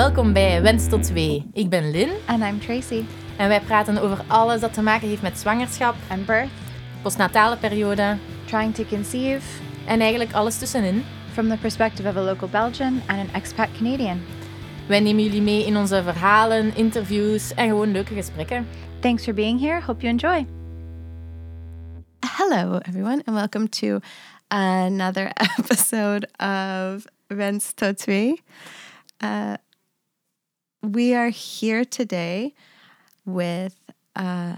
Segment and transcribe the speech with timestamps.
[0.00, 1.46] Welkom bij Wens tot 2.
[1.52, 3.04] Ik ben Lynn And I'm Tracy.
[3.36, 6.48] en wij praten over alles dat te maken heeft met zwangerschap, And birth,
[7.02, 9.46] postnatale periode trying to conceive
[9.86, 11.04] en eigenlijk alles tussenin.
[11.32, 14.20] from the perspective of a local Belgian and an expat Canadian.
[14.88, 18.66] Wij nemen jullie mee in onze verhalen, interviews en gewoon leuke gesprekken.
[19.00, 19.80] Thanks for being here.
[19.80, 20.46] Hope you enjoy.
[22.36, 23.98] Hello, everyone, and welcome to
[24.48, 28.42] another episode of Rens tot Twee.
[29.24, 29.52] Uh,
[30.80, 32.54] we are here today
[33.22, 33.74] with
[34.20, 34.52] uh,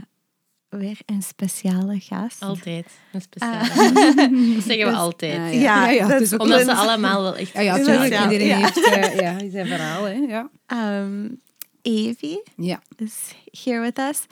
[0.68, 2.42] weer een speciale gast.
[2.42, 2.86] Altijd.
[3.12, 3.68] Een speciale.
[4.14, 5.38] dat zeggen we altijd.
[5.38, 7.52] Ah, Ja, ja, ja, dat het is ook Omdat ze Lynn- allemaal wel echt...
[7.52, 8.12] Ja, ja, tuurlijk.
[8.12, 8.22] Ja.
[8.30, 8.56] Iedereen Ja.
[8.56, 10.12] heeft eh, ja, zijn verhaal, hè.
[10.12, 10.50] Ja.
[11.02, 11.40] Um,
[11.82, 12.82] Evie ja.
[12.96, 13.34] is
[13.64, 14.26] here with us.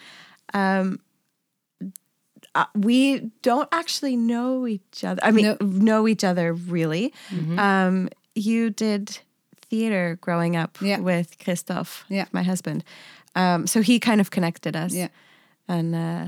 [0.55, 0.99] Um,
[2.57, 5.29] uh, we don't actually know each other.
[5.29, 5.79] I mean, No.
[5.79, 7.13] know each other really.
[7.30, 7.59] Mhm.
[7.59, 9.25] Um, you did
[9.71, 10.99] theater growing up Yeah.
[11.01, 12.26] with Christophe, Yeah.
[12.32, 12.85] my husband.
[13.35, 14.93] Um, so he kind of connected us.
[14.93, 15.09] Yeah.
[15.68, 16.26] And uh,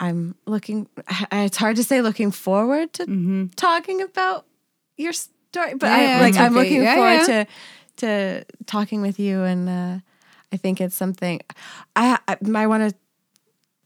[0.00, 0.88] I'm looking,
[1.32, 3.54] it's hard to say looking forward to Mhm.
[3.56, 4.46] talking about
[4.96, 7.46] your story, but Yeah, I, like, it's I'm looking forward to
[7.96, 9.42] to talking with you.
[9.42, 9.98] And uh,
[10.52, 11.40] I think it's something
[11.96, 12.94] I, I, I want to.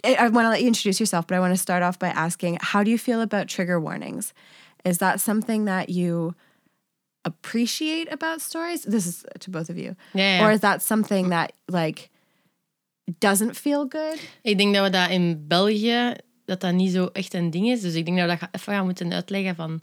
[0.05, 2.59] I want to let you introduce yourself, but I want to start off by asking
[2.61, 4.35] how do you feel about trigger warnings?
[4.85, 6.35] Is that something that you
[7.23, 8.83] appreciate about stories?
[8.83, 9.95] This is to both of you.
[10.13, 10.39] Yeah.
[10.39, 10.45] ja.
[10.45, 12.09] Or is that something that like
[13.19, 14.21] doesn't feel good?
[14.43, 17.81] Ik denk dat we dat in België, dat dat niet zo echt een ding is.
[17.81, 19.81] Dus ik denk dat we dat ga- even gaan moeten uitleggen van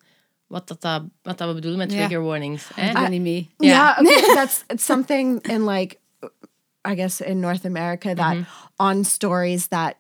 [0.48, 1.98] wat, dat, dat, wat dat we bedoelen met Ja.
[1.98, 2.70] trigger warnings.
[2.74, 2.88] Hè?
[2.88, 3.50] Ik ben niet mee.
[3.58, 3.98] Yeah.
[3.98, 5.98] Yeah, okay, that's it's something in like
[6.92, 8.44] I guess in North America that mhm.
[8.78, 9.96] on stories that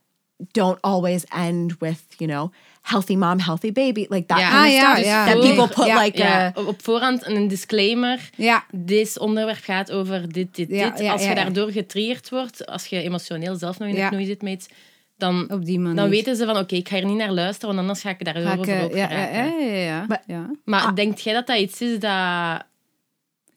[0.51, 2.51] don't always end with, you know,
[2.81, 4.63] healthy mom, healthy baby, like that Ja.
[4.63, 5.25] kind of Ah, stuff.
[5.25, 8.29] That Voor- people put like a op voorhand een disclaimer.
[8.35, 8.65] Ja.
[8.71, 10.77] Dit onderwerp gaat over dit, dit, dit.
[10.79, 11.43] ja, als je ja, ja.
[11.43, 14.09] daardoor getriggerd wordt, als je emotioneel zelf nog in de Ja.
[14.09, 14.69] knoei zit met
[15.17, 15.95] dan, Op die manier.
[15.95, 18.17] dan weten ze van oké, ik ga er niet naar luisteren, want anders ga ik
[18.23, 20.05] Ga daarover ik, eh, op ja, ja, ja, ja, ja.
[20.07, 20.49] Maar- ja.
[20.65, 22.63] Maar denkt jij dat dat iets is dat...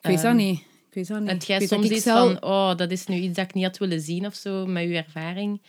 [0.00, 0.59] Ik weet dat Ehm, niet.
[0.59, 1.47] Ik weet dat niet.
[1.47, 4.00] Jij soms iets zelf- van, oh, dat is nu iets dat ik niet had willen
[4.00, 5.60] zien of zo, met uw ervaring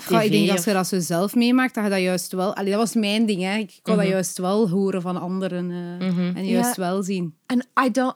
[0.00, 0.14] op tv?
[0.14, 2.54] Goh, ik denk dat als je dat zo zelf meemaakt, dat je dat juist wel...
[2.56, 3.56] Allee, dat was mijn ding, hè.
[3.56, 4.02] Ik kon Mhm.
[4.02, 5.70] dat juist wel horen van anderen.
[5.70, 6.36] eh, Mhm.
[6.36, 6.82] En juist Ja.
[6.82, 7.34] wel zien.
[7.46, 8.14] and I don't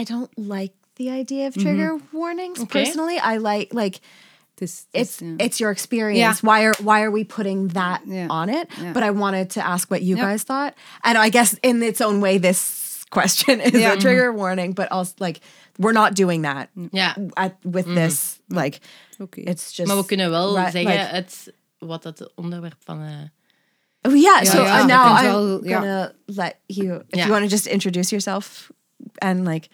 [0.00, 2.82] I don't like the idea of trigger warnings Okay.
[2.82, 3.16] personally.
[3.34, 3.98] I like like
[4.54, 5.44] this, is, het is, it's ja.
[5.44, 6.18] it's your experience.
[6.20, 6.56] Yeah.
[6.56, 8.28] Why are why are we putting that Yeah.
[8.30, 8.64] on it?
[8.80, 8.92] Yeah.
[8.92, 10.26] But I wanted to ask what you Yep.
[10.26, 10.72] guys thought.
[11.00, 13.92] And I guess in its own way this question is Yeah.
[13.92, 15.38] a trigger warning, but also like
[15.80, 18.40] we're not doing that Ja, at, with this.
[18.48, 18.78] Like
[19.18, 19.40] Oké.
[19.40, 23.02] it's just maar we kunnen wel Right, zeggen like- het, wat het onderwerp van...
[23.02, 23.12] eh,
[24.02, 24.42] Oh, yeah.
[24.44, 28.70] So ja, uh, now I'm gonna let you, if you want to just introduce yourself
[29.18, 29.68] and like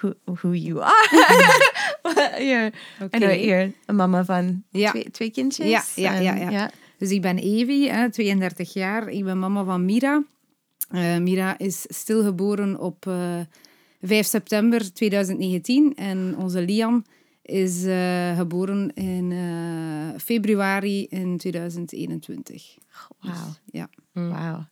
[0.00, 1.08] who who you are.
[2.44, 2.72] you're,
[3.12, 3.34] I know Oké.
[3.36, 5.94] you're a mama van twee, twee kindjes.
[5.94, 6.70] Ja, ja, ja.
[6.98, 9.08] Dus ik ben Evie, hè, 32 jaar.
[9.08, 10.22] Ik ben mama van Mira.
[10.90, 13.40] Eh, Mira is stilgeboren op eh
[14.00, 15.94] 5 september 2019.
[15.94, 17.04] En onze Liam
[17.42, 22.76] is eh, geboren in eh, februari in 2021.
[23.20, 23.34] Wow.
[23.64, 23.88] Ja.
[24.12, 24.62] Wow.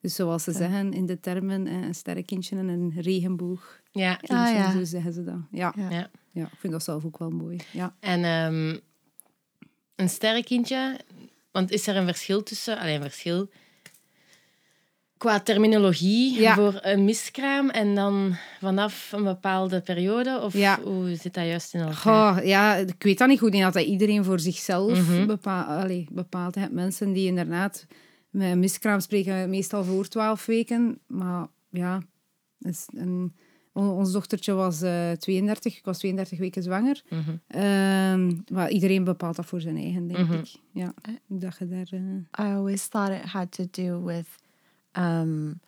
[0.00, 3.80] Dus zoals ze zeggen in de termen, eh, een sterrenkindje en een regenboog.
[3.92, 4.18] ja.
[4.22, 4.72] Ah, ja.
[4.72, 5.40] Zo zeggen ze dat.
[5.50, 5.74] Ja.
[5.76, 5.90] Ja.
[5.90, 6.10] ja.
[6.30, 7.56] ja, ik vind dat zelf ook wel mooi.
[7.72, 7.96] Ja.
[8.00, 8.78] En ehm,
[9.94, 11.00] een sterrenkindje,
[11.50, 12.78] want is er een verschil tussen...
[12.78, 13.50] Alleen een verschil
[15.20, 16.54] qua terminologie Ja.
[16.54, 20.40] voor een miskraam en dan vanaf een bepaalde periode?
[20.42, 20.80] Of Ja.
[20.82, 22.34] hoe zit dat juist in elkaar?
[22.36, 23.46] Goh, ja, ik weet dat niet goed.
[23.46, 25.26] Ik denk dat dat iedereen voor zichzelf Mhm.
[25.26, 25.66] bepaalt.
[25.82, 26.08] Allee,
[26.70, 27.86] mensen die inderdaad
[28.30, 30.98] met een miskraam spreken meestal voor twaalf weken.
[31.06, 32.02] Maar ja,
[32.58, 33.32] is een,
[33.72, 35.76] ons dochtertje was eh 32.
[35.78, 37.02] Ik was 32 weken zwanger.
[38.52, 40.32] Maar iedereen bepaalt dat voor zijn eigen, denk Mhm.
[40.38, 40.54] ik.
[40.72, 40.94] Ja,
[41.26, 41.88] dat je daar...
[41.90, 44.26] eh, I always thought it had to do with
[44.98, 45.60] um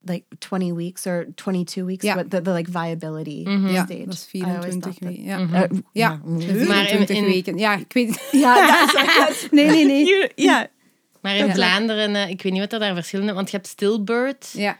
[0.00, 2.16] like 20 weeks or 22 weeks, Yeah.
[2.16, 3.68] but the, the like viability Mhm.
[3.68, 4.04] ja, stage.
[4.04, 5.24] dat is I always 24 thought that- weken.
[5.24, 5.54] Ja, Mhm.
[5.74, 7.58] Uh, ja Maar in- 24 in- weken.
[7.58, 8.28] Ja, ik weet...
[8.32, 10.04] Yeah, that's, that's Nee, nee, nee.
[10.06, 10.64] you, yeah.
[11.20, 11.54] Maar in Ja.
[11.54, 14.50] Vlaanderen, eh, ik weet niet wat er daar verschillen want je hebt stillbirth.
[14.56, 14.78] Ja,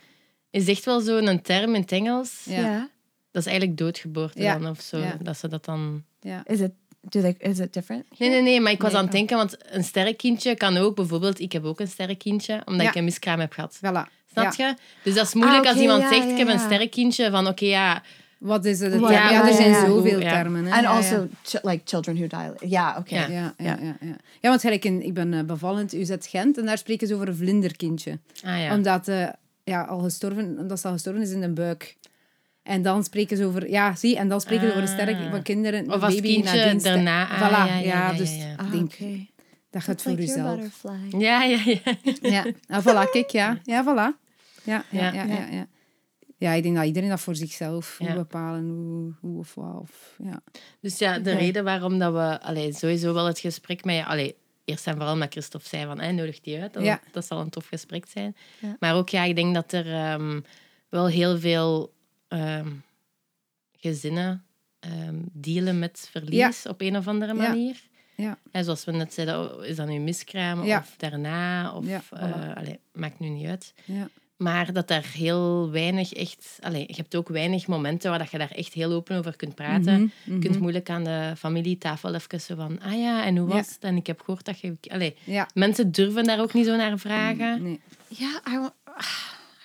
[0.50, 2.44] Is echt wel zo'n term in het Engels.
[2.44, 2.60] Ja.
[2.60, 2.82] yeah.
[3.30, 4.58] Dat is eigenlijk doodgeboorte Ja.
[4.58, 4.98] dan of zo.
[4.98, 5.16] Ja.
[5.22, 6.04] Dat ze dat dan...
[6.20, 6.42] ja.
[6.46, 6.72] Is it
[7.08, 8.04] do they is it different?
[8.18, 10.96] Nee, nee, nee, maar ik was Nee, aan het denken, want een sterrenkindje kan ook
[10.96, 11.40] bijvoorbeeld...
[11.40, 12.88] Ik heb ook een sterrenkindje, omdat Ja.
[12.88, 13.76] ik een miskraam heb gehad.
[13.76, 14.10] Voilà.
[14.32, 14.66] Snap Ja.
[14.68, 14.74] je?
[15.02, 17.30] Dus dat is moeilijk Ah, als oké, iemand ja, zegt, ja, ik heb een sterrenkindje,
[17.30, 18.02] van oké, ja...
[18.38, 18.92] Wat is het?
[19.00, 20.30] Ja, Ja, ja, er zijn zoveel Ja.
[20.42, 20.64] termen.
[20.64, 20.72] Hè?
[20.72, 20.96] And Ja, ja.
[20.96, 22.48] also ch- like children who die.
[22.50, 22.68] Okay.
[22.68, 23.04] Ja.
[23.06, 24.16] Ja, ja, ja, ja.
[24.40, 27.14] ja want gelijk in, ik ben eh, bevallen in UZ Gent en daar spreken ze
[27.14, 28.18] over een vlinderkindje.
[28.44, 28.74] Ah ja.
[28.74, 29.28] Omdat eh,
[29.64, 31.96] ja, al gestorven, omdat ze al gestorven is in de buik.
[32.68, 35.30] En dan spreken ze over, ja, zie, en dan spreken ze over de sterk Ah.
[35.30, 35.92] van kinderen.
[35.92, 37.28] Of als baby kindje daarna.
[37.28, 38.54] Ah, voilà, ja, ja, ja, ja, dus ja.
[38.56, 39.30] Ah, ik denk, okay.
[39.70, 40.54] dat gaat voor like jezelf.
[40.60, 41.20] butterfly.
[41.20, 41.78] Ja, ja, ja.
[42.34, 43.58] Ja, ah, voilà, kijk, ja.
[43.62, 44.26] Ja, voilà.
[44.64, 45.12] Ja, ja, Ja.
[45.12, 45.46] ja, ja.
[45.50, 45.66] ja,
[46.38, 46.52] ja.
[46.52, 48.06] ik denk dat iedereen dat voor zichzelf Ja.
[48.06, 49.80] moet bepalen, hoe, hoe of wat.
[49.80, 50.40] Of, ja.
[50.80, 54.04] Dus ja, de reden waarom dat we allee, sowieso wel het gesprek met je...
[54.04, 56.72] Allee, eerst en vooral met Christophe zei van, hey, nodig die uit.
[56.72, 57.00] Dat, Ja.
[57.12, 58.36] dat zal een tof gesprek zijn.
[58.60, 58.76] Ja.
[58.78, 60.40] Maar ook, ja, ik denk dat er ehm,
[60.88, 61.96] wel heel veel
[62.28, 62.68] ehm,
[63.72, 64.44] gezinnen
[64.80, 67.48] ehm, dealen met verlies op een of andere Ja.
[67.48, 67.76] manier.
[68.14, 68.38] Ja.
[68.50, 70.78] En zoals we net zeiden, oh, is dat nu miskramen Ja.
[70.78, 71.72] of daarna?
[71.74, 73.74] Of, Ja, eh, allee, maakt nu niet uit.
[73.84, 74.08] Ja.
[74.36, 76.58] Maar dat daar heel weinig echt...
[76.60, 79.54] Allee, je hebt ook weinig momenten waar dat je daar echt heel open over kunt
[79.54, 79.94] praten.
[80.00, 80.60] Mhm, Je kunt mhm.
[80.62, 82.80] moeilijk aan de familietafel even zo van...
[82.80, 83.54] Ah ja, en hoe Ja.
[83.54, 83.78] was het?
[83.84, 84.76] En ik heb gehoord dat je...
[84.90, 85.48] Allee, Ja.
[85.54, 87.62] mensen durven daar ook niet zo naar vragen.
[87.62, 87.80] Nee.
[88.08, 88.74] Yeah, I, wa-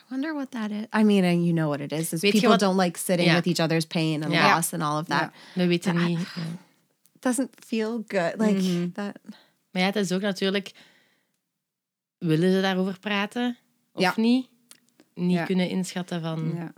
[0.10, 0.86] I wonder what that is.
[1.00, 2.14] I mean, and you know what it is.
[2.14, 3.36] is people wat- don't like sitting Ja.
[3.36, 4.56] with each other's pain and Ja.
[4.56, 5.22] loss and all of that.
[5.22, 5.62] Ja.
[5.62, 6.06] We weten Ah.
[6.06, 6.20] niet...
[6.20, 6.42] ja.
[7.20, 8.34] Doesn't feel good.
[8.38, 8.92] Like Mhm.
[8.92, 9.14] that.
[9.72, 10.72] Maar ja, het is ook natuurlijk...
[12.18, 13.58] Willen ze daarover praten?
[13.94, 14.14] Of Ja.
[14.16, 14.48] niet?
[15.14, 15.46] Niet Ja.
[15.46, 16.72] kunnen inschatten van...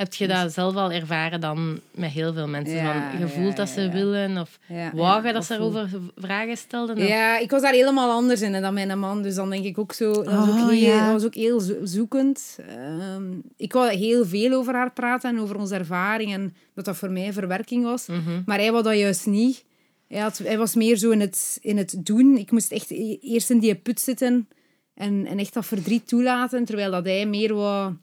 [0.00, 2.76] Heb je dat zelf al ervaren dan met heel veel mensen?
[2.76, 3.90] Ja, van, je ja, voelt dat ze ja.
[3.90, 4.38] willen?
[4.38, 6.96] Of je dat ze erover vragen stelden?
[6.96, 9.22] Of- Ja, ik was daar helemaal anders in hè, dan mijn man.
[9.22, 10.12] Dus dan denk ik ook zo...
[10.12, 12.58] Dat was ook Oh, heel, dat was ook heel zo- zoekend.
[12.68, 16.32] Ehm, ik wou heel veel over haar praten en over onze ervaring.
[16.32, 18.06] En dat dat voor mij verwerking was.
[18.06, 18.42] Mhm.
[18.46, 19.64] Maar hij wou dat juist niet.
[20.08, 22.36] Hij, had, hij was meer zo in het, in het doen.
[22.36, 24.48] Ik moest echt e- eerst in die put zitten
[24.94, 26.64] en, en echt dat verdriet toelaten.
[26.64, 27.94] Terwijl dat hij meer wou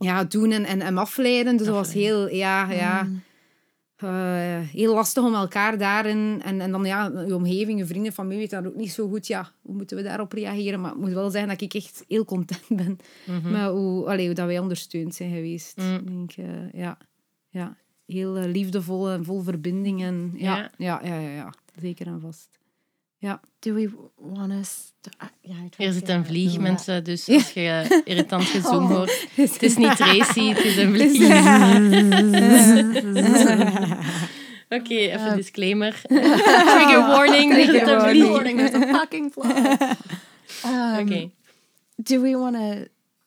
[0.00, 1.56] ja, doen en, en afleiden.
[1.56, 2.28] Dus dat was heel...
[2.28, 3.08] Ja, ja.
[3.96, 6.40] eh, heel lastig om elkaar daarin...
[6.44, 9.26] En, en dan ja, je omgeving, je vrienden, familie weet dat ook niet zo goed.
[9.26, 10.80] Ja, hoe moeten we daarop reageren?
[10.80, 12.98] Maar ik moet wel zeggen dat ik echt heel content ben
[13.42, 15.76] met hoe, allee, hoe dat wij ondersteund zijn geweest.
[15.76, 15.94] Mm.
[15.94, 16.98] Ik denk, eh, ja,
[17.48, 17.76] ja,
[18.06, 20.02] heel eh, liefdevol en vol verbinding.
[20.02, 20.70] En, ja, Ja.
[20.76, 21.00] ja.
[21.04, 22.59] Ja, ja, ja, zeker en vast.
[23.22, 23.40] Ja.
[23.58, 24.50] Do we want
[25.00, 25.10] to?
[25.22, 26.62] Uh, yeah, tried Hier to zit een vlieg, Yeah.
[26.62, 27.04] mensen.
[27.04, 28.90] Dus als je irritant gezoom Oh.
[28.96, 29.26] hoort...
[29.34, 31.28] Het is niet Tracy, het is een vlieg.
[34.68, 36.00] Oké, even disclaimer.
[36.06, 37.52] Trigger warning.
[37.52, 38.28] er zit een vlieg.
[38.28, 38.58] warning.
[38.58, 39.76] There's a fucking fly.
[40.66, 41.30] Um, Oké.
[41.96, 42.84] Do we want to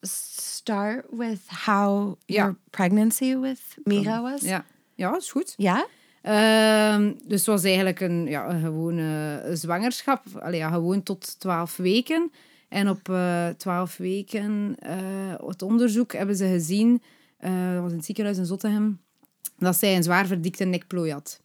[0.08, 2.36] start with how Ja.
[2.44, 4.42] your pregnancy with Mira was?
[4.42, 4.66] Ja.
[4.96, 5.54] ja, is goed.
[5.58, 5.82] Yeah.
[6.24, 10.24] Ehm, dus het was eigenlijk een, ja, een gewone zwangerschap.
[10.40, 12.32] Allee, ja, gewoon tot 12 weken.
[12.70, 14.96] En op eh 12 weken, eh,
[15.48, 17.02] het onderzoek, hebben ze gezien,
[17.38, 19.00] eh, dat was in het ziekenhuis in Zottegem,
[19.58, 21.42] dat zij een zwaar verdikte nekplooi had.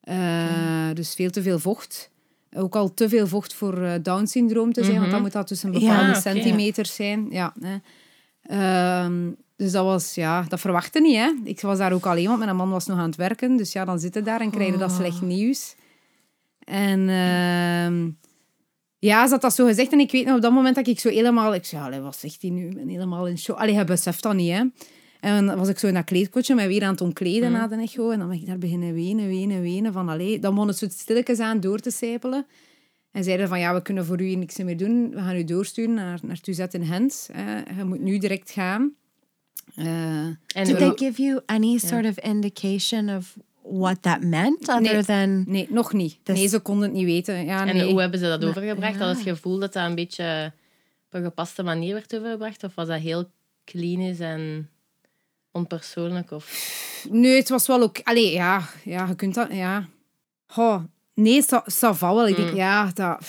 [0.00, 2.10] Eh, Dus veel te veel vocht.
[2.56, 5.72] Ook al te veel vocht voor eh, Down-syndroom te zijn, want dan moet dat tussen
[5.72, 6.20] Ja, bepaalde oké.
[6.20, 7.26] centimeters zijn.
[7.30, 7.76] Ja, hè.
[8.48, 11.16] Ehm, dus dat was, ja, dat verwachtte niet.
[11.16, 11.32] Hè.
[11.44, 13.56] Ik was daar ook alleen, want mijn man was nog aan het werken.
[13.56, 15.74] Dus ja, dan zitten daar en krijgen dat slecht nieuws.
[16.64, 18.10] En ehm,
[18.98, 19.92] ja, ze had dat zo gezegd.
[19.92, 21.54] En ik weet nog op dat moment dat ik zo helemaal...
[21.54, 22.68] Ik zei, allee, wat zegt hij nu?
[22.68, 23.58] Ik ben helemaal in shock.
[23.58, 24.64] Allee, je beseft dat niet, hè.
[25.20, 27.76] En dan was ik zo in dat kleedkotje mij weer aan het onkleden na de
[27.76, 28.10] echo.
[28.10, 29.92] En dan ben ik daar beginnen wenen, wenen, wenen.
[29.92, 32.46] Van, allee, dan begon het zo stilletjes aan door te sijpelen.
[33.12, 35.10] En zeiden van, ja, we kunnen voor u niks meer doen.
[35.10, 37.28] We gaan u doorsturen naar, naar Tuzet in Hens.
[37.32, 37.58] Hè.
[37.76, 38.94] Je moet nu direct gaan.
[39.74, 39.86] Eh,
[40.26, 45.04] En Did they give you any sort of indication of what that meant other Nee.
[45.04, 46.18] than nee, nog niet.
[46.24, 47.44] Nee, ze konden het niet weten.
[47.44, 47.90] Ja, En nee.
[47.90, 48.96] hoe hebben ze dat overgebracht?
[48.98, 50.52] Had het gevoel dat dat een beetje
[51.06, 52.64] op een gepaste manier werd overgebracht?
[52.64, 53.30] Of was dat heel
[53.64, 54.68] klinisch en
[55.52, 56.30] onpersoonlijk?
[56.30, 57.06] Of...
[57.10, 58.00] Nee, het was wel ook...
[58.02, 59.52] Allee, ja, ja, je kunt dat...
[59.52, 59.88] Ja.
[60.46, 60.82] Goh,
[61.18, 62.28] nee, ça, ça va wel.
[62.28, 63.26] Ik denk, ja, dat,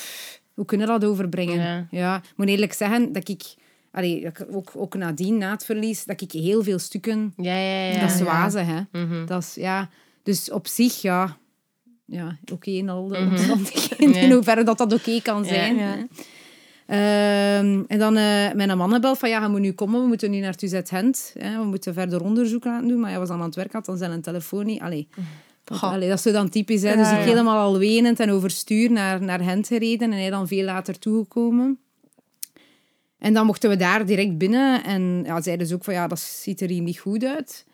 [0.53, 1.87] hoe kunnen we dat overbrengen?
[1.91, 2.15] Ja.
[2.15, 3.43] Ik moet eerlijk zeggen dat ik...
[3.91, 7.33] Allee, ook, ook nadien, na het verlies, dat ik heel veel stukken...
[7.37, 7.99] Ja, ja, ja.
[7.99, 8.81] dat is wazen, hè.
[8.91, 9.25] Mhm.
[9.25, 9.89] Dat is, ja...
[10.23, 11.37] Dus op zich, ja...
[12.05, 14.13] Ja, oké in al de omstandigheden.
[14.23, 15.75] In hoeverre dat dat oké kan zijn.
[15.75, 15.81] Ja.
[15.81, 16.05] hè.
[16.89, 20.31] Ehm, en dan uh, mijn man gebeld van ja, je moet nu komen, we moeten
[20.31, 21.33] nu naar Tuzet Gent.
[21.39, 22.99] Hè, we moeten verder onderzoek laten doen.
[22.99, 24.81] Maar hij was aan het werk, had dan zijn telefoon niet.
[24.81, 25.07] Allee,
[25.69, 26.81] dat, allee, dat is zo dan typisch.
[26.81, 26.95] Hè.
[26.95, 30.11] dus ik helemaal al wenend en overstuur naar, naar Gent gereden.
[30.11, 31.79] En hij dan veel later toegekomen.
[33.17, 34.83] En dan mochten we daar direct binnen.
[34.83, 37.65] En ja, zeiden ze ook van ja, dat ziet er hier niet goed uit.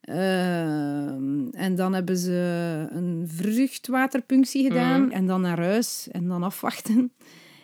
[0.00, 5.12] Ehm, en dan hebben ze een vruchtwaterpunctie gedaan.
[5.12, 7.12] En dan naar huis en dan afwachten.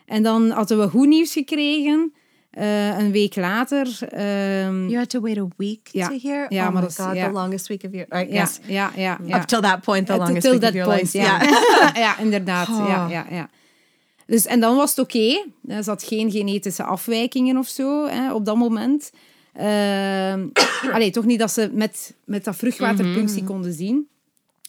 [0.06, 2.12] En dan hadden we goed nieuws gekregen.
[2.50, 3.98] Eh, een week later.
[4.08, 6.46] ehm, you had to wait a week to hear?
[6.52, 8.58] Ja, oh my dat god, the longest week of your ja, yes.
[8.66, 9.36] ja, ja, ja.
[9.40, 11.18] Up till that point, the Uh, longest week that of your point, life.
[11.98, 12.18] ja.
[12.24, 12.66] Inderdaad.
[12.66, 13.10] Ja, Oh.
[13.10, 13.48] ja, ja.
[14.26, 15.44] Dus, en dan was het oké.
[15.68, 19.10] Er zat geen genetische afwijkingen of zo hè, op dat moment.
[19.52, 20.46] Ehm
[20.94, 24.08] allee, toch niet dat ze met, met dat vruchtwaterpunctie konden zien.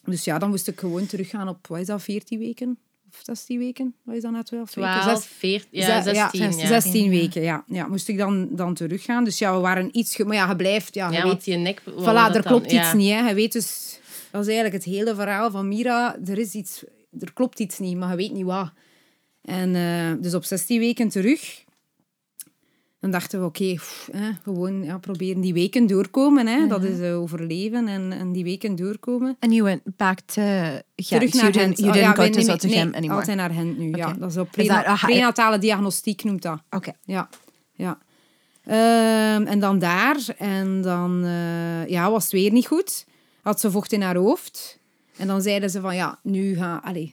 [0.05, 2.77] Dus ja, dan moest ik gewoon teruggaan op, wat is dat, 14 weken?
[3.21, 3.95] Of 16 weken?
[4.03, 4.91] Wat is dat net 12 weken?
[5.01, 6.57] 12, Zes- 14, ja, Zes- 16.
[6.57, 7.63] Ja, 16 weken, ja.
[7.67, 7.87] ja.
[7.87, 9.23] Moest ik dan, dan teruggaan.
[9.23, 10.17] Dus ja, we waren iets...
[10.17, 10.93] Maar ja, je blijft...
[10.95, 11.81] Ja, je Ja, weet, die nek...
[11.81, 12.81] voilà, dat er klopt Ja.
[12.83, 13.11] iets niet.
[13.11, 13.27] Hè.
[13.29, 13.99] Je weet dus...
[14.31, 16.15] Dat is eigenlijk het hele verhaal van Mira.
[16.25, 16.83] Er is iets...
[17.19, 18.71] Er klopt iets niet, maar je weet niet wat.
[19.41, 21.63] En eh, dus op 16 weken terug...
[23.01, 23.75] Dan dachten we, oké,
[24.43, 26.47] gewoon ja, proberen die weken doorkomen.
[26.47, 26.67] Hè.
[26.67, 29.35] Dat is eh, overleven en, en die weken doorkomen.
[29.39, 30.83] And you went back to Ghent.
[30.95, 31.79] Terug naar Gent.
[31.79, 33.19] Oh, didn't ja, go to Zottegem anymore.
[33.19, 34.07] altijd naar Gent nu, ja.
[34.07, 34.19] Oké.
[34.19, 36.61] Dat is op prena- ah, prenatale diagnostiek noemt dat.
[36.69, 36.93] Okay.
[37.03, 37.29] Ja,
[37.73, 37.97] ja.
[38.63, 40.17] Ehm, en dan daar.
[40.37, 43.05] En dan eh, ja, was het weer niet goed.
[43.41, 44.79] Had ze vocht in haar hoofd.
[45.17, 46.81] En dan zeiden ze van, ja, nu ga...
[46.83, 47.11] Allez,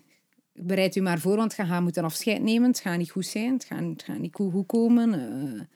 [0.53, 2.69] bereid u maar voor, want je gaat moeten afscheid nemen.
[2.69, 3.53] Het gaat niet goed zijn.
[3.53, 5.69] Het gaat, het gaat niet goed goed komen.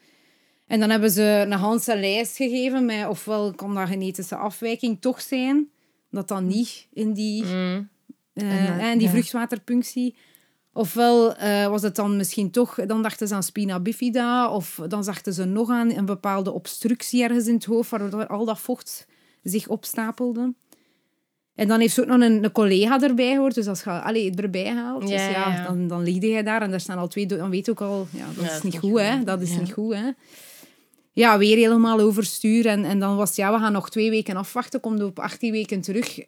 [0.72, 0.78] Eh.
[0.78, 5.20] En dan hebben ze een Hanse lijst gegeven met ofwel kan dat genetische afwijking toch
[5.20, 5.68] zijn,
[6.10, 7.88] dat dan niet in die, Mm.
[8.34, 9.12] eh, En in die ja.
[9.12, 10.14] vruchtwaterpunctie.
[10.74, 15.02] Ofwel eh, was het dan misschien toch, dan dachten ze aan spina bifida, of dan
[15.02, 19.06] dachten ze nog aan een bepaalde obstructie ergens in het hoofd, waardoor al dat vocht
[19.42, 20.54] zich opstapelde.
[21.54, 24.30] En dan heeft ze ook nog een, een collega erbij gehoord, dus als je allee,
[24.30, 27.26] het erbij haalt, dus Ja, dan, dan lig je daar en daar staan al twee,
[27.26, 29.24] dan weet je ook al, ja, dat Ja, is niet goed, hè.
[29.24, 30.10] Dat is niet goed, hè.
[31.12, 32.66] Ja, weer helemaal overstuur.
[32.66, 35.52] En, en dan was het, ja, we gaan nog twee weken afwachten, komt op 18
[35.52, 36.18] weken terug.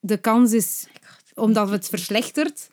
[0.00, 0.86] De kans is,
[1.34, 2.70] omdat het verslechtert,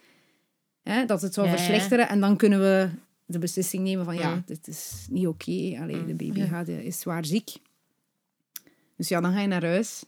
[0.83, 1.57] hè, dat het zou Ja, ja.
[1.59, 2.09] verslechteren.
[2.09, 2.89] En dan kunnen we
[3.25, 4.43] de beslissing nemen van, ja, Mm.
[4.45, 5.77] dit is niet oké.
[5.81, 7.49] Allee, De baby gaat, eh, is zwaar ziek.
[8.97, 10.03] Dus ja, dan ga je naar huis.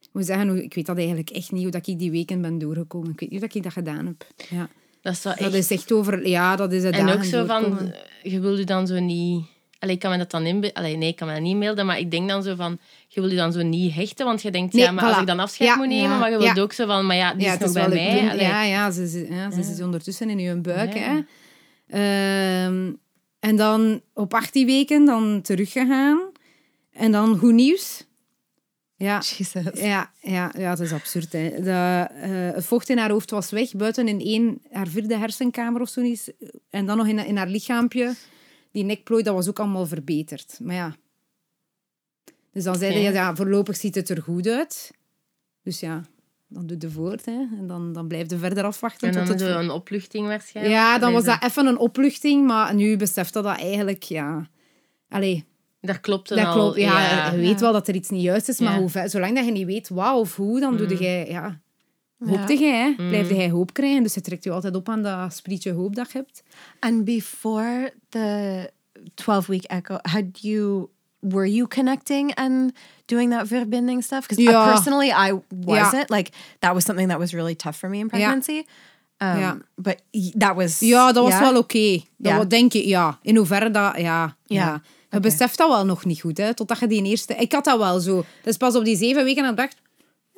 [0.00, 2.58] Ik moet zeggen, ik weet dat eigenlijk echt niet hoe dat ik die weken ben
[2.58, 3.10] doorgekomen.
[3.10, 4.26] Ik weet niet hoe dat ik dat gedaan heb.
[4.50, 4.68] Ja.
[5.00, 5.52] Dat is Dat echt...
[5.54, 6.28] is echt over...
[6.28, 7.94] Ja, dat is het En ook zo van, doorkomen.
[8.22, 9.44] je wil je dan zo niet...
[9.82, 10.82] Allee, kan me dat dan inbeelden.
[10.82, 13.20] Allee, nee, ik kan me dat niet inbeelden, maar ik denk dan zo van, je
[13.20, 15.40] wil je dan zo niet hechten, want je denkt, Nee, ja, maar als ik dan
[15.40, 16.62] afscheid Ja, moet nemen, ja, maar je wilt ja.
[16.62, 18.36] ook zo van, maar ja, die ja, is nog is bij mij.
[18.36, 20.94] Ja, ja, ze, ze, ja, ze is ondertussen in uw buik.
[20.94, 21.00] Ja.
[21.00, 22.64] Hè.
[22.66, 22.92] Ehm,
[23.40, 26.30] en dan op 18 weken dan teruggegaan.
[26.92, 28.06] En dan goed nieuws.
[28.96, 29.80] Ja, Jesus.
[29.80, 31.32] ja, ja, ja, het is absurd.
[31.32, 31.50] Hè.
[31.62, 35.80] De, eh, het vocht in haar hoofd was weg, buiten in één, haar vierde hersenkamer
[35.80, 36.30] of zoiets.
[36.70, 38.14] En dan nog in, in haar lichaampje.
[38.72, 40.58] Die nekplooi, dat was ook allemaal verbeterd.
[40.62, 40.96] Maar ja.
[42.52, 43.08] Dus dan zeiden Oké.
[43.08, 44.90] je, ja, voorlopig ziet het er goed uit.
[45.62, 46.02] Dus ja,
[46.48, 47.24] dan doe je voort.
[47.24, 47.46] Hè.
[47.58, 49.08] En dan, dan blijf je verder afwachten.
[49.08, 50.76] En tot dan het zo een opluchting waarschijnlijk.
[50.76, 54.48] ja, dan was dat even een opluchting, maar nu beseft dat dat eigenlijk, ja...
[55.08, 55.44] Allee,
[55.80, 56.52] Dat klopt dan dat al.
[56.52, 56.76] klopt.
[56.76, 59.50] Ja, je weet wel dat er iets niet juist is, maar hoe zolang dat je
[59.52, 61.60] niet weet wat of hoe, dan doe je, ja...
[62.26, 63.08] Hoopte jij, hè?
[63.08, 64.02] Blijf jij hoop krijgen.
[64.02, 66.42] Dus je trekt je altijd op aan dat sprietje hoop dat je hebt.
[66.78, 68.70] And before the
[69.14, 70.86] 12 week echo, had you
[71.18, 72.72] were you connecting and
[73.04, 74.26] doing that verbinding stuff?
[74.26, 74.72] Because Ja.
[74.72, 76.10] personally, I wasn't.
[76.10, 78.56] Like that was something that was really tough for me in pregnancy.
[79.18, 79.58] Um, Ja.
[79.74, 80.02] But
[80.38, 81.42] that was Ja, dat was yeah?
[81.50, 81.92] wel oké.
[82.16, 82.36] Dat Ja.
[82.36, 83.18] wa- denk je, ja.
[83.22, 84.36] In hoeverre dat, ja.
[84.44, 84.82] ja.
[85.10, 86.54] Je beseft dat wel nog niet goed, hè.
[86.54, 87.34] Totdat je die eerste...
[87.34, 88.24] Ik had dat wel zo.
[88.42, 89.76] Dus pas op die zeven weken dat ik dacht...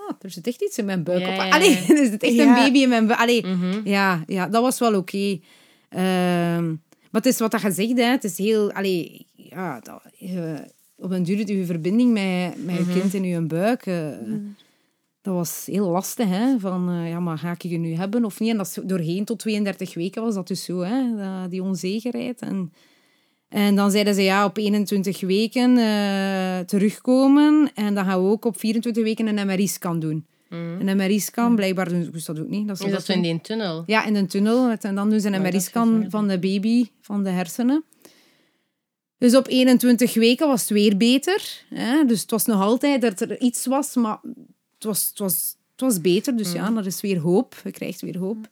[0.08, 1.20] Oh, er zit echt iets in mijn buik.
[1.20, 1.52] Ja, op.
[1.52, 3.20] Allee, er zit echt een baby in mijn buik.
[3.20, 3.80] Allee, Mhm.
[3.84, 5.38] ja, ja, dat was wel oké.
[5.88, 6.66] Ehm,
[7.10, 8.04] maar het is wat dat je zegt, hè.
[8.04, 8.72] Het is heel...
[8.72, 10.64] Allee, ja, dat, je-
[10.96, 13.86] op een duur je verbinding met, met je kind in je buik...
[13.86, 14.08] eh,
[15.22, 16.58] Dat was heel lastig, hè.
[16.58, 18.50] Van, eh, ja, maar ga ik je nu hebben of niet?
[18.50, 21.02] En dat doorheen tot 32 weken was dat dus zo, hè.
[21.48, 22.40] die onzekerheid.
[22.40, 22.72] En,
[23.54, 27.70] en dan zeiden ze, ja, op 21 weken eh, terugkomen.
[27.74, 30.26] En dan gaan we ook op 24 weken een MRI-scan doen.
[30.48, 32.68] Een MRI-scan, blijkbaar doen ze dat ook niet.
[32.68, 33.82] Dat Is dat in die tunnel?
[33.86, 34.70] Ja, in een tunnel.
[34.80, 37.84] En dan doen ze een MRI-scan van de baby, van de hersenen.
[39.18, 41.64] Dus op 21 weken was het weer beter.
[41.74, 42.04] Hè?
[42.04, 44.18] Dus het was nog altijd dat er iets was, maar
[44.74, 46.36] het was, het was, het was beter.
[46.36, 47.60] Dus ja, er is weer hoop.
[47.64, 48.48] Je krijgt weer hoop.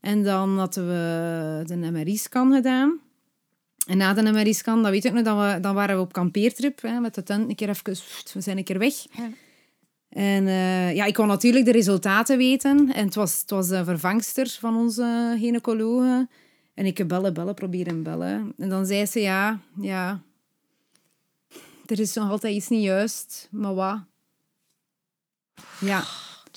[0.00, 3.00] En dan hadden we de MRI-scan gedaan.
[3.86, 6.82] En na de MRI-scan, dat weet ik nog, dan, we, dan waren we op kampeertrip
[6.82, 7.48] hè, met de tent.
[7.48, 7.96] Een keer even,
[8.32, 8.94] we zijn een keer weg.
[9.10, 9.30] Ja.
[10.08, 12.92] En eh, ja, ik kon natuurlijk de resultaten weten.
[12.92, 16.28] En het was, het was de vervangster van onze gynaecologe.
[16.74, 18.52] En ik heb bellen, bellen, proberen bellen.
[18.58, 20.22] En dan zei ze, ja, ja...
[21.86, 23.98] Er is nog altijd iets niet juist, maar wat?
[25.80, 26.04] Ja.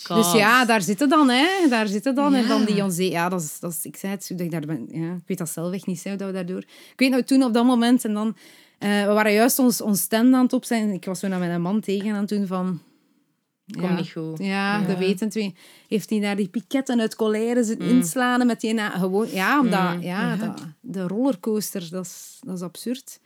[0.03, 1.67] Dus ja, daar zitten dan, hè.
[1.69, 2.33] Daar zitten dan.
[2.35, 3.09] En dan die onze...
[3.09, 3.85] Ja, dat is, dat is...
[3.85, 4.87] Ik zei het, dat ik daar ben...
[4.91, 6.59] Ja, ik weet dat zelf echt niet, hè, dat we daardoor...
[6.61, 8.05] Ik weet nou, toen op dat moment...
[8.05, 8.35] En dan...
[8.77, 10.89] eh, we waren juist ons, ons stand aan het op zijn.
[10.89, 12.81] Ik was zo naar mijn man tegen aan toen van...
[13.79, 14.37] Komt niet goed.
[14.39, 14.85] Ja, Ja.
[14.87, 15.51] dat weten we.
[15.87, 19.27] Heeft hij daar die piketten uit colère zitten inslaan met die na, gewoon...
[19.31, 19.95] Ja, omdat...
[19.99, 23.19] Ja, dat, de rollercoaster, dat is, dat is absurd.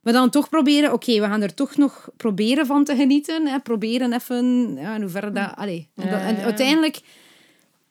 [0.00, 3.46] Maar dan toch proberen, oké, we gaan er toch nog proberen van te genieten.
[3.46, 5.52] Hè, proberen even, ja, in hoeverre dat...
[5.56, 5.88] Allee.
[5.94, 6.42] En, dat- en Ja.
[6.42, 7.00] uiteindelijk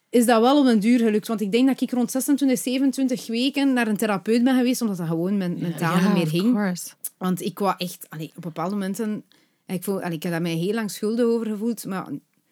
[0.09, 1.27] is dat wel op een duur gelukt.
[1.27, 4.97] Want ik denk dat ik rond 26, 27 weken naar een therapeut ben geweest, omdat
[4.97, 6.53] dat gewoon men- mentaal niet meer ging.
[6.53, 6.89] course.
[7.17, 9.23] Want ik was echt, allee, op bepaalde momenten,
[9.65, 12.07] ik, voel, allee, ik heb daar mij heel lang schuldig over gevoeld, maar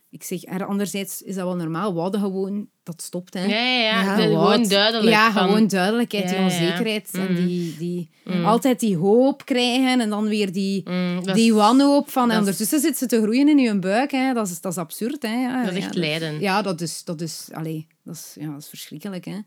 [0.10, 1.94] ik zeg, er, anderzijds is dat wel normaal.
[1.94, 3.34] We hadden gewoon, dat stopt.
[3.34, 3.44] Hè.
[3.46, 4.02] Ja, ja, ja.
[4.04, 4.44] Ja, De- Wat?
[4.52, 5.10] gewoon duidelijk.
[5.10, 7.10] Ja, van- gewoon duidelijkheid, Ja, die onzekerheid.
[7.14, 7.36] En Mm.
[7.48, 8.10] die, die
[8.46, 12.24] altijd die hoop krijgen en dan weer die, Mm, die wanhoop van...
[12.24, 14.12] En is- ondertussen zit ze te groeien in je buik.
[14.12, 14.34] Hè.
[14.34, 15.22] Dat, is, dat is absurd.
[15.24, 15.42] Hè.
[15.42, 16.40] Ja, Dat is echt ja, lijden.
[16.40, 19.26] Ja, dat is, dat is, allee, dat is, ja, dat is verschrikkelijk.
[19.26, 19.38] Hè.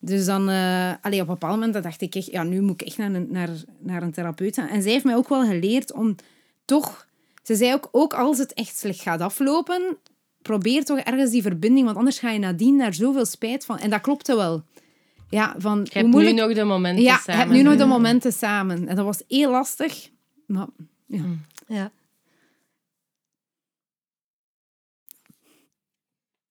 [0.00, 2.86] Dus dan, eh allee, op een bepaald moment dacht ik echt, ja, nu moet ik
[2.86, 3.48] echt naar een, naar,
[3.78, 4.68] naar een therapeut gaan.
[4.68, 6.16] En zij heeft mij ook wel geleerd om
[6.64, 7.06] toch...
[7.42, 9.96] Ze zei ook, ook als het echt slecht gaat aflopen,
[10.42, 13.78] probeer toch ergens die verbinding, want anders ga je nadien daar zoveel spijt van.
[13.78, 14.64] En dat klopte wel.
[15.28, 16.34] Ja, van Je hebt moeilijk...
[16.36, 17.32] nu nog de momenten ja, samen.
[17.32, 18.88] je hebt nu nog de momenten samen.
[18.88, 20.08] En dat was heel lastig.
[20.46, 20.66] Maar
[21.06, 21.24] ja.
[21.66, 21.90] Ja.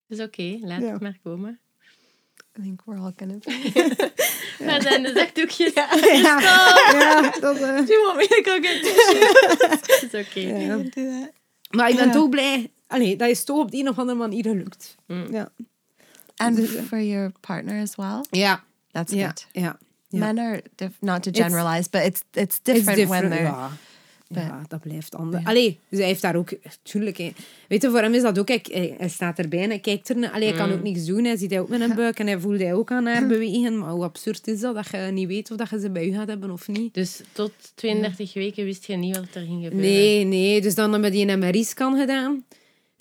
[0.08, 0.92] Het is oké, laat Ja.
[0.92, 1.60] het maar komen.
[2.60, 4.10] I think we're all gonna be.
[4.66, 5.74] Waar zijn de zakdoekjes?
[5.74, 7.62] Ja, ja, dat, eh.
[7.78, 9.92] Do you want me to go get tissues?
[10.02, 10.40] Het is oké.
[10.40, 10.78] Ja.
[10.78, 11.32] do that.
[11.70, 12.12] Maar ik ben Ja.
[12.14, 14.96] toch blij allee, dat is toch op de een of andere manier gelukt.
[15.08, 15.28] Mm.
[15.32, 15.50] Ja.
[16.36, 18.24] And for your partner as well.
[18.32, 18.64] Ja.
[18.92, 19.26] That's Ja.
[19.26, 19.48] good.
[19.52, 19.78] ja.
[20.10, 20.20] Ja.
[20.20, 23.44] Men are diff- not to It's- generalize, but it's it's It's different, when they're.
[23.44, 23.70] Ja.
[24.34, 25.46] Ja, dat blijft anders.
[25.46, 26.50] Allee, dus hij heeft daar ook...
[26.84, 27.32] Tuurlijk, hè.
[27.68, 28.48] Weet je, voor hem is dat ook...
[28.48, 30.18] Hij, hij- staat erbij en hij kijkt er...
[30.18, 31.24] naar- Allee, hij kan ook niks doen.
[31.24, 33.78] Hij ziet hij ook met een buik en hij voelt hij ook aan haar bewegen.
[33.80, 36.14] Maar hoe absurd is dat, dat je niet weet of dat je ze bij je
[36.14, 36.94] gaat hebben of niet?
[36.94, 39.80] Dus tot 32 weken wist je niet wat er ging gebeuren.
[39.80, 40.62] Nee, nee.
[40.62, 42.44] Dus dan hebben die een MRI-scan gedaan.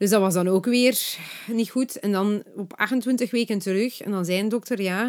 [0.00, 0.98] Dus dat was dan ook weer
[1.46, 1.98] niet goed.
[1.98, 4.00] En dan op 28 weken terug.
[4.00, 5.04] En dan zei een dokter, ja...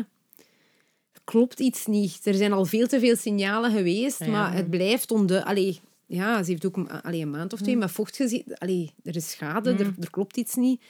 [1.14, 2.20] er Klopt iets niet.
[2.24, 4.27] Er zijn al veel te veel signalen geweest, Ja.
[4.27, 5.46] maar het blijft onde...
[5.46, 8.44] Allee, ja, ze heeft ook een, allee, een maand of twee met vocht gezien.
[8.58, 10.82] Allee, er is schade, er, er klopt iets niet.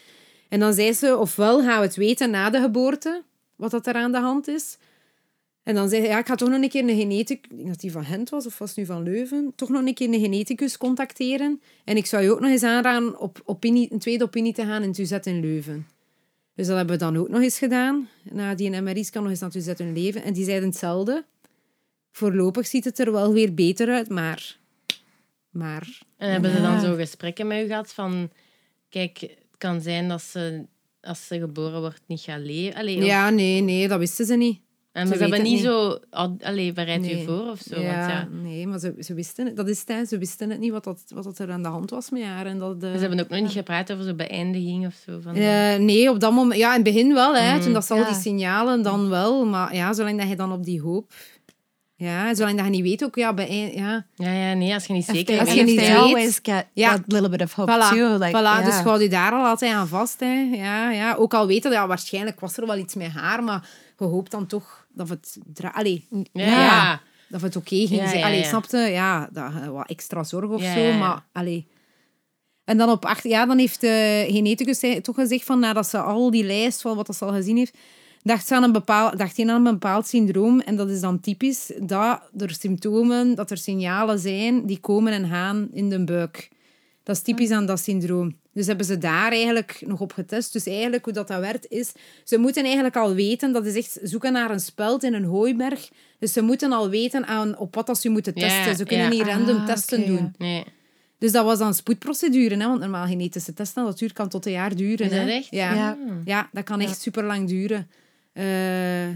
[0.50, 3.24] En dan zei ze, ofwel gaan we het weten na de geboorte,
[3.56, 4.78] wat dat er aan de hand is.
[5.64, 7.52] En dan zei hij, ja, ik ga toch nog een keer een geneticus...
[7.52, 9.54] Ik denk dat die van Gent was, of was nu van Leuven?
[9.56, 11.62] Toch nog een keer een geneticus contacteren.
[11.84, 14.84] En ik zou je ook nog eens aanraden op opinie, een tweede opinie te gaan
[14.84, 15.88] in UZ in Leuven.
[16.56, 18.10] Dus dat hebben we dan ook nog eens gedaan.
[18.32, 20.24] Na die MRI's kan nog eens naar UZ in Leuven.
[20.24, 21.26] En die zeiden hetzelfde.
[22.12, 24.60] Voorlopig ziet het er wel weer beter uit, maar...
[25.50, 26.02] Maar...
[26.18, 28.30] En hebben ze dan zo gesprekken met u gehad van...
[28.90, 30.66] Kijk, het kan zijn dat ze,
[31.02, 32.80] als ze geboren wordt, niet gaat leven.
[32.80, 34.60] Allee, Ja, nee, nee, dat wisten ze niet.
[34.92, 36.00] En ze ze hebben niet zo...
[36.40, 37.26] Allee, bereid je Nee.
[37.26, 37.80] voor of zo.
[37.80, 39.56] ja, Want ja, nee, maar ze, ze wisten het.
[39.56, 40.06] Dat is het, hè.
[40.06, 42.46] Ze wisten het niet wat, dat, wat dat er aan de hand was met haar.
[42.46, 45.20] En dat, eh, ze hebben ook nog niet gepraat over zo'n beëindiging of zo.
[45.20, 46.60] Van, Eh, nee, op dat moment...
[46.60, 47.60] Ja, in het begin wel, hè.
[47.60, 49.46] Toen dat ze al die signalen, dan wel.
[49.46, 51.12] Maar ja, zolang dat je dan op die hoop...
[51.96, 54.06] Ja, zolang dat je niet weet ook, ja, bij, ja.
[54.16, 56.90] ja, ja, nee, als je niet zeker als Als je niet weet- always get Ja.
[56.92, 58.14] that little bit of hope Voilà, too.
[58.18, 58.66] Like, voilà yeah.
[58.66, 60.20] dus houd je daar al altijd aan vast.
[60.20, 60.50] Hè.
[60.54, 61.14] Ja, ja.
[61.16, 64.46] Ook al weten, ja, waarschijnlijk was er wel iets met haar, maar je hoopt dan
[64.48, 65.38] toch dat het...
[65.72, 66.46] Allee, Ja, Ja.
[66.66, 67.02] ja.
[67.30, 68.20] dat het oké ging Ja, zijn.
[68.20, 68.48] ja, Allee, ja.
[68.48, 68.78] snapte?
[68.78, 70.98] Ja, dat, je wat extra zorg of Ja, zo, ja, ja.
[70.98, 71.26] maar...
[71.32, 71.68] Allee.
[72.64, 75.98] En dan op acht jaar, dan heeft de geneticus zei- toch gezegd van, nadat ze
[76.00, 77.78] al die lijst van wat dat ze al gezien heeft,
[78.24, 80.60] dacht ze aan een bepaald, dacht hij aan een bepaald syndroom.
[80.60, 85.28] En dat is dan typisch dat er symptomen, dat er signalen zijn die komen en
[85.28, 86.50] gaan in de buik.
[87.04, 88.36] Dat is typisch aan dat syndroom.
[88.54, 90.54] Dus hebben ze daar eigenlijk nog op getest.
[90.54, 91.92] Dus eigenlijk hoe dat, dat werkt is...
[92.24, 93.52] Ze moeten eigenlijk al weten...
[93.52, 95.90] Dat is echt zoeken naar een speld in een hooiberg.
[96.20, 98.76] Dus ze moeten al weten aan, op wat dat ze moeten Ja, testen.
[98.76, 99.12] ze kunnen ja.
[99.12, 100.34] niet random Ah, testen doen.
[100.38, 100.64] Nee.
[101.18, 102.58] Dus dat was dan spoedprocedure.
[102.58, 102.68] Hè?
[102.68, 105.06] Want normaal genetische testen, dat duurt, kan tot een jaar duren.
[105.06, 105.30] Is dat hè.
[105.30, 105.48] echt?
[105.50, 105.74] Ja.
[105.74, 105.98] Ja.
[106.26, 106.50] Ja.
[106.52, 107.88] dat kan echt super lang duren.
[108.34, 108.46] Eh,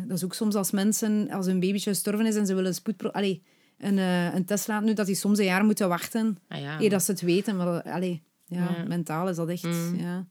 [0.07, 2.75] dat is ook soms als mensen, als een babytje gestorven is en ze willen een,
[2.75, 3.41] spoedpro allee,
[3.77, 6.81] een, eh, een test laten doen, dat die soms een jaar moeten wachten Ah, ja.
[6.81, 7.55] eer dat ze het weten.
[7.57, 8.83] Maar allee, ja, Ja.
[8.87, 9.63] mentaal is dat echt...
[9.63, 9.95] Mm.
[9.99, 10.25] Ja.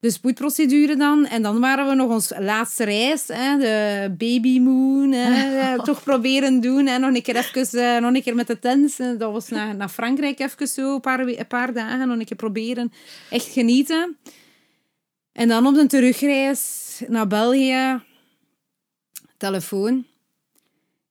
[0.00, 1.26] De spoedprocedure dan.
[1.26, 6.60] En dan waren we nog ons laatste reis, hè, de babymoon, hè, eh, toch proberen
[6.60, 6.86] doen.
[6.86, 8.98] Hè, nog, een keer even, eh, nog een keer met de tents.
[8.98, 12.08] eh, Dat was naar, naar Frankrijk even zo, een paar, een paar dagen.
[12.08, 12.92] Nog een keer proberen.
[13.30, 14.16] Echt genieten.
[15.32, 18.00] En dan op de terugreis naar België,
[19.36, 20.04] telefoon.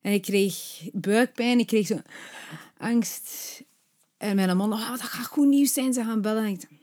[0.06, 1.98] En ik kreeg buikpijn, ik kreeg zo
[2.78, 3.62] angst.
[4.18, 6.44] En mijn man, oh, dat gaat goed nieuws zijn, ze gaan bellen.
[6.44, 6.74] En ik dacht,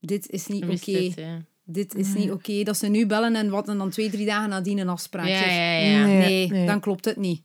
[0.00, 1.12] dit is niet oké.
[1.20, 1.44] ja.
[1.64, 2.62] Dit is niet oké.
[2.62, 5.26] Dat ze nu bellen en wat en dan twee, drie dagen nadien een afspraak.
[5.26, 6.06] Ja, Zeg, ja, ja.
[6.06, 6.50] Nee.
[6.50, 7.42] Nee, dan klopt het niet.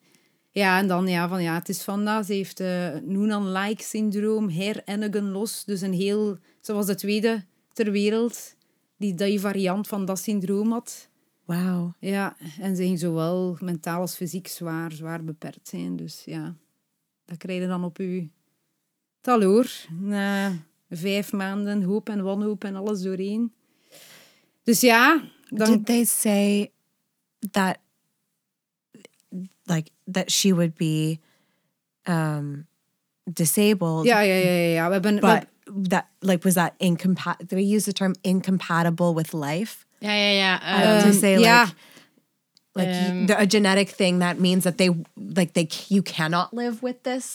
[0.52, 2.26] Ja, en dan ja, van ja, het is vandaag.
[2.26, 5.64] Ze heeft eh Noonan-like syndroom, Hair los.
[5.66, 8.56] Dus een heel, ze was de tweede ter wereld
[8.98, 11.09] die die variant van dat syndroom had.
[11.56, 11.94] Wow.
[12.00, 15.96] Ja, en ze ging zowel mentaal als fysiek zwaar, zwaar beperkt zijn.
[15.96, 16.56] Dus ja,
[17.26, 18.28] dat krijg je dan op je
[19.22, 19.68] taloor.
[20.00, 20.52] Na
[20.90, 23.54] vijf maanden hoop en wanhoop en alles doorheen.
[24.64, 25.72] Dus ja, dan...
[25.72, 26.72] Did they say
[27.52, 27.78] that,
[29.64, 31.20] like, that she would be
[32.04, 32.68] um,
[33.24, 34.06] disabled?
[34.06, 34.88] Ja, ja, ja, ja, ja.
[34.88, 35.16] We hebben...
[35.16, 35.22] we-
[35.74, 37.46] But that, like, was that incompatible?
[37.48, 40.62] They use the term incompatible with life Ja, ja, ja.
[40.80, 41.62] Uh, ehm, to say, ja.
[41.62, 41.76] like,
[42.74, 46.48] like y- Um, the, a genetic thing that means that they, like, they you cannot
[46.52, 47.26] live with this,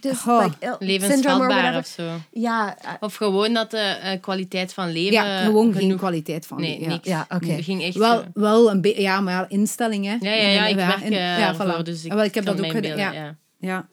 [0.00, 2.02] this Oh, like, levensvatbaar of zo.
[2.30, 5.12] Yeah, uh, Of gewoon dat de eh, kwaliteit van leven...
[5.12, 6.88] ja, gewoon geen genoeg- kwaliteit van Nee, leven, ja.
[6.92, 7.08] niks.
[7.08, 7.46] Ja, oké.
[7.46, 10.16] Het ging echt Wel, wel een beetje, ja, maar ja, instelling, hè.
[10.20, 11.82] Ja, ja, ja, ik werk in- eh, ja, ervoor, voilà.
[11.82, 13.36] dus ik wel, ik heb dat ook gedaan, ja.
[13.58, 13.88] Ja,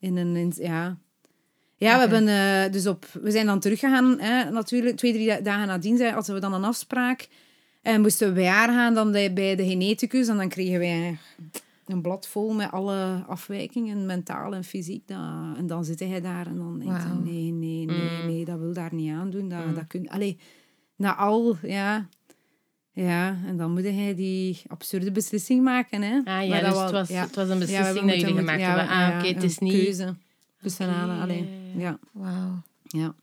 [0.00, 0.96] in een, in- ja.
[1.78, 5.40] Ja, we hebben eh, dus op, we zijn dan teruggegaan, hè, natuurlijk, twee, drie da-
[5.40, 7.28] dagen nadien hadden we dan een afspraak.
[7.86, 11.18] En moesten we bij haar gaan, dan bij de geneticus, en dan kregen wij
[11.86, 15.08] een blad vol met alle afwijkingen, mentaal en fysiek.
[15.08, 15.18] Dat,
[15.56, 17.22] en dan zit hij daar en dan denkt hij, Wauw.
[17.22, 18.26] nee, nee, nee, Mm.
[18.26, 19.48] nee, dat wil daar niet aan doen.
[19.48, 20.38] Dat, dat kun, allee,
[20.96, 22.06] na al, ja...
[22.92, 26.16] Ja, en dan moet hij die absurde beslissing maken, hè.
[26.18, 27.22] Ah Maar ja, dat dus wel- het was, ja.
[27.22, 28.88] het was een Ja, beslissing moeten- dat jullie gemaakt ja, hebben.
[28.88, 29.72] Ah, ja, oké, het een is niet...
[29.72, 30.14] keuze
[30.62, 31.20] tussen Oké, allen.
[31.20, 33.14] Allee, ja, ja, ja.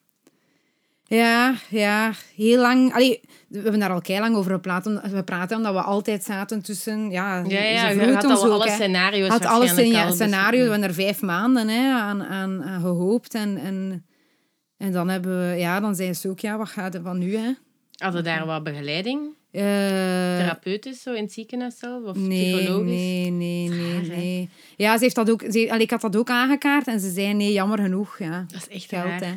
[1.16, 1.56] Ja.
[1.70, 2.94] Ja, heel lang.
[2.94, 4.86] Allee, we hebben daar al kei lang over gepraat.
[4.86, 7.12] om- We praten omdat we altijd zaten tussen.
[7.12, 8.76] Ja, Ja, ja, je had al alle hè.
[8.76, 10.64] scenario's had alles in waarschijnlijk ja, al scenario.
[10.64, 13.34] We hebben er vijf maanden hè, aan, aan, aan gehoopt.
[13.34, 14.06] En, en,
[14.78, 17.36] en dan hebben we, ja, dan zei ze ook, ja, wat gaat er van nu?
[17.36, 17.52] Hè?
[17.98, 19.22] Hadden daar wat begeleiding?
[19.52, 19.62] Eh,
[20.38, 22.04] Therapeutisch zo in het ziekenhuis zelf?
[22.04, 22.90] Of Nee, psychologisch?
[22.92, 24.50] nee, nee, nee, Raar, nee.
[24.76, 27.34] Ja, ze heeft dat ook, ze, allee, ik had dat ook aangekaart en ze zei
[27.34, 28.18] nee, jammer genoeg.
[28.20, 28.46] Ja.
[28.52, 29.20] Dat is echt Geld, raar.
[29.24, 29.34] hè.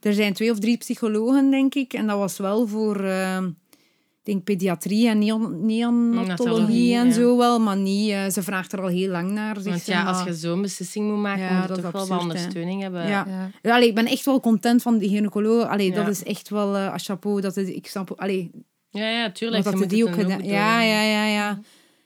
[0.00, 1.92] Er zijn twee of drie psychologen, denk ik.
[1.92, 7.12] En dat was wel voor, eh, ik denk, pediatrie en neon- neonatologie Natologie, en ja.
[7.12, 7.58] zo wel.
[7.60, 9.54] Maar niet, eh, ze vraagt er al heel lang naar.
[9.54, 12.20] zegt Want ja, als je zo'n beslissing moet maken, Ja, moet je toch wel wat
[12.20, 13.02] ondersteuning hebben.
[13.08, 13.24] Ja.
[13.28, 13.50] Ja.
[13.62, 15.68] Ja, allee, ik ben echt wel content van die gynaecoloog.
[15.68, 15.94] Allee, Ja.
[15.94, 17.40] Dat is echt wel uh, chapeau.
[17.40, 18.50] Dat ik snap, allee,
[18.90, 19.64] ja, ja, tuurlijk.
[19.64, 20.44] dat moet die ook gedaan.
[20.44, 21.54] Ja, ja, ja, ja.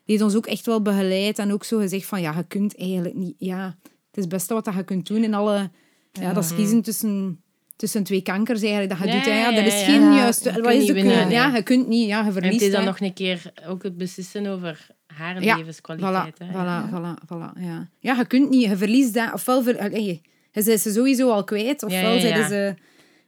[0.05, 2.77] Die heeft ons ook echt wel begeleid en ook zo gezegd van ja, je kunt
[2.79, 3.35] eigenlijk niet.
[3.39, 5.71] Ja, het is het beste wat dat je kunt doen in alle.
[6.13, 7.43] Ja, dat is kiezen tussen,
[7.77, 9.25] tussen twee kankers eigenlijk dat je Ja, doet.
[9.25, 10.17] Ja, ja, er is ja, geen ja.
[10.17, 10.53] juiste.
[10.53, 11.29] Je wat is niet de nee.
[11.29, 12.09] Ja, je kunt niet.
[12.09, 12.63] Ja, je En het verliest.
[12.63, 12.87] is dan hè.
[12.87, 16.35] nog een keer ook het beslissen over haar Ja, levenskwaliteit.
[16.35, 16.47] Voilà, hè.
[16.53, 17.89] voilà, voilà, voilà, ja.
[17.99, 19.33] ja, je kunt niet, je verliest dat.
[19.33, 20.21] Ofwel, ver, allee,
[20.53, 22.49] je zijn ze sowieso al kwijt, ofwel, ja, ja.
[22.49, 22.75] Ze,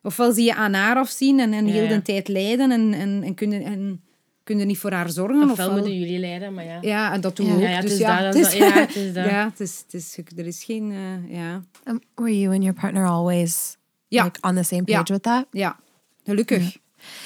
[0.03, 1.89] ofwel zie je aan haar afzien en, en Ja, heel ja.
[1.89, 4.03] de tijd lijden en, en, en kunnen en
[4.45, 5.51] kunnen niet voor haar zorgen.
[5.51, 6.79] Ofwel moeten jullie leiden, maar ja.
[6.81, 7.53] Ja, en dat doen Ja.
[7.53, 7.63] we ook.
[7.63, 8.53] Ja, ja, het dus is ja, het is.
[8.53, 9.25] Ja, het is dat.
[9.25, 10.93] ja, het is, het is, er is geen...
[10.93, 11.63] eh, ja.
[11.85, 13.77] Um, were you and your partner always
[14.09, 14.25] Ja.
[14.25, 14.97] like on the same Ja.
[14.99, 15.47] page with that?
[15.51, 15.77] ja,
[16.25, 16.77] gelukkig.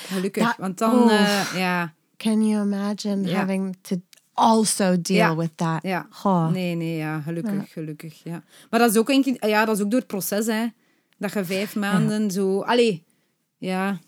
[0.07, 0.95] Gelukkig, want dan...
[1.03, 1.13] oh.
[1.13, 3.37] eh, ja, Can you imagine Ja.
[3.39, 3.97] having to
[4.35, 5.37] also deal Ja.
[5.37, 5.83] with that?
[5.83, 6.07] ja.
[6.25, 6.49] Oh.
[6.51, 8.43] Nee, nee, ja, gelukkig, gelukkig, ja.
[8.71, 10.67] Maar dat is ook, een, ja, dat is ook door het proces, hè.
[11.19, 12.61] Dat je vijf maanden zo...
[12.61, 13.05] Allee,
[13.59, 13.99] ja...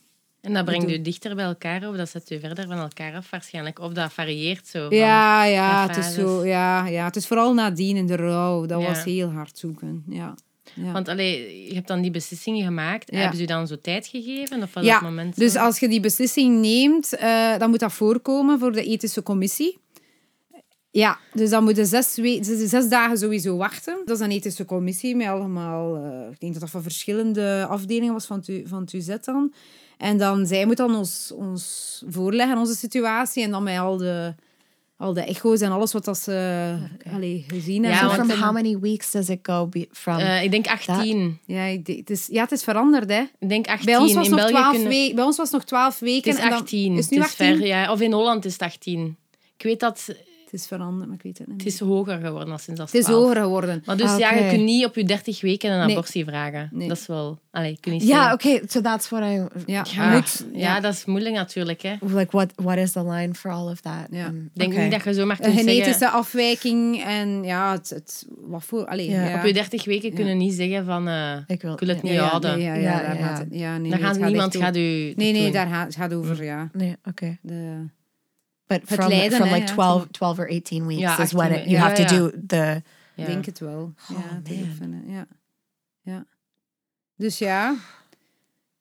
[0.48, 3.30] En dat brengt u dichter bij elkaar of dat zet u verder van elkaar af
[3.30, 3.78] waarschijnlijk.
[3.80, 4.86] Of dat varieert zo.
[4.94, 8.66] Ja, ja, het is zo, ja, ja, het is vooral nadien in de rouw.
[8.66, 8.86] Dat Ja.
[8.88, 10.34] was heel hard zoeken, ja.
[10.74, 10.92] Ja.
[10.92, 13.10] Want allee, je hebt dan die beslissingen gemaakt.
[13.12, 13.18] Ja.
[13.18, 14.62] Hebben ze dan zo tijd gegeven?
[14.62, 15.40] Of was ja, dat moment zo?
[15.40, 19.78] dus als je die beslissing neemt, eh, dan moet dat voorkomen voor de ethische commissie.
[20.90, 24.02] Ja, dus dan moet je zes, we- zes, zes dagen sowieso wachten.
[24.04, 25.96] Dat is een ethische commissie met allemaal...
[25.96, 29.14] eh, ik denk dat dat van verschillende afdelingen was van het, U- van het UZ
[29.22, 29.52] dan.
[29.98, 33.42] En dan, zij moet dan ons, ons voorleggen, onze situatie.
[33.42, 34.34] En dan met al de,
[34.96, 36.74] al de echo's en alles wat dat ze
[37.12, 38.10] allee, gezien Ja, hebben.
[38.10, 40.16] So want from how many weeks does it go be from?
[40.18, 41.38] Eh, ik denk 18.
[41.46, 43.22] Ja, ik denk- het is, ja, het is veranderd, hè.
[43.38, 43.86] Ik denk 18.
[43.86, 45.14] Bij ons was in nog België 12 kunnen- weken.
[45.14, 46.30] Bij ons was nog 12 weken.
[46.30, 46.96] Het is en dan- 18.
[46.96, 47.56] Is nu Het 18?
[47.56, 47.92] ver, ja.
[47.92, 49.16] Of in Holland is het 18.
[49.56, 50.08] Ik weet dat
[50.50, 51.56] Het is veranderd, maar ik weet het niet.
[51.64, 53.22] het is hoger geworden dan sinds dat Het is 12.
[53.22, 53.82] hoger geworden.
[53.86, 54.38] Maar dus ja, Oké.
[54.44, 55.96] je kunt niet op je 30 weken een Nee.
[55.96, 56.68] abortie vragen.
[56.72, 56.88] Nee.
[56.88, 57.38] Dat is wel...
[57.50, 58.62] Allee, je kunt niet zeggen- okay.
[58.66, 61.82] So that's what I Ja, Ja, ja, dat is moeilijk natuurlijk.
[61.82, 61.92] Hè.
[61.92, 62.26] Ik like.
[62.36, 64.06] What what is the line for all of that?
[64.10, 64.26] Ja.
[64.26, 64.82] Um, denk okay.
[64.82, 66.18] niet dat je zomaar Een kunt genetische zeggen...
[66.18, 68.86] afwijking en ja, het, het, wat voor...
[68.86, 69.28] Allee, Ja.
[69.28, 69.38] ja.
[69.38, 71.08] Op je 30 weken kunnen niet zeggen van...
[71.08, 72.02] eh, Ik wil- ik wil het ja.
[72.02, 72.60] niet ja, ja, houden.
[72.60, 73.56] ja, ja, Ja, daar ja, gaat ja.
[73.74, 74.80] Ja, niemand gaat u...
[75.16, 76.68] Nee, nee, daar gaat, het over, ja.
[76.72, 77.38] Nee, okay.
[78.68, 81.52] De, But Het from from like ja, 12, 12 or 18 weeks Ja, is when
[81.52, 82.08] 18 it, you ja, have to ja.
[82.08, 82.82] do the
[83.18, 83.24] Ja.
[83.24, 83.94] Ik denk het wel.
[84.10, 84.68] Oh, ja, man.
[84.68, 85.26] oefenen, ja.
[86.02, 86.24] ja.
[87.16, 87.76] Dus ja.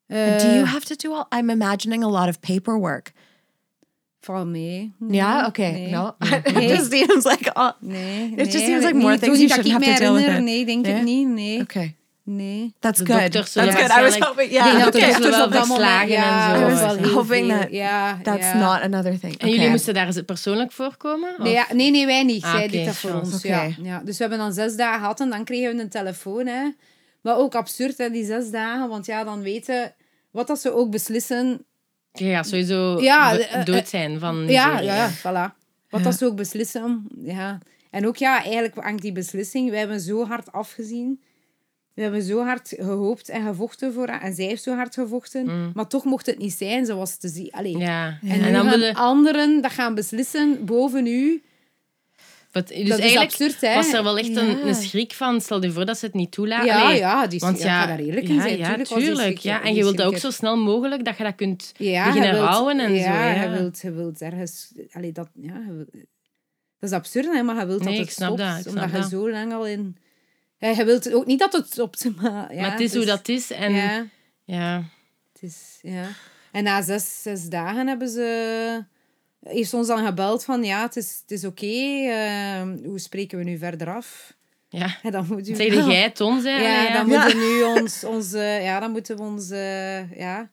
[0.06, 3.12] do you have to do all I'm imagining a lot of paperwork.
[4.20, 4.94] Val mee.
[5.10, 5.72] Yeah, okay.
[5.72, 5.90] Nee.
[5.90, 6.14] No.
[6.18, 6.40] Nee.
[6.64, 9.72] it just seems like oh, Nee, just seems like nee, more niet things you shouldn't
[9.72, 10.42] have to deal with it.
[10.42, 10.96] Nee, denk Nee?
[10.96, 11.28] ik niet.
[11.28, 11.60] Nee.
[11.60, 11.96] okay.
[12.30, 12.74] Nee.
[12.78, 13.20] That's De good.
[13.32, 14.00] dokters zullen That's good.
[14.00, 14.84] I was hoping, yeah.
[14.84, 15.08] dat okay.
[15.08, 16.94] er zullen wel verslagen ja, en zo.
[16.94, 18.58] I was hoping that Ja, That's ja.
[18.58, 19.38] not another thing.
[19.38, 19.70] En jullie Okay.
[19.70, 21.34] moesten daar persoonlijk voorkomen?
[21.38, 22.44] Nee, ja, nee, nee, wij niet.
[22.44, 23.42] Ah, Zij deed dat voor ons.
[23.42, 23.68] Ja.
[23.82, 24.00] Ja.
[24.04, 26.46] Dus we hebben dan zes dagen gehad en dan kregen we een telefoon.
[26.46, 26.70] Hè.
[27.20, 28.88] Maar ook absurd, hè, die zes dagen.
[28.88, 29.94] Want ja, dan weten
[30.30, 31.64] wat dat ze ook beslissen.
[32.12, 35.54] Gaat sowieso Ja, eh, eh, dood zijn van Ja, ja, ja, voilà.
[35.90, 37.06] Wat dat ze ook beslissen.
[37.22, 37.58] Ja.
[37.90, 39.70] En ook ja, eigenlijk hangt die beslissing.
[39.70, 41.22] Wij hebben zo hard afgezien.
[41.98, 44.22] We hebben zo hard gehoopt en gevochten voor haar.
[44.22, 45.70] En zij heeft zo hard gevochten.
[45.74, 47.50] Maar toch mocht het niet zijn zoals te zien.
[47.50, 47.74] Allee.
[47.74, 47.80] Mm.
[47.80, 48.18] Ja.
[48.22, 51.42] En, En, dan gaan anderen dat gaan beslissen boven u.
[52.52, 53.74] Dus dat is eigenlijk absurd, hè?
[53.74, 54.40] was er wel echt Ja.
[54.40, 55.40] een, een schrik van.
[55.40, 56.66] Stel je voor dat ze het niet toelaten.
[56.66, 58.58] Ja, Allee, ja, die, Want ja, daar eerlijk in ja, zijn.
[58.58, 59.26] ja, Tuurlijk was die tuurlijk.
[59.28, 59.62] schrik- Ja.
[59.62, 62.92] En je wilt dat ook zo snel mogelijk dat je dat kunt beginnen rouwen en
[62.94, 63.10] ja, zo.
[63.28, 63.42] Ja.
[63.42, 64.72] Je wilt, je wilt ergens...
[64.92, 65.92] Allee, dat, ja, wilt-
[66.78, 68.38] dat is absurd, hè, maar je wilt Nee, dat het stopt.
[68.38, 69.10] dat, omdat je dat.
[69.10, 69.96] zo lang al in...
[70.58, 72.54] Ja, je wilt ook niet dat het stopt, maar...
[72.54, 73.50] Ja, maar het is hoe dat is.
[73.50, 74.06] En ja.
[74.44, 74.82] Ja,
[75.32, 75.78] het is...
[75.82, 76.08] Ja.
[76.52, 78.84] En na zes, zes dagen hebben ze...
[79.42, 81.66] Heeft ze ons dan gebeld van, ja, het is, het is oké.
[81.66, 84.36] eh, hoe spreken we nu verder af?
[84.68, 84.96] ja.
[85.02, 85.54] En dan moet u...
[85.54, 86.50] Zeg jij het ons, hè?
[86.56, 87.22] Ja, dan Ja.
[87.22, 90.50] moeten we nu ons, onze, ja, dan moeten we ons, eh, ja,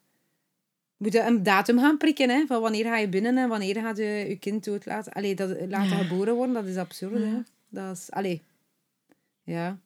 [0.98, 4.26] moeten een datum gaan prikken, hè, van wanneer ga je binnen en wanneer gaat je
[4.28, 6.04] je kind dood laten, allee, dat, laten Ja.
[6.04, 7.41] geboren worden, dat is absurd, hè.
[7.70, 8.41] Dat is, allee,
[9.44, 9.78] ja.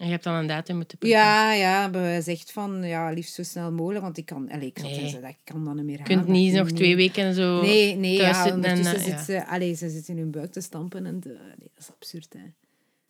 [0.00, 1.20] En je hebt dan een datum moeten prikken.
[1.20, 4.66] Ja, ja, hebben we gezegd van, ja, liefst zo snel mogelijk, want ik kan, allee,
[4.66, 5.12] ik, zat Nee.
[5.20, 7.60] dat ik kan dan niet meer Je kunt niet nog twee weken zo...
[7.60, 10.30] Nee, nee, thuis ja, zitten en, ondertussen eh, zit ze, allee, ze zit in hun
[10.30, 12.40] buik te stampen en te, nee, dat is absurd, hè.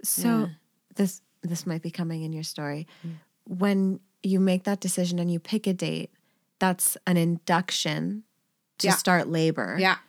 [0.01, 0.49] So
[0.95, 2.87] this this might be coming in your story.
[3.43, 6.09] When you make that decision and you pick a date,
[6.57, 8.25] that's an induction
[8.77, 8.99] to Yeah.
[8.99, 9.79] start labor.
[9.79, 10.01] Ja,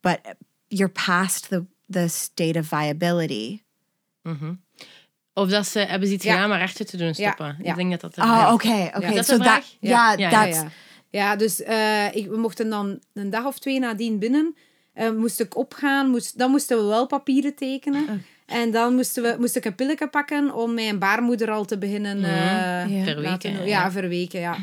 [0.00, 0.20] But
[0.68, 3.62] you're past the the state of viability.
[4.22, 4.52] Mhm.
[5.34, 6.32] Of dat ze hebben ze iets Ja.
[6.32, 7.56] gedaan maar achter te doen stoppen.
[7.62, 7.70] ja.
[7.70, 8.52] Ik denk dat dat de vraag is.
[8.54, 9.14] okay, okay.
[9.16, 9.66] Is dat vraag?
[9.80, 10.62] Ja, ja, that's
[11.10, 14.56] ja, dus eh, ik, we mochten dan een dag of twee nadien binnen.
[14.92, 18.24] Eh, moest ik opgaan, moest, dan moesten we wel papieren tekenen.
[18.46, 22.16] En dan moesten we, moest ik een pilletje pakken om mijn baarmoeder al te beginnen
[22.16, 22.24] Mhm.
[22.26, 22.32] eh,
[22.98, 23.04] Ja.
[23.04, 24.56] Verweken, laten- ja, verweken, ja.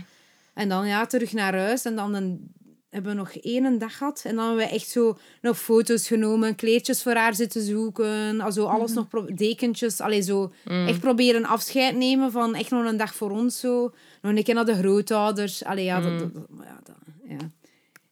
[0.53, 1.85] En dan ja, terug naar huis.
[1.85, 2.53] En dan een,
[2.89, 4.21] hebben we nog één dag gehad.
[4.25, 8.41] En dan hebben we echt zo nog foto's genomen, kleedjes voor haar zitten zoeken.
[8.41, 9.99] Also alles nog, pro- dekentjes.
[9.99, 13.81] Allee, zo echt proberen afscheid nemen van echt nog een dag voor ons zo.
[14.21, 15.63] Nog een keer naar de grootouders.
[15.63, 17.51] Allee, ja, dat, dat, dat- maar ja, dat, ja.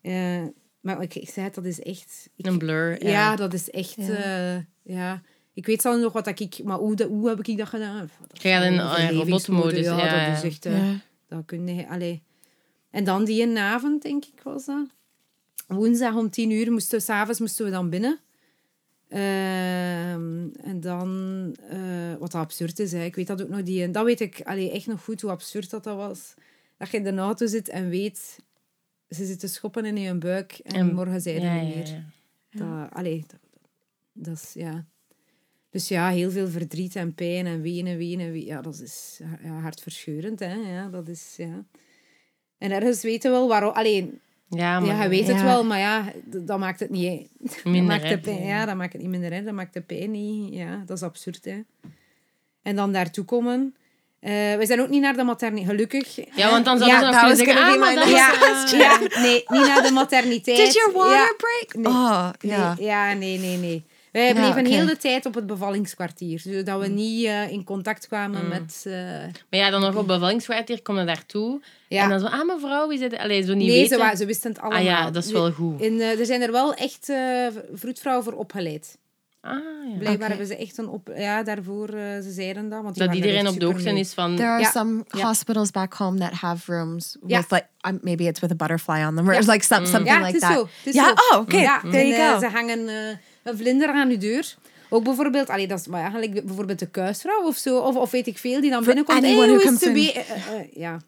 [0.02, 0.48] Eh,
[0.82, 2.30] maar ik, ik zei het, dat is echt...
[2.36, 3.04] Ik, Een blur.
[3.04, 3.10] ja.
[3.10, 3.36] Ja.
[3.36, 3.96] dat is echt...
[3.96, 4.66] Ja.
[4.84, 5.22] ja.
[5.54, 6.64] Ik weet zelf nog wat ik...
[6.64, 8.10] Maar hoe, dat- hoe heb ik dat gedaan?
[8.28, 10.48] Dat Je gaat in, een ja, overlevingsmode, robotmodus, Ja, ja, dat is ja.
[10.48, 10.66] echt...
[10.66, 11.00] eh, Ja.
[11.28, 11.88] dat kun je...
[11.90, 12.24] Allee.
[12.96, 14.88] En dan die een avond, denk ik, was dat.
[15.68, 17.04] Woensdag om tien uur moesten we...
[17.04, 18.20] S'avonds moesten we dan binnen.
[19.08, 21.10] Ehm, en dan...
[21.70, 23.04] eh, wat absurd is, hè.
[23.04, 23.64] ik weet dat ook nog.
[23.64, 26.34] Die, dat weet ik allee, echt nog goed, hoe absurd dat, dat was.
[26.78, 28.40] Dat je in de auto zit en weet...
[29.10, 31.76] Ze zitten schoppen in je buik en, En- morgen zijn ze Ja, er ja, niet
[31.76, 32.04] meer.
[32.50, 32.82] ja.
[32.82, 33.40] Dat, allee, dat,
[34.14, 34.86] dat is, ja.
[35.70, 38.46] Dus ja, heel veel verdriet en pijn en wenen, wenen, wenen.
[38.46, 40.54] Ja, dat is ja, hartverscheurend, hè.
[40.54, 41.66] Ja, dat is, ja.
[42.58, 43.72] En ergens weten we wel waarom...
[43.72, 45.44] Alleen, Ja, maar ja, je weet het ja.
[45.44, 47.28] wel, maar ja, dat maakt het niet...
[47.40, 48.18] dat minder, maakt de hè.
[48.18, 49.44] pijn, ja, dat maakt het niet minder, hè.
[49.44, 50.54] Dat maakt de pijn niet...
[50.54, 51.62] Ja, dat is absurd, hè.
[52.62, 53.76] En dan daartoe komen...
[54.20, 56.16] Eh, we zijn ook niet naar de materniteit, gelukkig.
[56.36, 58.74] Ja, want dan zouden Ja, ze nog that kunnen was zeggen, ah, maar dat is,
[58.74, 60.58] eh, Ja, ja, nee, niet naar de materniteit.
[60.58, 61.34] Did your water Ja.
[61.38, 61.76] break?
[61.76, 61.94] Nee.
[61.94, 62.78] Oh, Nee, yeah.
[62.80, 63.86] ja, nee, nee, nee.
[64.16, 64.70] Wij Ja, bleven oké.
[64.70, 66.40] heel de tijd op het bevallingskwartier.
[66.40, 68.84] Zodat we niet eh, in contact kwamen met...
[68.88, 68.94] eh,
[69.50, 71.62] Maar ja, dan nog op bevallingskwartier kom je daartoe.
[71.88, 72.04] Ja.
[72.04, 73.98] En dan zo, ah mevrouw, wie zit Allee, zo niet nee, weten.
[73.98, 74.80] ze, wa- ze wisten het allemaal.
[74.80, 75.82] Ah ja, dat is wel goed.
[75.82, 78.98] In, eh, er zijn er wel echt eh vroedvrouwen voor opgeleid.
[79.42, 79.98] Ah, ja.
[79.98, 80.26] Blijkbaar Oké.
[80.28, 81.12] hebben ze echt een op...
[81.16, 82.82] Ja, daarvoor, eh, ze zeiden dat.
[82.84, 84.36] Want die Dat er iedereen op de hoogte is van...
[84.36, 85.28] There are Ja, some ja.
[85.28, 87.38] hospitals back home that have rooms Ja.
[87.38, 89.40] with like um, maybe it's with a butterfly on them or Ja.
[89.40, 90.52] it's like some, something Ja, like that.
[90.54, 90.60] zo.
[90.62, 91.14] Het is ja, zo.
[91.36, 91.62] oh, okay.
[91.62, 92.40] Ja, There en, you go.
[92.40, 94.56] ze hangen eh, een vlinder aan je deur.
[94.90, 98.28] Ook bijvoorbeeld, allee, dat is maar eigenlijk bijvoorbeeld de kuisvrouw of zo, of, of weet
[98.28, 99.22] ik veel, die dan binnenkomt.
[99.22, 101.00] Hey, anyone hoe is de eh, ja.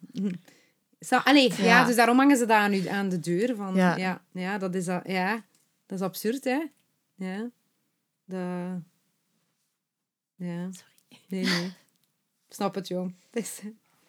[0.99, 1.63] Zo, allee, ja.
[1.63, 1.85] Ja.
[1.85, 3.55] dus daarom hangen ze dat aan, u- aan de deur.
[3.55, 3.95] Van, ja.
[3.97, 4.21] Ja.
[4.31, 5.45] Ja, dat is, ja,
[5.85, 6.59] dat is absurd, hè?
[7.15, 7.49] Ja.
[8.25, 8.81] Dat...
[10.35, 10.69] Ja.
[11.27, 11.71] Nee, nee.
[12.49, 13.13] Snap het, jong.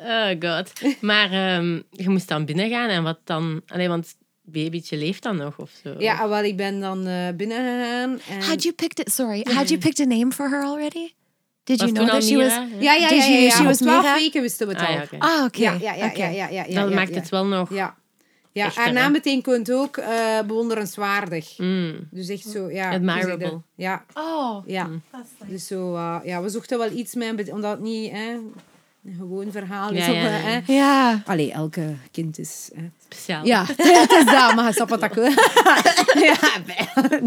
[0.01, 0.73] Oh god.
[1.01, 3.63] Maar ehm, je moest dan binnen gaan en wat dan...
[3.67, 4.17] Allee, want
[4.53, 5.95] babytje leeft dan nog of zo.
[5.99, 8.21] Ja, wel, ik ben dan eh binnen gegaan.
[8.31, 8.43] En...
[8.49, 9.13] Had you picked it?
[9.13, 11.13] Sorry, had you picked a name for her already?
[11.65, 12.53] Did you Was know that she was?
[12.53, 13.09] Ja, ja, ja.
[13.09, 14.15] Did ja, she was 12 Mira?
[14.15, 14.95] weken wisten we het Ah, al.
[14.95, 15.63] ja, oké.
[15.63, 17.75] Ja, ja, ja, ja, ja, Dat maakt het wel nog...
[17.75, 17.97] Ja.
[18.53, 18.93] Ja, Echter, hè?
[18.93, 21.59] naam betekent ook eh, bewonderenswaardig.
[21.59, 22.09] Mm.
[22.11, 22.93] Dus echt zo, ja.
[22.93, 23.33] Admirable.
[23.45, 23.61] je dat?
[23.75, 24.89] Ja, Oh, ja.
[25.47, 28.37] Dus zo, eh, ja, we zochten wel iets bet- omdat het niet hè,
[29.05, 30.07] een gewoon verhaal is.
[30.07, 30.29] Ja, ja, ja.
[30.29, 30.73] hè.
[30.73, 31.23] ja.
[31.27, 32.71] Allee, elke kind is...
[32.75, 32.91] Hè.
[33.09, 33.47] Speciaal.
[33.47, 35.25] Ja, het is dat, maar je snapt wat ik wil.
[36.29, 36.39] ja,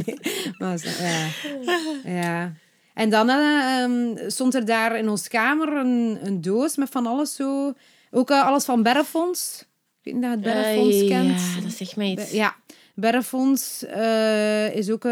[0.06, 0.20] nee.
[0.58, 1.28] Maar zo, ja.
[2.04, 2.54] ja.
[2.94, 7.06] En dan eh, ehm, stond er daar in onze kamer een, een doos met van
[7.06, 7.74] alles zo.
[8.12, 9.66] Ook eh, alles van Berrefonds.
[10.04, 11.40] Ik weet niet of je het Berrefonds kent.
[11.56, 12.32] Ja, dat zegt mij iets.
[12.32, 12.56] Ja,
[12.96, 15.06] Berrefonds eh, is ook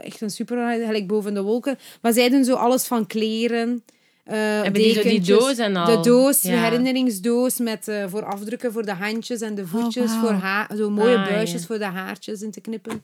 [0.00, 1.78] echt een super, gelijk boven de wolken.
[2.02, 3.84] Maar zij doen zo alles van kleren.
[4.26, 5.86] Eh Hebben die doos en al?
[6.02, 6.62] De doos, de Ja.
[6.62, 10.10] herinneringsdoos met eh, voor afdrukken voor de handjes en de voetjes.
[10.10, 10.20] wauw.
[10.20, 11.66] voor haar, zo mooie Ah, buisjes ja.
[11.66, 13.02] voor de haartjes in te knippen.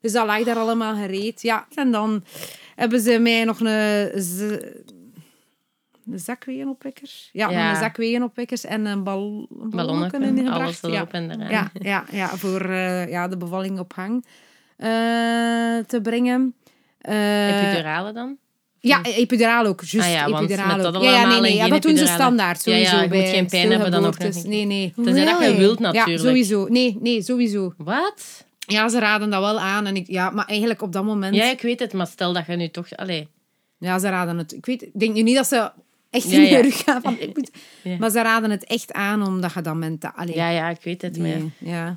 [0.00, 1.42] Dus dat lag daar allemaal gereed.
[1.42, 2.24] Ja, en dan
[2.76, 4.20] hebben ze mij nog een, een
[6.18, 7.10] zakwegenopwekker.
[7.32, 7.70] Ja, Ja.
[7.70, 10.84] een zakwegenopwekkers en een, bal, ballonnetje ingebracht.
[10.84, 11.06] alles Ja.
[11.10, 11.48] en.
[11.50, 14.24] Ja, ja, ja voor eh, ja, de bevalling op hang
[15.86, 16.54] te brengen.
[16.98, 18.36] Eh, Epidurale dan?
[18.82, 19.82] Ja, epiduraal ook.
[19.84, 20.92] Juist, Ah ja, want epiduraal met ook.
[20.92, 22.96] dat Ja, ja, nee, allemaal nee, ja, dat doen ze standaard, Ja, ja, sowieso.
[22.96, 24.92] je moet bij geen pijn hebben dan ook Nee, nee.
[25.04, 26.20] Tenzij dat je wilt Ja, natuurlijk.
[26.20, 26.66] sowieso.
[26.68, 27.74] Nee, nee, sowieso.
[27.76, 28.44] Wat?
[28.66, 29.86] Ja, ze raden dat wel aan.
[29.86, 31.34] En ik, ja, maar eigenlijk op dat moment...
[31.34, 32.96] Ja, ik weet het, maar stel dat je nu toch...
[32.96, 33.28] Allee,
[33.78, 34.52] Ja, ze raden het.
[34.52, 35.70] Ik, weet, ik denk nu niet dat ze
[36.10, 36.56] echt Ja, in ja.
[36.56, 37.02] de rug gaan.
[37.02, 37.50] Van, ik moet,
[37.82, 37.96] Ja.
[37.98, 40.12] Maar ze raden het echt aan, omdat je dan mentaal...
[40.16, 41.26] Allee, ja, ja, ik weet het, maar...
[41.28, 41.96] nee, ja.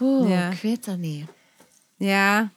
[0.00, 0.50] Oeh, Ja.
[0.50, 1.24] ik weet dat niet.
[1.96, 2.50] Ja,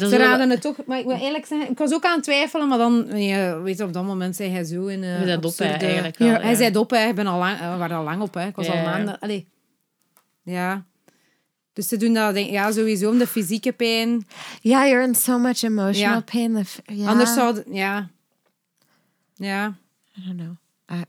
[0.00, 0.76] Dat ze raden het toch...
[0.86, 3.22] Maar ik moet eerlijk zeggen, ik was ook aan het twijfelen, maar dan...
[3.22, 5.02] Je weet je, op dat moment zei hij zo in...
[5.02, 6.56] eh, Je bent op, eigenlijk Ja, hij ja.
[6.56, 7.06] zei op, hè.
[7.08, 8.46] Ik ben al lang, eh, we waren al lang op, hè.
[8.46, 8.84] Ik was Ja, al ja.
[8.84, 9.18] maanden...
[9.18, 9.48] Allee.
[10.42, 10.84] Ja.
[11.72, 14.26] Dus ze doen dat denk, ja, sowieso om de fysieke pijn.
[14.60, 16.20] Yeah, you're in so much emotional Ja.
[16.20, 16.54] pain.
[16.54, 17.08] The f- yeah.
[17.08, 17.62] Anders zou...
[17.70, 18.08] Ja.
[19.34, 19.74] Ja.
[20.18, 20.56] I don't know.
[20.98, 21.04] I,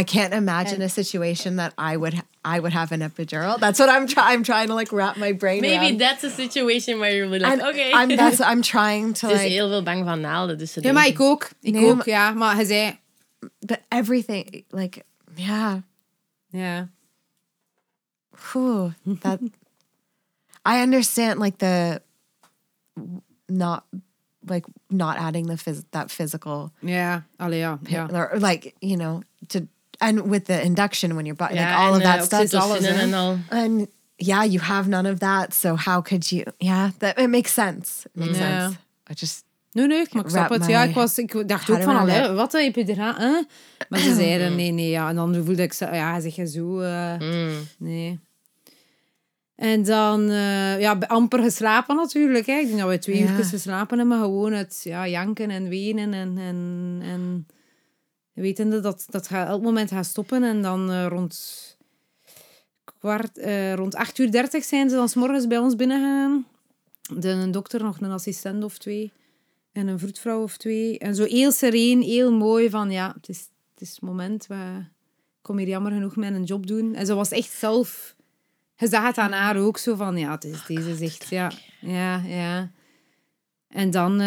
[0.00, 3.58] I can't imagine a situation that I would I would have an epidural.
[3.60, 4.32] That's what I'm trying.
[4.38, 5.98] I'm trying to like wrap my brain Maybe around.
[6.00, 7.92] that's a situation where you're like, And okay.
[7.94, 10.80] I'm that's I'm trying to Ze is like, heel veel bang van naalden, dus ze
[10.82, 11.50] Ja, maar denken- ik ook.
[11.60, 12.30] Ik Nee, ook, maar- ja.
[12.32, 12.98] Maar hij zei...
[13.60, 15.02] but everything like
[15.34, 15.76] yeah.
[16.50, 16.88] Ja.
[18.52, 19.40] Whew, that
[20.64, 22.00] I understand like the
[23.48, 23.84] not
[24.48, 27.24] like not adding the phys- that physical Ja.
[27.38, 27.78] Allee, ja.
[27.88, 28.08] ja.
[28.12, 29.66] or like you know to
[30.02, 32.60] and with the induction when you're bu- like Ja, all en, of that stuff oxytocine
[32.62, 33.00] alles, hè.
[33.00, 33.38] en al.
[33.48, 33.86] and
[34.16, 37.88] yeah you have none of that so how could you yeah that it makes sense
[38.06, 38.60] it makes Yeah.
[38.60, 38.76] sense
[39.10, 40.66] I just Nee, nee, maar ik snap het.
[40.66, 43.42] Ja, ik, was, ik dacht ook van, allee, wat een epiduraal, hè?
[43.88, 45.08] Maar ze zeiden, nee, nee, ja.
[45.08, 47.50] En dan voelde ik, zo, ja, zeg je zo, eh, Mm.
[47.78, 48.18] nee.
[49.56, 52.52] En dan, eh, ja, amper geslapen natuurlijk, hè.
[52.58, 53.30] Ik denk dat we twee Ja.
[53.36, 57.46] uur geslapen hebben, gewoon het ja, janken en wenen en, en, en
[58.40, 60.42] wetende dat dat gaat elk moment gaat stoppen.
[60.42, 61.76] En dan eh, rond,
[62.98, 66.46] kwart, eh, rond 8 uur 30 zijn ze dan 's morgens bij ons binnengegaan.
[67.16, 69.12] De, een dokter, nog een assistent of twee.
[69.72, 70.98] En een vroedvrouw of twee.
[70.98, 74.46] En zo heel sereen, heel mooi van, ja, het is het, is het moment.
[74.46, 74.54] We,
[75.36, 76.94] ik kom hier jammer genoeg mijn job doen.
[76.94, 78.16] En ze was echt zelf...
[78.76, 82.16] Je zag het aan haar ook zo van, ja, het is deze zegt, ja, ja,
[82.16, 82.70] ja.
[83.72, 84.26] En dan eh,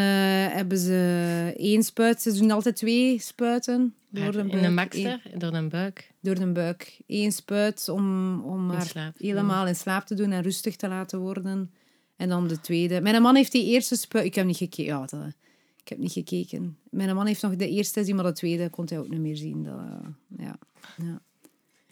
[0.53, 2.21] hebben ze één spuit.
[2.21, 3.95] Ze doen altijd twee spuiten.
[4.09, 4.61] Door de In buik.
[4.61, 6.11] de Eén- maxter, door de buik.
[6.21, 6.99] door de buik.
[7.07, 10.75] Eén spuit om, om In haar slaap te helemaal in slaap te doen en rustig
[10.75, 11.71] te laten worden.
[12.15, 13.01] En dan de tweede.
[13.01, 14.25] Mijn man heeft die eerste spuit...
[14.25, 14.83] Ik heb niet gekeken.
[14.83, 15.33] Ja, dat-
[15.81, 16.77] ik heb niet gekeken.
[16.89, 19.35] Mijn man heeft nog de eerste gezien, maar de tweede kon hij ook niet meer
[19.37, 19.63] zien.
[19.63, 20.07] Dat, eh,
[20.45, 20.57] ja.
[20.97, 21.21] Ja.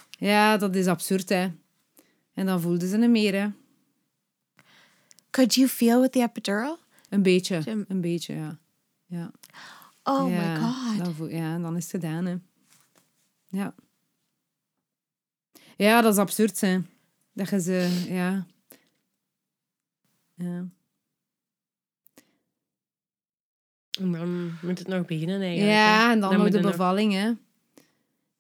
[0.09, 1.47] ja, dat is absurd, hè.
[2.33, 3.47] En dan voelden ze hem meer, hè.
[5.29, 6.77] could you feel with the epidural
[7.13, 7.59] Een beetje.
[7.59, 7.85] Jim.
[7.87, 8.57] Een beetje, ja.
[9.05, 9.31] Ja.
[10.03, 12.35] oh ja, my god Dan voel, ja, dan is het gedaan, hè.
[13.47, 13.75] Ja.
[15.75, 16.79] Ja, dat is absurd, hè.
[17.33, 18.05] Dat je ze...
[18.09, 18.45] Ja.
[20.33, 20.65] Ja.
[23.99, 25.71] En dan moet het nog beginnen eigenlijk.
[25.73, 27.31] Ja, en dan, nog moet de nog- bevalling, hè.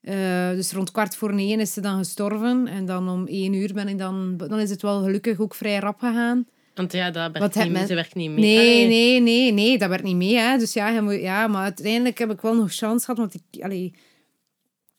[0.01, 2.67] Eh, dus rond kwart voor negen is ze dan gestorven.
[2.67, 4.37] En dan om één uur ben ik dan...
[4.37, 6.47] Dan is het wel gelukkig ook vrij rap gegaan.
[6.73, 8.39] Want ja, dat werkt niet, men- ze werkt niet mee.
[8.39, 8.87] Nee, Allee.
[8.87, 10.35] nee, nee, nee, dat werd niet mee.
[10.37, 10.57] Hè.
[10.57, 13.19] Dus ja, moet, ja, maar uiteindelijk heb ik wel nog chance gehad.
[13.19, 13.93] Want ik, allee,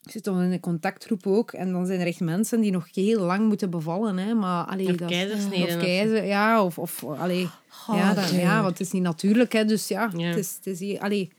[0.03, 1.53] ik zit dan in een contactgroep ook.
[1.53, 4.17] En dan zijn er echt mensen die nog heel lang moeten bevallen.
[4.17, 4.35] Hè.
[4.35, 6.65] Maar, allee, Of dat, keizersnede Of keizer, ja.
[6.65, 7.49] Of, of allee,
[7.87, 9.53] ja, dat, ja, want het is niet natuurlijk.
[9.53, 9.65] Hè.
[9.65, 10.27] Dus ja, Ja.
[10.27, 11.31] Het is, het is allee,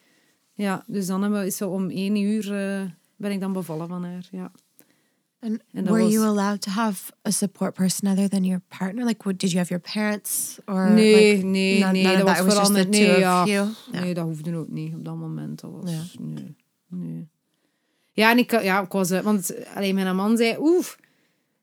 [0.54, 2.82] ja, dus dan hebben we, is ze om één uur eh,
[3.16, 4.28] ben ik dan bevallen van haar.
[4.32, 4.52] Ja.
[5.46, 8.62] And and that were was- you allowed to have a support person other than your
[8.78, 12.14] partner like what, did you have your parents or Nee, like, nee, none- nee, none
[12.16, 13.46] of dat was was vooral just the met- two nee, ja.
[13.46, 13.68] Ja.
[13.92, 15.62] Nee, dat hoefde ook niet op dat moment.
[15.62, 16.02] Dat was, Ja.
[16.20, 16.56] nee,
[16.90, 17.28] nee.
[18.12, 19.12] Ja, en ik, ja, ik was...
[19.12, 20.98] eh, Want alleen mijn man zei, oef,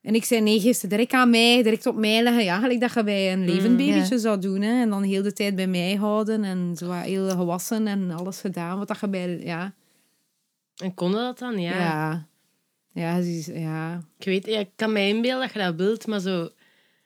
[0.03, 2.45] En ik zei, nee, geef ze direct aan mij, direct op mij leggen.
[2.45, 4.61] Ja, gelijk dat je bij een levend babytje zou doen.
[4.61, 4.81] Hè.
[4.83, 6.45] En dan heel de tijd bij mij houden.
[6.45, 8.79] En zo wat heel gewassen en alles gedaan.
[8.79, 9.39] Wat dat je bij...
[9.41, 9.73] Ja.
[10.77, 11.59] En konden dat dan?
[11.61, 12.27] Ja.
[12.93, 13.17] Ja.
[13.17, 14.03] Ja, ze is- ja.
[14.19, 16.49] Ik weet, ja, ik kan mij inbeelden dat je dat wilt, maar zo...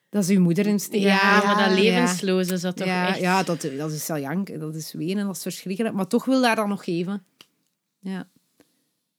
[0.08, 1.02] Dat is uw moeder in steek.
[1.02, 1.82] Ja, maar dat ja.
[1.82, 3.18] levensloze is dat toch ja, echt...
[3.18, 4.60] Ja, dat, dat is al jank.
[4.60, 5.94] Dat is wenen, dat is verschrikkelijk.
[5.94, 7.24] Maar toch wil daar dan nog geven.
[8.00, 8.28] Ja.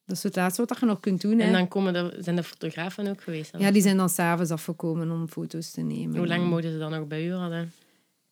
[0.05, 1.39] Dat is het laatste wat je nog kunt doen.
[1.39, 1.45] Hè.
[1.45, 3.51] En dan komen de, zijn de fotografen ook geweest.
[3.51, 3.61] dan?
[3.61, 6.17] Ja, die zijn dan s'avonds afgekomen om foto's te nemen.
[6.17, 7.71] Hoe lang mogen ze dan nog bij u hadden?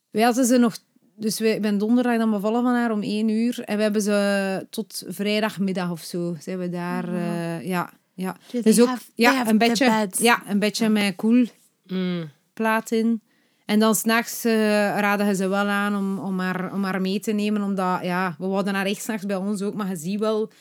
[0.09, 0.77] Wij hadden ze nog...
[1.15, 3.59] Dus wij, ik ben donderdag dan bevallen van haar om één uur.
[3.63, 6.35] En we hebben ze tot vrijdagmiddag of zo.
[6.39, 7.13] Zijn we daar...
[7.13, 8.37] eh, ja, ja.
[8.51, 9.79] Do Dus ook have- ja, een beds?
[10.19, 12.97] ja, een bedje met koelplaat Mm.
[12.97, 13.21] in.
[13.65, 14.53] En dan s'nachts uh,
[14.99, 17.61] raden ze wel aan om, om, haar, om haar mee te nemen.
[17.61, 19.73] Omdat, ja, we wouden haar echt s'nachts bij ons ook.
[19.73, 20.51] Maar je ziet wel...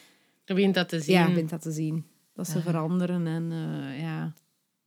[0.44, 1.14] Je begint dat te zien.
[1.14, 2.04] Ja, je bent dat te zien.
[2.34, 4.32] Dat ze veranderen en eh, ja.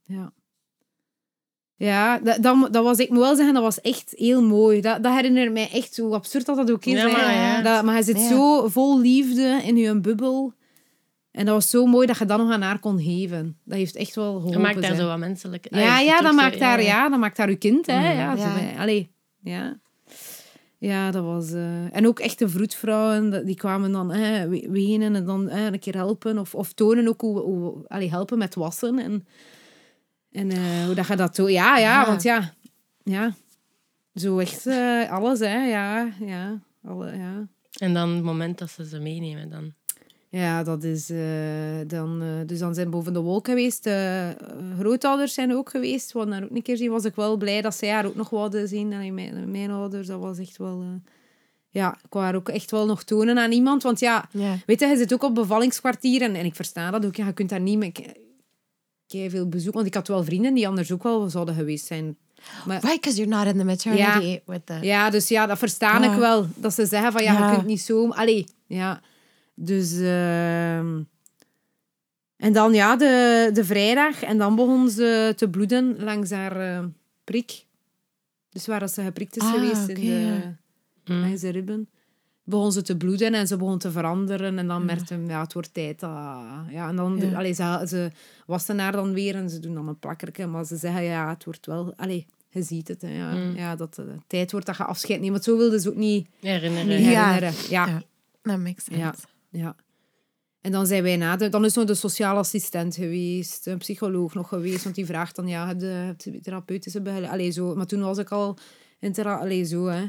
[0.04, 0.32] Ja.
[1.76, 4.80] Ja, dat, dat, dat was, ik moet wel zeggen, dat was echt heel mooi.
[4.80, 6.92] Dat, dat herinnert mij echt hoe absurd dat, dat ook is.
[7.00, 7.62] Ja, maar ja.
[7.62, 8.28] Dat, maar je zit Ja.
[8.28, 10.52] zo vol liefde in je bubbel.
[11.38, 13.56] En dat was zo mooi dat je dat nog aan haar kon geven.
[13.64, 14.50] Dat heeft echt wel geholpen.
[14.50, 15.66] Je maakt daar zo wat menselijk...
[15.74, 18.12] Ja, ja, toch dat zo- maakt haar, ja, dat maakt haar uw kind, hè.
[18.12, 18.36] Ja, Ja.
[18.36, 19.10] Zo, allee,
[19.40, 19.78] ja.
[20.78, 21.52] Ja, dat was...
[21.52, 25.78] eh, En ook echte vroedvrouwen, dat- die kwamen dan hè, we- wenen en dan een
[25.78, 26.38] keer helpen.
[26.38, 27.38] Of, of tonen ook hoe...
[27.40, 28.98] hoe allee, helpen met wassen.
[28.98, 29.26] En,
[30.32, 31.50] en eh, hoe dat je dat doet.
[31.50, 32.06] Ja, ja, Ja.
[32.06, 32.52] want ja...
[33.02, 33.34] Ja.
[34.14, 35.64] Zo echt eh, alles, hè.
[35.66, 36.60] Ja, ja.
[36.84, 37.46] Alle, ja.
[37.78, 39.72] En dan het moment dat ze ze meenemen dan.
[40.30, 41.18] Ja, dat is eh,
[41.86, 42.22] dan...
[42.22, 43.86] eh, dus dan zijn boven de wolk geweest.
[43.86, 44.28] Eh,
[44.78, 46.12] grootouders zijn ook geweest.
[46.12, 48.30] Want daar ook een keer zien was ik wel blij dat zij haar ook nog
[48.30, 48.92] wilden zien.
[48.92, 50.84] En mijn, mijn ouders, dat was echt wel...
[51.68, 53.82] ja, ik wou haar ook echt wel nog tonen aan iemand.
[53.82, 54.56] Want ja, Ja.
[54.66, 56.22] weet je, je zit ook op bevallingskwartier.
[56.22, 57.16] En, en ik versta dat ook.
[57.16, 58.00] Ja, je kunt daar niet met
[59.06, 59.74] kei veel bezoek.
[59.74, 62.16] Want ik had wel vrienden die anders ook wel zouden geweest zijn.
[62.66, 64.78] Maar, Right, because you're not in the maternity with the...
[64.82, 66.12] ja, dus ja, dat versta Ja.
[66.12, 66.46] ik wel.
[66.54, 67.48] Dat ze zeggen van, ja, Ja.
[67.50, 68.08] je kunt niet zo...
[68.08, 69.00] Allee, ja.
[69.60, 69.92] Dus...
[70.00, 71.02] ehm,
[72.36, 74.22] En dan, ja, de, de vrijdag.
[74.22, 76.84] En dan begon ze te bloeden langs haar eh,
[77.24, 77.64] prik.
[78.50, 80.56] Dus waar dat ze geprikt is Ah, geweest in de, ja.
[81.14, 81.20] Mm.
[81.20, 81.88] langs de ribben.
[82.44, 84.58] Begon ze te bloeden en ze begon te veranderen.
[84.58, 86.00] En dan merkte hem, ja, het wordt tijd.
[86.00, 86.10] dat-
[86.70, 87.36] ja, en dan, Ja.
[87.36, 88.10] allee, ze, ze
[88.46, 90.46] wassen haar dan weer en ze doen dan een plakkerke.
[90.46, 91.92] Maar ze zeggen, ja, het wordt wel...
[91.96, 93.56] Allee, je ziet het, hè, ja, Mm.
[93.56, 95.32] ja, dat het tijd wordt dat je afscheid neemt.
[95.32, 96.86] Want zo wilde ze ook niet, Herinneren.
[96.86, 97.32] niet Ja.
[97.32, 97.68] herinneren.
[97.70, 97.86] Ja.
[97.86, 98.02] Ja.
[98.42, 99.14] That makes sense.
[99.50, 99.76] Ja.
[100.60, 101.48] En dan zijn wij na de...
[101.48, 105.48] Dan is nog de sociale assistent geweest, een psycholoog nog geweest, want die vraagt dan,
[105.48, 105.80] ja, heb
[106.20, 107.32] je, therapeutische begeleiding?
[107.32, 107.74] Allee, zo.
[107.74, 108.56] Maar toen was ik al
[108.98, 109.36] in thera...
[109.36, 110.04] Allee, zo, hè.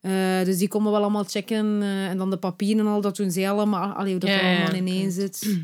[0.00, 1.82] Eh, dus die komen wel allemaal checken.
[1.82, 3.92] eh, en dan de papieren en al, dat doen zij allemaal.
[3.92, 4.80] Allee, hoe dat Ja, er allemaal ja.
[4.80, 5.58] ineen zit.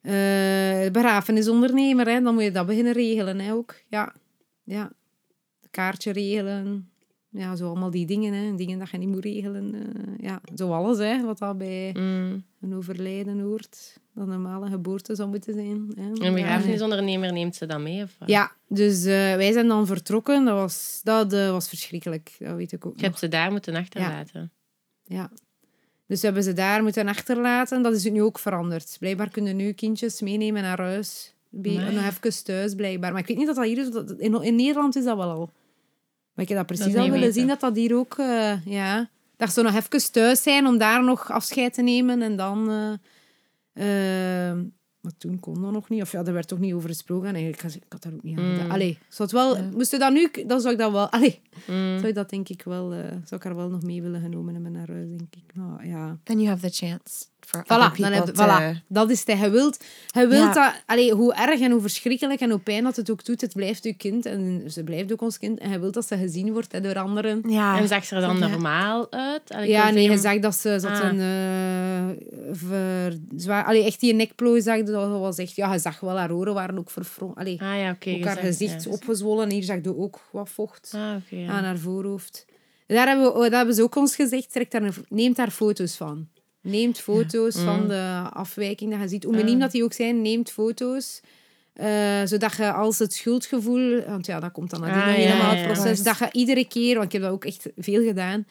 [0.00, 2.20] Eh begrafenisondernemer, hè.
[2.20, 3.74] Dan moet je dat beginnen regelen, hè, ook.
[3.88, 4.14] Ja.
[4.64, 4.92] Ja.
[5.70, 6.88] Kaartje regelen.
[7.28, 8.54] Ja, zo allemaal die dingen, hè.
[8.54, 9.74] Dingen dat je niet moet regelen.
[10.20, 11.22] ja, zo alles, hè.
[11.24, 12.44] Wat dat bij Mm.
[12.64, 14.00] Een overlijden hoort.
[14.14, 15.92] Dat normaal een geboorte zou moeten zijn.
[15.96, 16.02] Hè.
[16.02, 16.32] Een Ja.
[16.32, 18.02] begrafenisondernemer neemt ze dan mee?
[18.02, 18.10] Of?
[18.26, 20.44] Ja, dus eh, wij zijn dan vertrokken.
[20.44, 22.36] Dat was, dat, eh, was verschrikkelijk.
[22.38, 23.20] Dat weet ik ook Je hebt nog.
[23.20, 24.52] ze daar moeten achterlaten.
[25.04, 25.30] Ja.
[26.06, 27.82] Dus we hebben ze daar moeten achterlaten.
[27.82, 28.96] Dat is nu ook veranderd.
[29.00, 31.34] Blijkbaar kunnen nu kindjes meenemen naar huis.
[31.48, 33.12] Bij, nog even thuis, blijkbaar.
[33.12, 33.88] Maar ik weet niet dat dat hier is.
[34.18, 35.50] In, in Nederland is dat wel al.
[36.34, 37.34] Maar ik heb dat precies Dat al willen weten.
[37.34, 38.18] zien, dat dat hier ook...
[38.18, 42.22] eh, ja, dat ze nog even thuis zijn om daar nog afscheid te nemen.
[42.22, 42.70] En dan...
[42.70, 44.56] eh, eh,
[45.00, 46.02] maar toen kon dat nog niet.
[46.02, 47.28] Of ja, daar werd toch niet over gesproken.
[47.28, 48.54] En eigenlijk, ik had daar ook niet aan Mm.
[48.54, 48.70] gedaan.
[48.70, 49.64] Allee, zou het wel...
[49.72, 50.30] Moest je dat nu...
[50.46, 51.08] Dan zou ik dat wel...
[51.08, 51.96] Allee, Mm.
[51.96, 52.92] zou ik dat denk ik wel...
[52.92, 55.54] eh, zou ik haar wel nog mee willen genomen hebben naar huis, denk ik.
[55.54, 56.18] Nou, ja.
[56.22, 58.34] Then you have the chance Voilà, dan heb,
[58.88, 59.38] dat is het.
[59.38, 60.70] Je wilt, je wilt Ja.
[60.72, 60.82] dat...
[60.86, 63.84] Allee, hoe erg en hoe verschrikkelijk en hoe pijn dat het ook doet, het blijft
[63.84, 64.26] je kind.
[64.26, 65.58] En ze blijft ook ons kind.
[65.58, 67.42] En je wilt dat ze gezien wordt hè, door anderen.
[67.48, 67.78] Ja.
[67.78, 68.46] En zag ze er dan Ja.
[68.46, 69.42] normaal uit?
[69.52, 71.02] Allee, Ja, nee, je zag dat ze, had Ah.
[71.12, 73.64] een eh, ver, zwaar...
[73.64, 75.56] Allee, echt die nekplooi zag, dat was echt...
[75.56, 77.36] Ja, je zag wel, haar oren waren ook verfronst.
[77.38, 78.10] Allee, Ah ja, oké.
[78.10, 78.90] ook haar zag- gezicht ja.
[78.90, 79.50] opgezwollen.
[79.50, 82.46] Hier zag je ook wat vocht Ah, aan haar voorhoofd.
[82.86, 86.28] Daar hebben, we, daar hebben ze ook ons gezegd, trek daar neemt daar foto's van.
[86.64, 87.88] Neemt foto's van Mm.
[87.88, 89.24] de afwijking dat je ziet.
[89.24, 91.20] Hoe miniem dat die ook zijn, neemt foto's.
[91.72, 94.04] Eh, zodat je als het schuldgevoel...
[94.04, 95.64] Want ja, dat komt dan nadien Ah, ja, helemaal het ja.
[95.72, 96.02] proces.
[96.02, 96.94] Dat je iedere keer...
[96.94, 98.46] Want ik heb dat ook echt veel gedaan.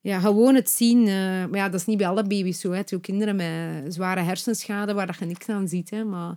[0.00, 0.98] Ja, gewoon het zien.
[1.06, 2.70] eh, maar ja, dat is niet bij alle baby's zo.
[2.70, 2.76] Hè.
[2.76, 5.90] Het zijn ook kinderen met zware hersenschade waar dat je niks aan ziet.
[5.90, 6.04] Hè.
[6.04, 6.36] Maar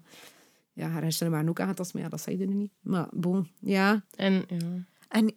[0.73, 1.93] ja, haar hersenen waren ook aangetast.
[1.93, 2.71] Maar ja, dat zei je nu niet.
[2.81, 4.03] Maar bon, ja.
[4.15, 4.57] En, ja.
[5.07, 5.31] And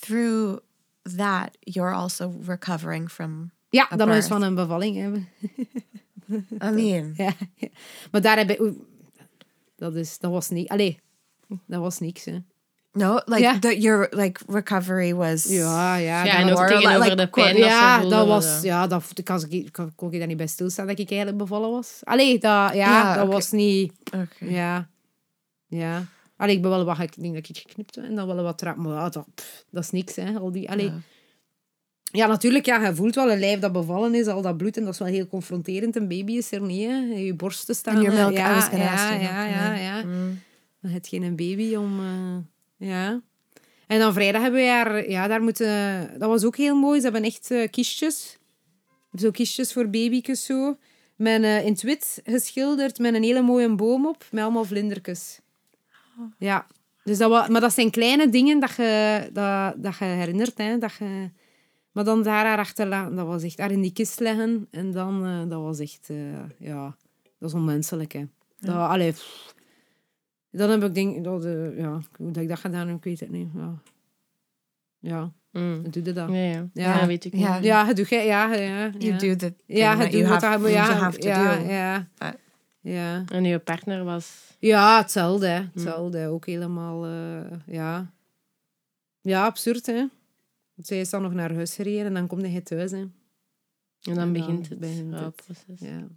[0.00, 0.58] through
[1.16, 3.50] that, you're also recovering from...
[3.68, 5.28] Ja, dan is van een bevalling hebben.
[6.74, 7.12] Mean...
[7.24, 7.68] Ja, ja.
[8.10, 8.72] Maar daar heb ik...
[9.76, 10.68] Dat, is, dat was niet...
[10.68, 11.00] Allee,
[11.66, 12.38] Dat was niks, hè.
[12.96, 15.44] No, like the, your like recovery was.
[15.44, 16.24] Ja, ja.
[16.24, 19.44] Ja, dat en ook tegenover like de pijn ja, dat was, ja, dat ik kan,
[19.48, 22.00] ik kan, kon ik daar niet bij stilstaan dat ik eigenlijk bevallen was.
[22.04, 24.48] Allee, dat, ja, Ja, dat was niet, Okay.
[24.48, 24.88] ja,
[25.66, 26.04] ja.
[26.36, 28.42] Allee, ik ben wel wat, ik denk dat ik iets geknipt heb en dan wel
[28.42, 30.38] wat traag, maar ja, dat, pff, dat is niks, hè.
[30.38, 30.86] Al die, allee.
[30.86, 31.00] Ja.
[32.16, 32.26] Ja.
[32.26, 34.92] natuurlijk, ja, je voelt wel een lijf dat bevallen is, al dat bloed, en dat
[34.92, 35.96] is wel heel confronterend.
[35.96, 36.96] Een baby is er niet, hè.
[36.96, 38.04] Je borsten staan.
[38.04, 38.12] Hè.
[38.12, 40.02] milk, I ja, was gonna ja, ja, ja, ja.
[40.04, 40.40] Mm.
[40.80, 42.00] Dan heb je geen baby om...
[42.00, 43.20] eh, ja.
[43.86, 45.10] En dan vrijdag hebben we haar...
[45.10, 46.10] Ja, daar moeten...
[46.18, 46.98] Dat was ook heel mooi.
[46.98, 48.36] Ze hebben echt eh, kistjes.
[49.14, 50.76] Zo kistjes voor baby's zo.
[51.16, 54.24] Met, eh, in het wit geschilderd, met een hele mooie boom op.
[54.30, 55.40] Met allemaal vlindertjes.
[56.38, 56.66] Ja.
[57.04, 60.58] Dus dat wa- maar dat zijn kleine dingen dat je, dat, dat je herinnert.
[60.58, 61.30] Hè, dat je,
[61.96, 63.58] maar dan daar haar achterlaten, dat was echt...
[63.58, 64.68] Haar in die kist leggen.
[64.70, 65.26] En dan...
[65.26, 66.10] eh, dat was echt...
[66.10, 66.96] eh, ja,
[67.38, 68.24] dat is onmenselijk, hè.
[68.58, 69.54] Dat, allee, pff.
[70.50, 73.20] Dan heb ik denk dat, eh, ja, hoe dat ik dat gedaan heb, ik weet
[73.20, 73.48] het niet.
[73.54, 73.74] Ja,
[74.98, 75.90] ja mm.
[75.90, 76.28] doe je dat?
[76.28, 76.68] Ja, ja.
[76.72, 76.98] Ja.
[77.00, 77.42] Ja, weet ik niet.
[77.42, 77.56] Ja.
[77.56, 78.90] Ja, het doe je, ja, ja.
[78.98, 79.18] You ja.
[79.18, 81.64] do the thing Ja, het you doet je, ja, you have to ja, do.
[81.64, 82.28] ja, Uh,
[82.80, 83.24] ja.
[83.32, 84.56] En uw partner was...
[84.58, 85.60] Ja, hetzelfde, hè.
[85.72, 88.12] Hetzelfde, ook helemaal, eh, ja.
[89.20, 90.04] Ja, absurd, hè.
[90.76, 92.96] Want zij is dan nog naar huis gereden en dan komt hij thuis, hè.
[92.98, 93.12] En
[94.00, 95.20] dan En dan begint het begint het.
[95.20, 95.80] rouwproces.
[95.80, 96.08] Ja.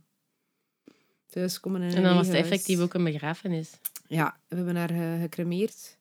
[1.27, 2.49] Thuis komen in En een dan was het huis.
[2.49, 3.71] effectief ook een begrafenis.
[4.07, 5.97] Ja, we hebben haar eh, gecremeerd.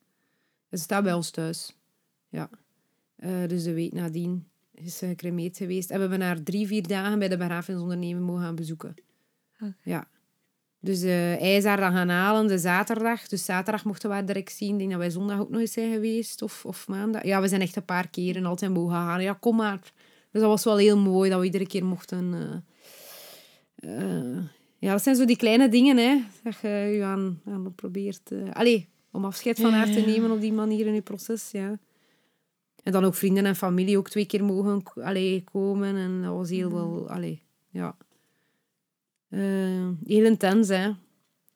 [0.71, 1.77] Ze staat bij ons thuis.
[2.29, 2.51] Ja.
[3.17, 5.91] Eh, dus de week nadien is ze gecremeerd geweest.
[5.91, 8.95] En we hebben haar drie, vier dagen bij de begrafenisonderneming mogen gaan bezoeken.
[9.55, 9.75] Oké.
[9.83, 10.09] Ja.
[10.81, 13.29] Dus eh, hij is haar dan gaan halen de zaterdag.
[13.29, 14.73] Dus zaterdag mochten we haar direct zien.
[14.73, 16.43] Ik denk dat wij zondag ook nog eens zijn geweest.
[16.43, 17.25] Of, of maandag.
[17.25, 19.23] Ja, we zijn echt een paar keren altijd mogen gaan.
[19.23, 19.93] Ja, kom maar.
[20.31, 22.35] Dus dat was wel heel mooi dat we iedere keer mochten...
[23.77, 24.39] eh, eh,
[24.79, 26.23] ja, dat zijn zo die kleine dingen, hè.
[26.43, 28.31] Dat je je aan, aan probeert...
[28.53, 31.79] allee, om afscheid van haar te nemen op die manier in je proces, ja.
[32.83, 35.97] En dan ook vrienden en familie ook twee keer mogen allee, komen.
[35.97, 37.11] En dat was heel wel...
[37.11, 37.97] Allee, ja.
[39.29, 40.89] Eh, heel intens, hè.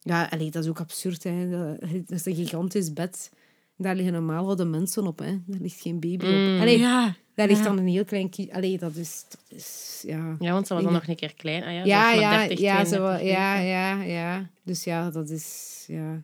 [0.01, 1.51] Ja, allee, dat is ook absurd, hè.
[1.51, 3.31] Dat, dat is een gigantisch bed.
[3.77, 5.39] Daar liggen normaal wel de mensen op, hè.
[5.47, 6.55] Daar ligt geen baby Mm.
[6.55, 6.61] op.
[6.61, 7.14] Allee, ja.
[7.35, 7.64] daar ligt ja.
[7.64, 8.29] dan een heel klein...
[8.31, 9.25] ki- Allee, dat is...
[9.29, 10.37] Dat is ja.
[10.41, 11.62] Ja, want ze was dan nog een keer klein.
[11.62, 14.51] Ah, ja, Ja, ja, 30, ja, zo, 32 ja, ja, ja.
[14.64, 15.85] Dus ja, dat is...
[15.87, 16.23] Ja.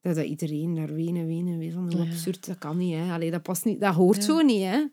[0.00, 2.10] Dat, dat iedereen daar wenen, wenen, weer van hoe Ja.
[2.10, 3.12] absurd, dat kan niet, hè.
[3.12, 4.84] Allee, dat past niet, dat hoort zo niet, hè.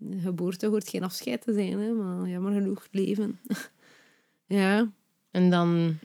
[0.00, 1.92] Een geboorte hoort geen afscheid te zijn, hè.
[1.92, 3.38] Maar jammer genoeg, leven.
[4.46, 4.90] ja.
[5.30, 5.98] En dan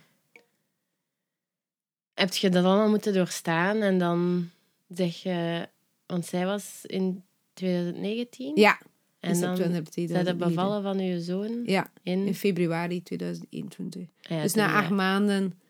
[2.14, 3.76] heb je dat allemaal moeten doorstaan.
[3.76, 4.50] En dan
[4.88, 5.68] zeg je...
[6.06, 8.56] Want zij was in 2019.
[8.56, 8.80] Ja.
[9.20, 10.48] En in dan september zij de 2009.
[10.48, 12.26] bevallen van je zoon Ja, in...
[12.26, 14.02] in februari 2021.
[14.02, 14.78] Ah ja, dus na ja.
[14.78, 15.60] acht maanden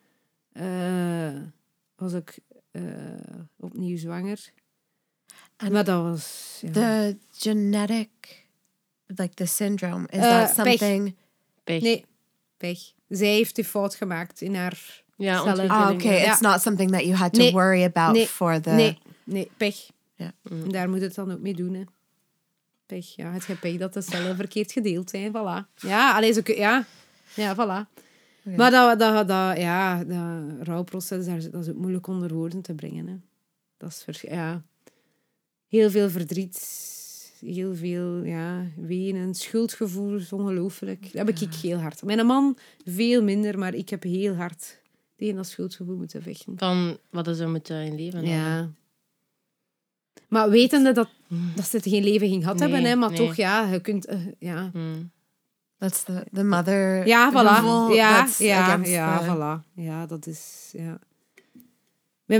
[0.51, 1.41] eh,
[1.95, 2.39] was ik
[2.71, 2.83] eh,
[3.57, 4.51] opnieuw zwanger.
[5.57, 6.57] En maar dat was...
[6.61, 6.71] Ja.
[6.71, 8.45] The genetic,
[9.05, 10.77] like the syndrome, is Uh, that pech.
[10.77, 11.15] something?
[11.63, 11.81] Pech.
[11.81, 12.05] Nee,
[12.61, 12.79] pech.
[13.09, 15.03] Zij heeft die fout gemaakt in haar...
[15.15, 15.49] Ja, Cellen.
[15.49, 15.89] ontwikkeling.
[15.89, 16.21] Oh, okay.
[16.21, 16.31] Ja.
[16.31, 17.51] It's not something that you had to Nee.
[17.51, 18.27] worry about Nee.
[18.27, 18.69] for the.
[18.69, 19.75] Nee, nee, pech.
[20.15, 20.31] Ja.
[20.49, 21.83] En daar moet het dan ook mee doen, hè.
[22.85, 23.31] Pech, ja.
[23.31, 25.75] Het pech dat de cellen verkeerd gedeeld zijn, voilà.
[25.75, 26.41] Ja, alleen zo...
[26.41, 26.85] kun- Ja,
[27.35, 27.99] ja, voilà.
[28.55, 32.73] Maar dat, dat, dat, ja, dat rouwproces, daar- dat is ook moeilijk onder woorden te
[32.73, 33.15] brengen, hè.
[33.77, 34.21] Dat is...
[34.21, 34.61] Ja.
[35.67, 36.55] Heel veel verdriet,
[37.45, 41.01] heel veel ja, wenen, schuldgevoel, is ongelooflijk.
[41.01, 42.03] Dat heb ik heel hard.
[42.03, 44.79] Mijn man veel minder, maar ik heb heel hard
[45.15, 46.53] tegen dat schuldgevoel moeten vechten.
[46.57, 48.25] Van wat ze moeten in leven.
[48.25, 48.69] Ja.
[50.27, 51.09] Maar wetende dat,
[51.55, 53.17] dat ze het geen leven ging gehad Nee, hebben, hè, maar nee.
[53.17, 54.05] toch, ja, je kunt...
[54.05, 54.69] eh, ja.
[54.73, 55.11] Hmm.
[55.77, 57.07] That's the the mother.
[57.07, 57.95] Ja, voilà.
[57.95, 59.71] Ja, ja, ja, the- voilà.
[59.75, 60.69] Ja, dat is...
[60.77, 60.99] Ja.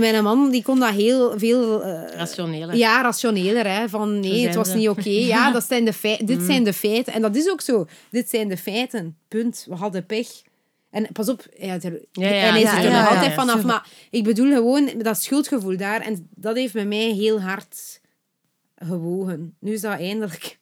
[0.12, 1.82] mijn man, die kon dat heel veel...
[1.82, 2.76] eh, Rationele.
[2.76, 3.66] ja, rationeler.
[3.66, 4.76] Hè, van nee, het was ze.
[4.76, 5.08] niet oké.
[5.10, 7.12] Ja, dat zijn de fei- dit zijn de feiten.
[7.12, 7.86] En dat is ook zo.
[8.10, 9.16] Dit zijn de feiten.
[9.28, 9.66] Punt.
[9.68, 10.28] We hadden pech.
[10.90, 12.46] En pas op, ja, er, Ja, ja.
[12.46, 13.62] en hij zit er nog altijd vanaf.
[13.62, 16.00] Maar ik bedoel gewoon dat schuldgevoel daar.
[16.00, 18.00] En dat heeft bij mij heel hard
[18.76, 19.56] gewogen.
[19.60, 20.58] Nu is dat eindelijk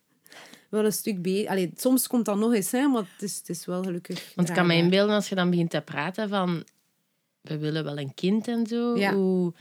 [0.71, 1.51] wel een stuk beter.
[1.51, 4.33] Allee, soms komt dat nog eens, hè, maar het is, het is wel gelukkig.
[4.35, 6.65] Want ik kan me inbeelden als je dan begint te praten van...
[7.41, 8.97] We willen wel een kind en zo.
[8.97, 9.15] Ja.
[9.15, 9.53] Hoe,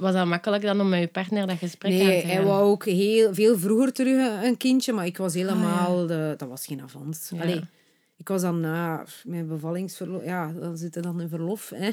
[0.00, 2.30] was dat makkelijk dan om met je partner dat gesprek aan te Nee, gaan?
[2.30, 6.06] hij wou ook heel, veel vroeger terug een kindje, maar ik was helemaal...
[6.06, 7.30] de, dat was geen avans.
[7.34, 7.42] Ja.
[7.42, 7.60] Allee,
[8.16, 10.24] ik was dan na mijn bevallingsverlof...
[10.24, 11.90] Ja, dan zit dan in verlof, hè.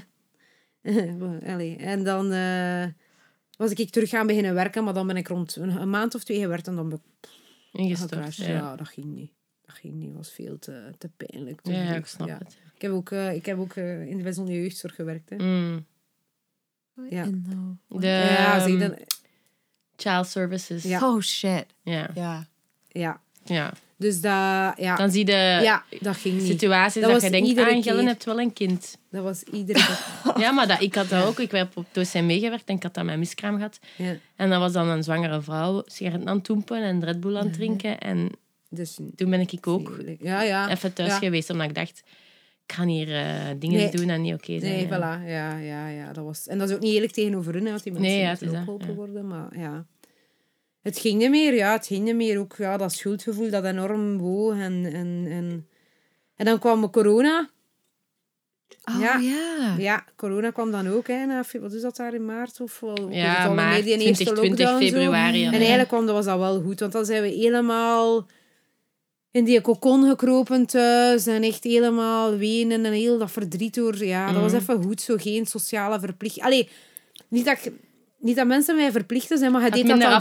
[1.53, 2.85] Allee, en dan eh,
[3.57, 6.23] was ik terug gaan beginnen werken, maar dan ben ik rond een, een maand of
[6.23, 7.01] twee gewerkt en dan
[7.71, 8.35] Ingestort.
[8.35, 8.47] Ja.
[8.47, 8.75] Ja.
[8.75, 9.31] dat ging niet.
[9.65, 11.59] Dat ging niet, was veel te, te pijnlijk.
[11.63, 12.57] Ja, ik snap het.
[12.77, 15.35] Ik heb ook, eh, ik heb ook eh, in de bijzondere jeugdzorg gewerkt, hè.
[15.35, 15.85] Mm.
[17.09, 17.23] Ja.
[17.23, 18.97] The- De ja, zeg dan,
[19.95, 20.83] child services.
[20.83, 20.99] Ja.
[21.13, 21.65] Oh shit.
[21.83, 22.09] Ja.
[22.15, 22.47] Ja.
[22.87, 23.21] ja.
[23.45, 23.73] ja.
[23.95, 24.31] Dus dat,
[24.77, 26.47] ja, Dan zie je ja, dat ging niet.
[26.47, 28.97] situaties Dat je denkt, iedere ah, hebt wel een kind.
[29.11, 30.33] Dat was iedere keer.
[30.43, 31.39] Ja, maar dat, ik had dat ook.
[31.39, 33.79] Ik heb op docent meegewerkt en ik had dat met miskraam gehad.
[33.95, 34.15] Ja.
[34.35, 37.43] En dat was dan een zwangere vrouw sigaretten aan het toempen en Red Bull aan
[37.45, 37.99] het drinken.
[37.99, 38.29] En
[38.69, 40.69] Dus toen ben ik ook Ja, ja.
[40.69, 41.17] even thuis Ja.
[41.17, 42.03] geweest, omdat ik dacht,
[42.67, 43.91] ik ga hier eh, dingen Nee.
[43.91, 44.71] doen en niet oké zijn.
[44.71, 44.97] Nee, ja.
[44.97, 45.27] voilà.
[45.27, 46.13] Ja, ja, ja.
[46.13, 46.47] Dat was...
[46.47, 48.45] En dat is ook niet eerlijk tegenover hun, hè, want die mensen Nee, ja, moeten
[48.47, 48.93] het is ook geholpen ja.
[48.93, 49.27] worden.
[49.27, 49.85] Maar ja...
[50.81, 51.71] Het ging niet meer, ja.
[51.71, 52.39] Het ging niet meer.
[52.39, 54.53] Ook ja, dat schuldgevoel dat enorm woog.
[54.53, 55.67] En, en, en...
[56.35, 57.49] en dan kwam corona.
[58.85, 59.17] Oh Ja.
[59.17, 59.75] ja.
[59.77, 61.07] Ja, corona kwam dan ook.
[61.07, 62.61] Hè, na, wat is dat daar in maart?
[62.61, 64.91] Of wel, Ja, maart meer die eerste 2020, lockdown zo.
[64.91, 65.39] februari.
[65.39, 65.47] ja.
[65.47, 68.27] En eigenlijk kwam, dat was dat wel goed, want dan zijn we helemaal
[69.31, 74.05] in die kokon gekropen thuis en echt helemaal wenen en heel dat verdriet door.
[74.05, 74.61] Ja, dat was Mhm.
[74.61, 76.45] even goed, zo geen sociale verplichting.
[76.45, 76.69] Allee,
[77.27, 77.73] niet dat, ik-
[78.19, 80.17] niet dat mensen mij verplichten zijn, maar je deed dat dan toch.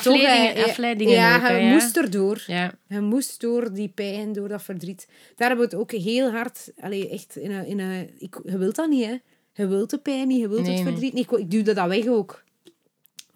[0.65, 1.73] afleidingen- ja, ook, hè, je ja.
[1.73, 2.43] moest erdoor.
[2.47, 2.75] Ja.
[2.89, 5.07] Je moest door die pijn, door dat verdriet.
[5.37, 6.71] Daar hebben we het ook heel hard...
[6.81, 9.17] Allee, echt in een, in een, ik, je wilt dat niet, hè.
[9.53, 11.31] Je wilt de pijn niet, je wilt Nee, het verdriet niet.
[11.33, 12.45] Ik, ik duwde dat weg ook.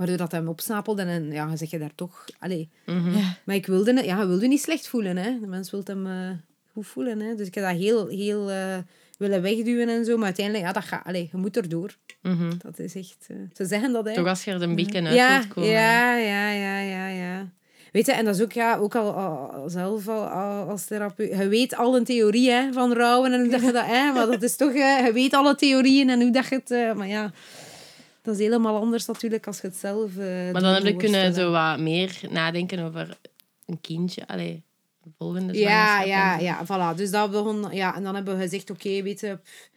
[0.00, 2.24] Waardoor dat hem opsnapelde en ja, zeg je daar toch...
[2.38, 2.68] Allee.
[2.86, 3.10] Mhm.
[3.18, 3.36] Ja.
[3.44, 5.38] Maar ik wilde, ja, wilde niet slecht voelen, hè.
[5.40, 6.30] De mens wil hem eh,
[6.72, 7.34] goed voelen, hè.
[7.34, 8.76] Dus ik heb dat heel, heel eh,
[9.18, 10.16] willen wegduwen en zo.
[10.16, 11.04] Maar uiteindelijk, ja, dat gaat...
[11.04, 11.96] Allee, je moet erdoor.
[12.22, 12.52] Mhm.
[12.58, 13.26] Dat is echt...
[13.28, 14.14] eh, ze zeggen dat, hè.
[14.14, 15.68] Toch als je er een beetje uit Ja, wilt komen.
[15.70, 17.48] ja, ja, ja, ja, ja.
[17.92, 21.38] Weet je, en dat is ook, ja, ook al, al- zelf al, al als therapeut.
[21.38, 23.86] Je weet al een theorie hè, van rouwen en hoe dat je dat...
[23.86, 24.72] Hè, maar dat is toch...
[24.72, 26.96] je weet alle theorieën en hoe dat je het...
[26.96, 27.32] maar ja,
[28.22, 31.34] dat is helemaal anders natuurlijk als je het zelf eh Maar dan heb je kunnen
[31.34, 33.18] zo wat meer nadenken over
[33.66, 34.26] een kindje.
[34.26, 34.62] Allee,
[35.04, 36.96] een volgende Ja, ja, ja, voilà.
[36.96, 37.66] Dus dat begon...
[37.70, 39.38] Ja, en dan hebben we gezegd, oké, weet je...
[39.42, 39.70] pff,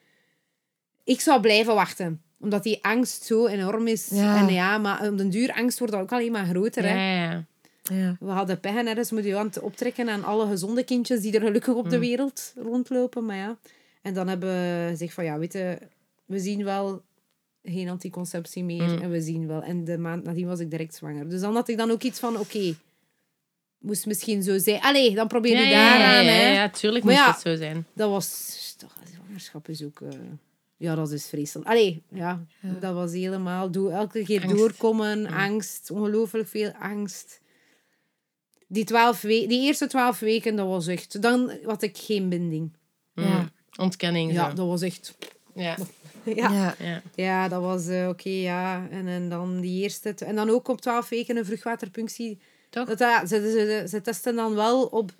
[1.03, 2.21] Ik zou blijven wachten.
[2.39, 4.07] Omdat die angst zo enorm is.
[4.11, 4.37] Ja.
[4.37, 6.93] En ja, maar op den duur, angst wordt ook alleen maar groter, hè.
[6.93, 7.45] Ja, ja.
[7.83, 8.15] Ja.
[8.19, 11.33] We hadden pech en dus moet je aan het optrekken aan alle gezonde kindjes die
[11.33, 13.25] er gelukkig op de wereld rondlopen.
[13.25, 13.57] Maar ja.
[14.01, 15.77] En dan hebben we gezegd van ja, weet je,
[16.25, 17.01] we zien wel
[17.63, 19.01] geen anticonceptie meer.
[19.01, 19.61] En we zien wel.
[19.63, 21.29] En de maand nadien was ik direct zwanger.
[21.29, 22.75] Dus dan had ik dan ook iets van oké,
[23.77, 24.81] moest misschien zo zijn.
[24.81, 26.25] Allee, dan probeer je Ja, ja, daaraan.
[26.25, 26.47] ja, hè.
[26.47, 27.31] ja, ja, tuurlijk Maar moest ja.
[27.31, 27.85] het zo zijn.
[27.93, 30.01] Dat was toch, zwangerschap is ook.
[30.01, 30.09] eh,
[30.77, 31.69] ja, dat is vreselijk.
[31.69, 32.45] Allee, ja,
[32.79, 33.71] dat was helemaal.
[33.71, 34.57] Doe elke keer Angst.
[34.57, 37.41] doorkomen, angst, ongelooflijk veel angst.
[38.67, 41.21] Die, twaalf we- die eerste twaalf weken, dat was echt.
[41.21, 42.71] Dan had ik geen binding.
[43.13, 43.51] Ja.
[43.75, 44.31] Ontkenning.
[44.33, 44.55] Ja, zo.
[44.55, 45.17] dat was echt.
[45.55, 45.77] Ja.
[46.25, 46.75] Ja, ja.
[46.79, 47.01] Ja.
[47.15, 47.47] Ja.
[47.47, 48.87] dat was eh, oké, ja.
[48.89, 50.13] En, en dan die eerste.
[50.25, 52.39] En dan ook op twaalf weken een vruchtwaterpunctie.
[52.69, 52.87] Toch?
[52.87, 55.11] Dat, ja, ze, ze, ze testen dan wel op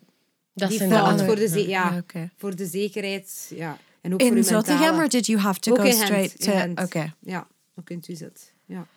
[0.54, 3.52] Dat die fout voor de, ze- ja, Ja, voor de zekerheid.
[3.56, 3.78] Ja.
[4.02, 5.02] En ook voor In Zottegem, mentale.
[5.04, 6.84] or did you have to Ook go in straight in to...
[6.84, 7.14] Oké.
[7.20, 8.44] Ja, dan kunt u zitten.
[8.66, 8.88] Ja.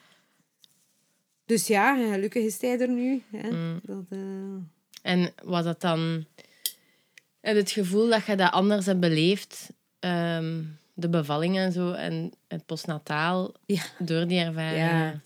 [1.44, 3.22] Dus ja, gelukkig is hij er nu.
[3.36, 3.50] Hè.
[3.50, 3.80] Mm.
[3.82, 4.18] Dat, eh,
[5.12, 6.24] En was dat dan...
[7.40, 9.68] Heb je het gevoel dat je dat anders hebt beleefd?
[9.98, 10.62] ehm,
[10.98, 13.82] de bevalling en zo en het postnataal Ja.
[13.98, 14.76] door die ervaring?
[14.90, 15.20] Ja.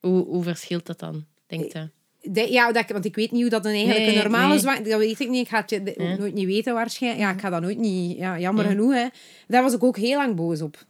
[0.00, 1.88] Hoe, hoe verschilt dat dan, denk je?
[2.20, 4.58] de- ja, dat, want ik weet niet hoe dat een, eigenlijk Nee, een normale nee.
[4.58, 4.84] zwanger...
[4.84, 5.42] Dat weet ik niet.
[5.42, 6.16] Ik ga het de- Ja.
[6.16, 7.22] nooit niet weten waarschijnlijk.
[7.24, 8.16] Ja, ik ga dat nooit niet...
[8.16, 8.70] Ja, jammer Ja.
[8.70, 9.06] genoeg, hè.
[9.48, 10.84] Daar was ik ook heel lang boos op.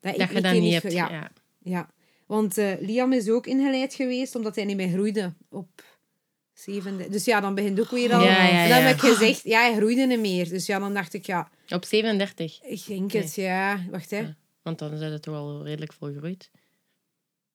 [0.00, 0.92] Dat ik- je dat niet hebt.
[0.92, 1.30] Ja, Ja.
[1.62, 1.88] ja.
[2.26, 5.68] Want eh, Liam is ook ingeleid geweest, omdat hij niet meer groeide op
[6.60, 7.08] zevende.
[7.08, 8.22] Dus ja, dan begint ook weer al...
[8.22, 10.48] Ja, dan heb ik gezegd, ja, hij groeide niet meer.
[10.48, 12.62] Dus ja, dan dacht ik, ja, Op 37.
[12.62, 13.80] ik denk het, ja.
[13.90, 14.24] Wacht, hè.
[14.62, 16.50] Want dan zijn het toch al redelijk volgroeid.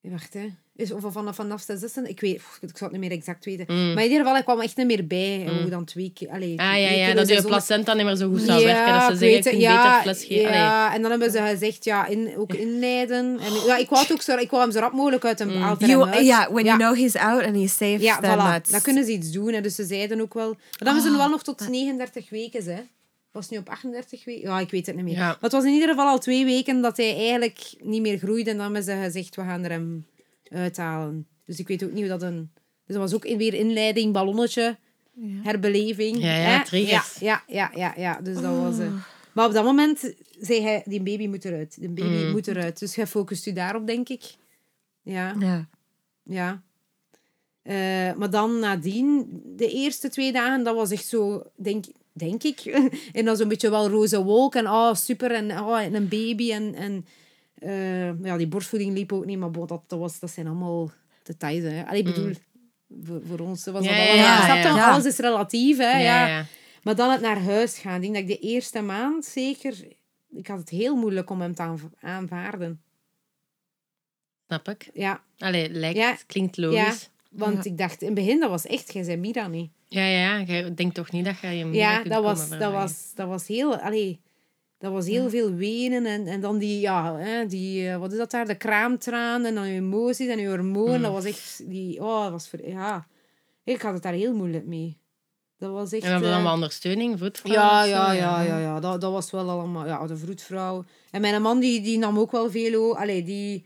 [0.02, 0.48] Wacht, hè.
[0.76, 3.66] Is, of vanaf, vanaf de zesde, ik weet, ik zou het niet meer exact weten.
[3.68, 3.94] Mm.
[3.94, 5.46] Maar in ieder geval, ik kwam echt niet meer bij.
[5.46, 6.30] En hoe dan twee keer...
[6.30, 8.94] Allee, Ah ja, ja dat je placenta niet meer zo goed zou werken.
[8.94, 9.50] Dat ze ik zeggen, weet je het.
[9.50, 10.46] kunt ja, beter fles geven.
[10.48, 10.58] Allee.
[10.60, 13.40] Ja, en dan hebben ze gezegd, ja, in, ook inleiden.
[13.40, 15.64] En, ja, ik wou het ook zo, ik wou hem zo rap mogelijk uit hem
[15.64, 15.80] uit.
[15.80, 18.38] You, yeah, when you know he's out and he's safe, Ja, then voilà.
[18.44, 18.70] that's...
[18.72, 19.54] Dan kunnen ze iets doen.
[19.54, 19.62] Hè.
[19.62, 20.48] Dus ze zeiden ook wel...
[20.50, 20.94] Maar dan Ah.
[20.94, 22.82] hebben ze wel nog tot 39 weken, hè.
[23.32, 24.42] Was het nu op 38 weken?
[24.50, 25.14] Ja, ik weet het niet meer.
[25.14, 25.26] Ja.
[25.28, 28.50] Maar het was in ieder geval al twee weken dat hij eigenlijk niet meer groeide.
[28.50, 30.06] En dan hebben ze gezegd, we gaan er hem
[30.50, 31.28] uithalen.
[31.46, 32.52] Dus ik weet ook niet hoe dat een...
[32.86, 34.78] Dus dat was ook weer inleiding, ballonnetje,
[35.42, 36.18] herbeleving.
[36.18, 36.66] Ja, ja.
[36.72, 38.20] Ja, ja, ja, ja, ja.
[38.22, 38.80] Dus dat was...
[38.80, 38.94] eh,
[39.34, 41.80] Maar op dat moment zei hij, die baby moet eruit.
[41.80, 42.32] Die baby Mm.
[42.32, 42.80] moet eruit.
[42.80, 44.24] Dus jij focust u daarop, denk ik.
[45.02, 45.36] Ja.
[45.40, 45.68] Ja.
[46.24, 46.62] Ja.
[47.62, 52.60] Eh, maar dan nadien, de eerste twee dagen, dat was echt zo, denk, denk ik.
[53.18, 56.52] en dan zo'n beetje wel roze wolk en oh, super en, oh, en een baby.
[56.52, 57.06] En, en
[57.60, 60.92] eh, ja, die borstvoeding liep ook niet, maar dat, dat, was, dat zijn allemaal
[61.24, 61.64] details.
[61.64, 61.86] Hè.
[61.86, 62.32] Allee, ik bedoel,
[63.04, 63.90] voor, voor ons was Mm.
[63.90, 64.26] Ja, dat ja, allemaal...
[64.38, 64.62] ja, snap je?
[64.64, 64.76] ja.
[64.76, 64.92] Ja.
[64.92, 65.92] Alles is relatief, hè.
[65.92, 66.46] Ja, Ja, ja.
[66.84, 67.96] Maar dan het naar huis gaan.
[67.96, 69.76] Ik denk dat ik de eerste maand zeker...
[70.34, 72.82] Ik had het heel moeilijk om hem te aanv- aanvaarden.
[74.48, 74.90] Snap ik.
[74.94, 76.18] Ja, Allee, lijkt, Ja.
[76.28, 76.64] klinkt ja.
[76.64, 77.10] logisch.
[77.32, 79.72] Want ik dacht, in het begin, dat was echt, jij zei Mira niet.
[79.92, 80.44] Ja, ja, ja.
[80.44, 83.78] Jij denkt toch niet dat je Mira Ja, dat was, dat was, dat was heel...
[83.78, 84.20] Allee,
[84.78, 88.18] dat was heel veel wenen en, en dan die, ja, hè, die, eh, wat is
[88.18, 88.46] dat daar?
[88.46, 90.98] De kraamtraan en dan je emoties en je hormonen.
[90.98, 91.02] Mm.
[91.02, 93.08] Dat was echt, die, oh, dat was, voor, ja.
[93.64, 94.98] Ik had het daar heel moeilijk mee.
[95.58, 96.04] Dat was echt...
[96.04, 98.80] En hebben we dan eh, wel ondersteuning, voetvrouw ja, ja, ja, ja, ja.
[98.80, 100.84] Dat, dat was wel allemaal, ja, de vroedvrouw.
[101.12, 103.66] En mijn man, die, die nam ook wel veel, allee, die,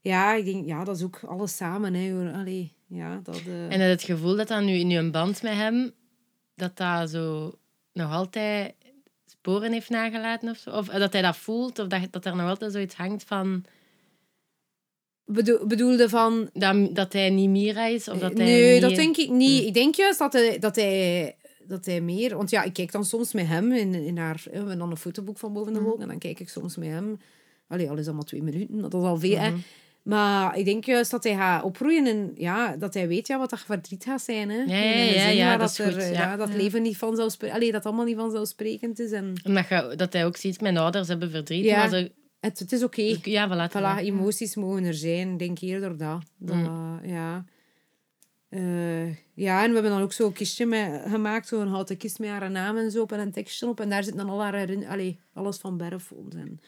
[0.00, 2.32] ja, ik denk, ja, dat is ook alles samen, hè, hoor.
[2.32, 3.40] Allee, ja, dat...
[3.46, 5.92] eh, En het gevoel dat dan nu in je band met hem,
[6.54, 7.54] dat dat zo
[7.92, 8.74] nog altijd
[9.26, 10.70] sporen heeft nagelaten of zo?
[10.70, 13.64] Of dat hij dat voelt, of dat, dat er nog altijd zoiets hangt van
[15.24, 18.08] bedoel, bedoelde van, dat, dat hij niet Mira is?
[18.08, 18.82] Of dat hij nee, niet...
[18.82, 19.64] dat denk ik niet.
[19.64, 22.36] Ik denk juist dat hij, dat hij, dat hij meer...
[22.36, 24.40] Want ja, ik kijk dan soms met hem in, in haar...
[24.44, 26.88] We hebben dan een fotoboek van boven de wolk en dan kijk ik soms met
[26.88, 27.20] hem.
[27.66, 29.52] Allee, al is dat maar twee minuten, dat is al veel, hè.
[30.04, 33.50] Maar ik denk juist dat hij gaat opgroeien en ja, dat hij weet ja, wat
[33.50, 34.50] dat verdriet gaat zijn.
[34.50, 34.62] Hè.
[35.30, 36.36] ja, dat is er, goed, ja.
[36.36, 37.58] dat leven niet vanzelfsprekend...
[37.58, 39.10] Allee, dat allemaal niet vanzelfsprekend is.
[39.10, 41.64] En Omdat je, dat hij ook ziet, mijn ouders hebben verdriet.
[41.64, 41.76] Ja.
[41.76, 43.16] Maar ze, het, het is oké.
[43.22, 45.32] ja, voilà, Voilà, emoties mogen er zijn.
[45.32, 46.22] Ik denk eerder dat.
[46.38, 46.56] dat
[47.02, 47.44] ja.
[48.48, 52.28] Eh, ja, en we hebben dan ook zo'n kistje met, gemaakt, zo'n houten kist met
[52.28, 53.80] haar naam en zo op en een tekstje op.
[53.80, 56.60] En daar zitten dan al haar Allee, alles van Berrefold en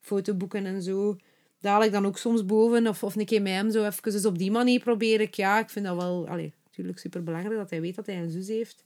[0.00, 1.16] fotoboeken en zo.
[1.64, 4.02] Daar haal ik dan ook soms boven, of, of een keer met hem zo even.
[4.02, 7.56] Dus op die manier probeer ik, ja, ik vind dat wel, allee, natuurlijk super belangrijk
[7.56, 8.84] dat hij weet dat hij een zus heeft.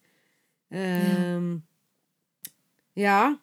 [0.69, 1.57] Ehm,
[2.93, 3.41] ja.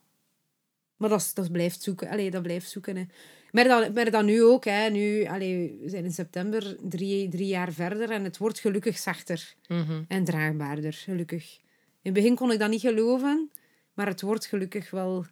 [0.98, 2.10] Maar dat, dat blijft zoeken.
[2.10, 2.96] Allee, dat blijft zoeken.
[2.96, 3.04] Hè.
[3.52, 4.66] Maar dan, maar dan nu ook.
[4.66, 4.90] Hè.
[4.90, 9.56] Nu, allee, we zijn in september drie, drie jaar verder en het wordt gelukkig zachter
[9.68, 10.04] Mhm.
[10.08, 10.94] en draagbaarder.
[10.94, 11.58] Gelukkig.
[12.02, 13.52] In het begin kon ik dat niet geloven,
[13.94, 15.26] maar het wordt gelukkig wel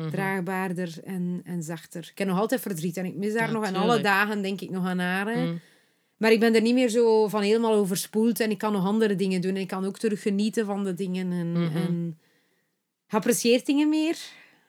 [0.00, 0.10] Mhm.
[0.10, 2.08] draagbaarder en, en zachter.
[2.12, 3.64] Ik heb nog altijd verdriet en ik mis daar Ja, nog.
[3.64, 5.26] En alle dagen denk ik nog aan haar.
[5.38, 5.54] Mhm.
[6.16, 9.14] Maar ik ben er niet meer zo van helemaal overspoeld en ik kan nog andere
[9.14, 9.54] dingen doen.
[9.54, 11.76] En ik kan ook terug genieten van de dingen en, Mhm.
[11.76, 12.18] en
[13.08, 14.18] apprecieert dingen meer.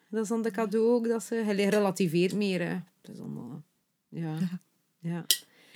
[0.10, 2.62] Dat is dan de cadeau ook, dat ze je relativeert meer.
[2.68, 2.76] Hè.
[3.02, 3.64] Dat is allemaal,
[4.10, 4.38] ja.
[5.12, 5.26] ja.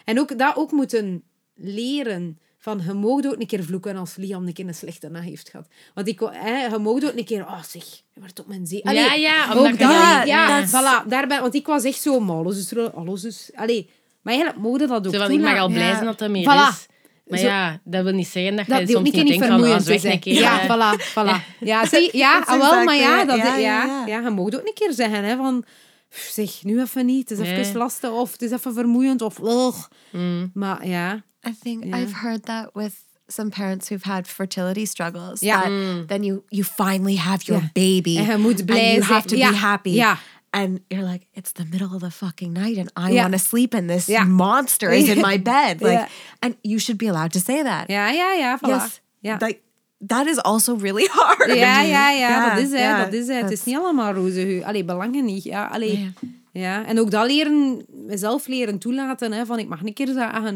[0.06, 2.40] En ook dat ook moeten leren.
[2.66, 5.50] Van, je mag ook een keer vloeken als Liam een keer een slechte nacht heeft
[5.50, 5.68] gehad.
[5.94, 7.42] Want ik, hè, je mag ook een keer...
[7.42, 8.80] Oh, zeg, je wordt op mijn zee.
[8.84, 10.68] Ja, Allee, ja, ook omdat je dat, dan- ja, ja.
[10.68, 13.50] voilà, daar ben, want ik was echt zo, is er, alles is...
[13.56, 13.90] Allee,
[14.22, 15.94] maar eigenlijk mogen dat ook van, ik mag al blij Ja.
[15.94, 16.70] zijn dat dat meer Voilà.
[16.78, 16.86] is.
[17.28, 19.82] Maar Zo- ja, dat wil niet zeggen dat je Dat ook soms niet, denkt van,
[19.82, 20.04] zeg is.
[20.04, 20.34] een keer.
[20.34, 21.58] Ja, voilà, voilà.
[21.60, 24.20] Ja, zie, ja ah, wel, maar ja, dat, ja, Ja, ja, ja, ja.
[24.20, 25.66] je mag ook een keer zeggen, hè, van...
[26.10, 27.30] "Pff, Zeg, nu even niet.
[27.30, 27.74] Het is even Nee.
[27.78, 29.40] lastig, of het is even vermoeiend, of...
[29.40, 29.78] ugh.
[30.12, 30.52] mm.
[30.54, 32.02] Maar ja, I think Yeah.
[32.02, 32.94] I've heard that with
[33.28, 35.42] some parents who've had fertility struggles.
[35.42, 35.62] Yeah.
[35.62, 36.08] That mm.
[36.08, 37.72] then you you finally have your Yeah.
[37.74, 38.18] baby.
[38.18, 39.50] En je moet blij and you have to Ja.
[39.50, 39.90] be happy.
[39.90, 40.18] Ja.
[40.50, 43.22] And you're like, it's the middle of the fucking night and I Yeah.
[43.22, 44.26] want to sleep and this Yeah.
[44.28, 45.82] monster is in my bed.
[45.82, 46.08] Like Yeah.
[46.40, 47.90] and you should be allowed to say that.
[47.90, 48.58] Yeah, yeah, yeah.
[48.62, 49.02] Yes.
[49.20, 49.38] Ja.
[49.42, 49.60] Like
[50.08, 51.48] that is also really hard.
[51.48, 52.98] Ja, ja, ja, Ja, dat is het.
[53.04, 53.42] dat is het.
[53.42, 54.64] Het is niet allemaal roze geur.
[54.64, 55.44] Allee, belangen niet.
[55.44, 56.14] Ja, allee.
[56.52, 56.86] Ja.
[56.86, 60.54] En ook dat leren, mezelf leren toelaten, hè, van ik mag een keer zeggen, ah,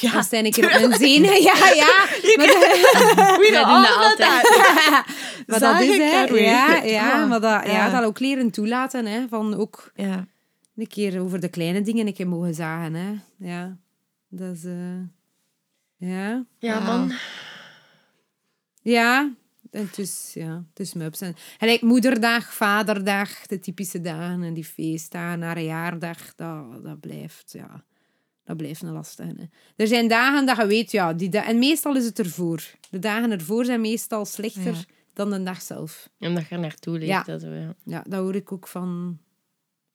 [0.00, 2.06] Ja, als hij een keer op mijn zenuwen, ja, ja.
[2.36, 2.46] Maar,
[3.38, 4.42] We doen dat altijd.
[5.46, 6.20] maar dat is, hè.
[6.24, 7.90] Ja, ja, maar dat, ja.
[7.90, 10.26] dat ook leren toelaten, hè, van ook Ja.
[10.76, 13.12] een keer over de kleine dingen een keer mogen zagen, hè.
[13.36, 13.76] Ja,
[14.28, 15.00] dat is, eh,
[15.96, 16.44] ja.
[16.58, 16.96] Ja, Wauw.
[16.98, 17.12] man.
[18.82, 19.30] Ja,
[19.70, 21.20] en het is, ja, het is mups.
[21.58, 27.52] En moederdag, vaderdag, de typische dagen en die feestdagen, naar een jaardag, dat, dat blijft,
[27.52, 27.84] ja,
[28.44, 29.28] dat blijft een lastige.
[29.36, 29.44] Hè.
[29.76, 32.62] Er zijn dagen dat je weet, ja, die da- en meestal is het ervoor.
[32.90, 34.84] De dagen ervoor zijn meestal slechter Ja.
[35.14, 36.08] dan de dag zelf.
[36.18, 37.06] Omdat je er naartoe leeft.
[37.10, 37.22] Ja.
[37.22, 37.74] dat zo, ja.
[37.84, 39.18] Ja, dat hoor ik ook van,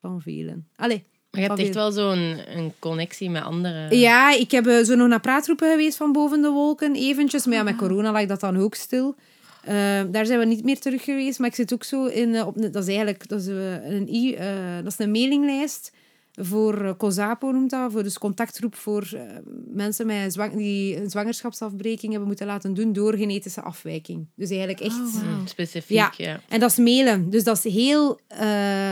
[0.02, 0.68] van velen.
[0.76, 1.04] Allee.
[1.32, 3.98] Maar je hebt echt wel zo'n een connectie met anderen.
[4.00, 7.46] Ja, ik heb eh, zo nog naar praatroepen geweest van boven de wolken, eventjes.
[7.46, 9.16] Maar ja, met corona lag dat dan ook stil.
[9.64, 9.74] Eh,
[10.12, 11.40] daar zijn we niet meer terug geweest.
[11.40, 12.36] Maar ik zit ook zo in...
[12.36, 14.36] eh, op, dat is eigenlijk dat is, een,
[14.84, 15.92] dat is een mailinglijst
[16.40, 17.92] voor eh, COSAPO noemt dat.
[17.92, 19.22] Voor, dus contactgroep voor eh,
[19.68, 24.28] mensen met zwang, die een zwangerschapsafbreking hebben moeten laten doen door genetische afwijking.
[24.36, 24.96] Dus eigenlijk echt...
[25.00, 25.24] Oh, wow.
[25.24, 26.14] Mm, Specifiek, Ja.
[26.18, 26.40] ja.
[26.50, 27.30] En dat is mailen.
[27.30, 28.40] Dus dat is heel eh,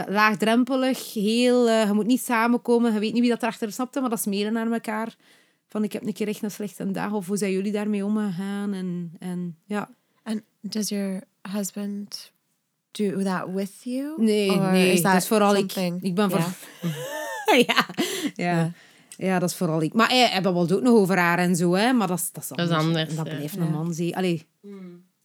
[0.08, 1.14] laagdrempelig.
[1.14, 2.94] Heel, je moet niet samenkomen.
[2.94, 5.16] Je weet niet wie dat erachter snapte, maar dat is mailen naar elkaar.
[5.68, 7.12] Van, ik heb een keer echt een slechte dag.
[7.14, 8.74] Of hoe zijn jullie daarmee omgegaan?
[8.74, 9.90] En, en ja.
[10.24, 11.22] And does your
[11.52, 12.32] husband
[12.92, 14.14] do that with you?
[14.24, 14.92] Nee, nee.
[14.92, 15.72] is dat is vooral ik.
[15.72, 16.40] something- Ik ben voor...
[16.82, 16.94] Yeah.
[17.68, 17.86] ja.
[18.36, 18.72] Ja.
[19.18, 19.94] ja, dat is vooral ik.
[19.94, 21.94] Maar hij, hij babbelt ook nog over haar en zo, hè.
[21.94, 23.36] Maar dat is, dat is is anders, En dat ja.
[23.36, 23.62] blijft Ja.
[23.62, 24.16] een man zien.
[24.16, 24.46] Allee,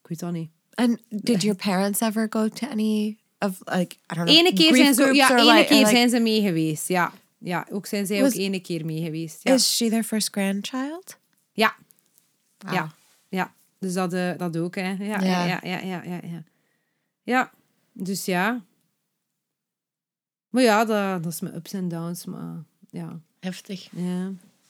[0.03, 0.51] ik weet dat niet.
[0.75, 4.39] And did your parents ever go to any of like I don't know?
[4.39, 7.13] Ene keer, zijn ze, ja, or ene like- keer like- zijn ze mee geweest, ja.
[7.39, 9.41] ja, ook zijn zij Was- ook ene keer mee geweest.
[9.43, 9.55] Ja.
[9.55, 11.17] Is she their first grandchild?
[11.53, 11.75] ja.
[12.59, 12.73] Wow.
[12.75, 12.91] Ja,
[13.29, 13.53] ja.
[13.79, 14.91] Dus dat, eh, dat ook, hè.
[14.99, 15.21] Ja.
[15.21, 16.03] ja, ja, ja, ja.
[16.05, 16.21] Ja,
[17.23, 17.51] ja.
[17.93, 18.61] dus ja.
[20.51, 22.55] Maar ja, dat, dat is mijn ups en downs, maar
[22.91, 23.89] ja, Heftig.
[23.93, 24.25] ja.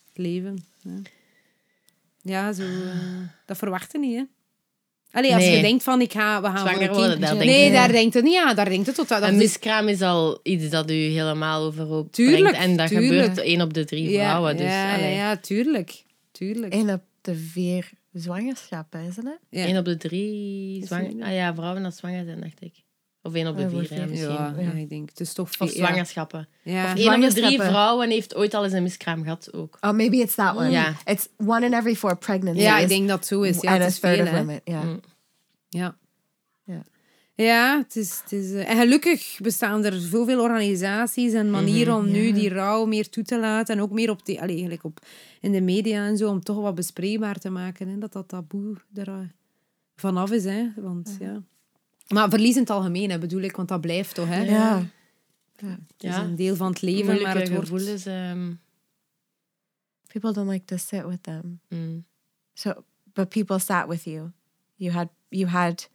[0.08, 0.64] het leven.
[0.82, 0.92] Ja,
[2.22, 2.98] ja zo, eh,
[3.46, 4.22] dat verwacht je niet, hè.
[5.12, 5.56] Allee, als Nee.
[5.56, 7.92] je denkt van, ik ga, we gaan Zwanger voor een worden, daar nee, je- daar
[7.92, 8.56] denkt het niet aan.
[8.56, 9.08] Daar denkt het tot...
[9.08, 12.58] Dat Een is- miskraam is al iets dat u helemaal overhoop Tuurlijk, brengt.
[12.58, 13.12] En dat tuurlijk.
[13.12, 14.56] gebeurt één op de drie vrouwen.
[14.56, 15.14] Dus, ja, ja, allee.
[15.14, 16.04] ja, tuurlijk.
[16.32, 16.74] Tuurlijk.
[16.74, 19.16] Een op de vier zwangerschappen, it?
[19.50, 19.66] Ja.
[19.68, 22.74] Eén op de drie Is het- Ah ja, vrouwen dat zwanger zijn, dacht ik.
[23.22, 24.08] Of één op de vier, ja, één.
[24.10, 24.30] misschien.
[24.32, 24.62] Ja, Ja.
[24.62, 25.08] ja, ik denk.
[25.08, 25.76] Het is toch Of ja.
[25.76, 26.48] zwangerschappen.
[26.62, 26.96] Ja.
[26.96, 29.76] Eén op de drie vrouwen heeft ooit al eens een miskraam gehad ook.
[29.80, 30.70] Oh, maybe it's that one.
[30.70, 30.94] Ja.
[31.04, 32.62] It's one in every four pregnancies.
[32.64, 33.60] Ja, ik denk dat het zo is.
[33.60, 34.60] Ja, a is veel, women.
[34.64, 34.82] Yeah.
[34.84, 35.00] Mm.
[35.68, 35.96] Ja.
[36.64, 36.82] Ja.
[37.34, 38.20] Ja, het is...
[38.22, 42.32] Het is eh, en gelukkig bestaan er zoveel organisaties en manieren om nu Ja.
[42.34, 43.76] die rouw meer toe te laten.
[43.76, 44.98] En ook meer op, die, allee, eigenlijk op
[45.40, 47.88] in de media en zo, om toch wat bespreekbaar te maken.
[47.88, 49.14] Hè, dat dat taboe er eh,
[49.96, 50.44] vanaf is.
[50.44, 51.42] Hè, want, ja.
[52.14, 54.28] Maar verlies in het algemeen, hè, bedoel ik, want dat blijft toch.
[54.28, 54.42] Hè.
[54.42, 54.82] Yeah.
[55.56, 56.22] Het is Ja.
[56.22, 57.68] een deel van het leven, Moeilijke maar het wordt...
[57.68, 58.06] gevoelens.
[58.06, 58.52] ehm,
[60.06, 61.60] People don't like to sit with them.
[61.68, 62.04] mm.
[62.54, 64.30] So, but people sat with you.
[64.74, 65.88] You had you had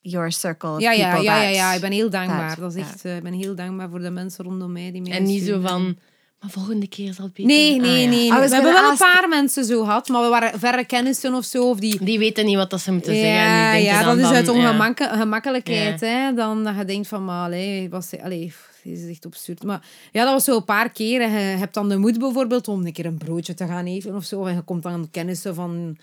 [0.00, 2.48] your circle of Ja, ja, people ja, ja, ja, ik ben heel dankbaar.
[2.48, 5.02] that- Dat is echt, eh, ik ben heel dankbaar voor de mensen rondom mij die
[5.02, 5.98] mij En niet zo van...
[6.40, 8.08] Maar volgende keer zal het beter Nee, zijn." nee, Ah, ja.
[8.08, 8.26] nee.
[8.26, 11.44] I We hebben wel een paar mensen zo gehad, maar we waren verre kennissen of
[11.44, 11.68] zo.
[11.70, 12.04] Of die...
[12.04, 13.30] Die weten niet wat dat ze moeten zeggen.
[13.32, 14.52] En Ja, die denken ja dan dat is uit ja.
[14.52, 16.00] ongemak gemakkelijkheid.
[16.00, 16.32] Hè?
[16.34, 19.62] Dan dat je denkt van, maar allee, was, allee, is echt absurd.
[19.62, 19.82] Maar
[20.12, 21.20] ja, dat was zo een paar keer.
[21.20, 24.14] En je hebt dan de moed bijvoorbeeld om een keer een broodje te gaan eten
[24.14, 24.44] of zo.
[24.44, 25.96] En je komt dan kennissen van...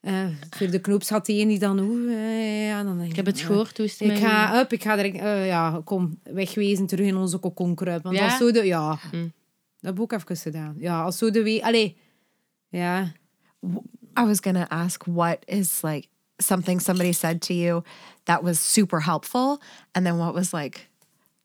[0.00, 0.12] eh
[0.50, 1.78] voor de knoopsgat die dan...
[1.78, 4.72] Oeh, eh, ja, dan denk Ik heb het gehoord, hoe is het Ik ga, up,
[4.72, 5.16] ik ga direct...
[5.18, 8.02] eh, ja, kom, wegwezen, terug in onze kokon kruipen.
[8.04, 8.22] Want Ja?
[8.22, 8.66] dat is zo de...
[8.66, 9.16] Ja, Hm.
[9.80, 10.74] Dat heb ik ook even gedaan.
[10.78, 11.60] Ja, als zo de we...
[11.62, 11.96] Allee,
[12.68, 13.12] ja...
[14.18, 16.06] I was gonna ask what is like
[16.36, 17.82] something somebody said to you
[18.24, 19.60] that was super helpful,
[19.92, 20.80] and then what was like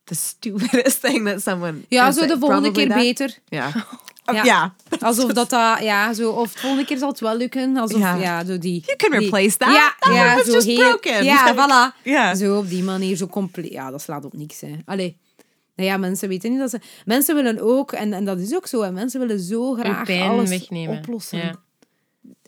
[0.03, 1.81] the stupidest thing that someone.
[1.89, 2.97] Ja, zo de volgende keer that?
[2.97, 3.37] beter.
[3.49, 3.75] Yeah.
[3.75, 3.85] Ja.
[4.25, 4.69] Oh, yeah.
[4.99, 7.77] Alsof dat dat, ja, zo, of de volgende keer zal het wel lukken.
[7.77, 8.15] Alsof, Ja.
[8.15, 8.83] ja, zo die...
[8.85, 9.73] You can die- replace that.
[9.73, 11.23] Ja, That ja, was zo just heel- broken.
[11.23, 12.03] Ja, Like, voilà.
[12.03, 12.35] Yeah.
[12.35, 13.71] Zo op die manier, zo compleet.
[13.71, 14.75] Ja, dat slaat op niks, hè.
[14.85, 15.17] Allee.
[15.75, 16.79] Nou ja, mensen weten niet dat ze...
[17.05, 20.29] Mensen willen ook, en, en dat is ook zo, hè, mensen willen zo graag pijn
[20.29, 20.97] alles wegnemen.
[20.97, 21.37] oplossen.
[21.37, 21.55] Ja.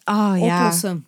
[0.06, 0.64] Oh yeah.
[0.66, 1.06] Oplossen.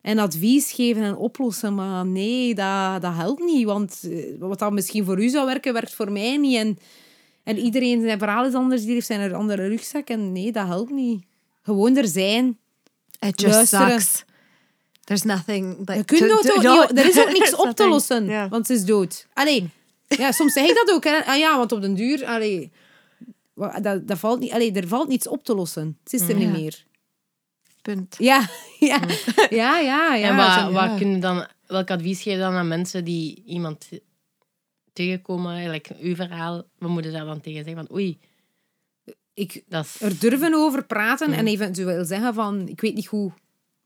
[0.00, 3.64] En advies geven en oplossen, maar nee, dat, dat helpt niet.
[3.64, 6.56] Want eh, wat dan misschien voor u zou werken, werkt voor mij niet.
[6.56, 6.78] En,
[7.44, 10.08] en iedereen zijn verhaal is anders, die heeft zijn andere rugzak.
[10.08, 11.24] En nee, dat helpt niet.
[11.62, 12.58] Gewoon er zijn.
[13.20, 14.00] It just Luisteren.
[14.00, 14.24] sucks.
[15.04, 15.78] There's nothing.
[15.78, 17.88] Like, Je kunt to- dood, to- ook no, niet- er is ook niks op te
[17.88, 18.50] lossen, Yeah.
[18.50, 19.26] want ze is dood.
[19.32, 19.70] Allee,
[20.16, 21.04] ja, soms zeg ik dat ook.
[21.04, 21.24] Hè.
[21.24, 22.70] Ah ja, want op den duur, allee,
[23.82, 25.98] dat, dat valt niet, allee, er valt niets op te lossen.
[26.04, 26.50] Het is er niet Ja.
[26.52, 26.84] meer.
[27.82, 28.14] Punt.
[28.18, 28.48] Ja,
[28.78, 29.00] ja,
[29.50, 30.14] ja, ja.
[30.14, 30.28] ja.
[30.28, 30.96] en wat, wat ja.
[30.96, 33.88] kun je dan, welk advies geef je dan aan mensen die iemand
[34.92, 35.52] tegenkomen?
[35.52, 37.86] Eigenlijk, uw verhaal, wat moeten ze daar dan tegen zeggen?
[37.86, 38.18] Van, oei,
[39.34, 40.00] Ik dat is...
[40.00, 43.32] er durven over praten en eventueel zeggen van, ik weet niet goed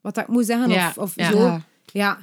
[0.00, 1.30] wat dat ik moet zeggen Ja, of, of ja.
[1.30, 1.38] zo.
[1.38, 1.60] Ja.
[1.92, 2.18] Ja.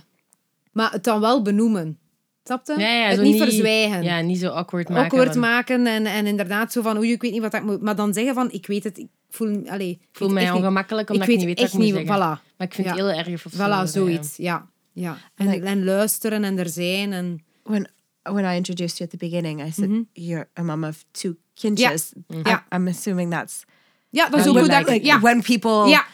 [0.72, 2.00] Maar het dan wel benoemen.
[2.44, 2.74] Snap je?
[2.78, 4.04] Ja, ja, het niet, verzwijgen.
[4.04, 5.04] Ja, niet zo awkward maken.
[5.04, 7.82] awkward van, maken en, en inderdaad zo van, oei, ik weet niet wat ik moet...
[7.82, 9.62] Maar dan zeggen van, ik weet het, ik voel...
[9.68, 12.08] Allee, ik voel mij ongemakkelijk omdat ik, weet niet weet echt wat ik moet niet,
[12.08, 12.26] zeggen.
[12.38, 12.42] voilà.
[12.58, 12.94] Maar ik vind Ja.
[12.94, 13.50] het heel erg zo.
[13.50, 14.38] Voilà, zoiets.
[14.38, 14.68] Ja.
[14.94, 15.18] ja.
[15.36, 17.14] En, Like- en luisteren en er zijn.
[17.14, 17.88] En, when
[18.24, 22.12] when I introduced you at the beginning, I said you're a mom of two kindjes.
[22.34, 22.66] I, Ja.
[22.76, 23.64] I'm assuming that's
[24.10, 24.62] ja, dat is ook goed.
[24.68, 25.20] like- dat ik- like ja.
[25.20, 26.06] when people ja.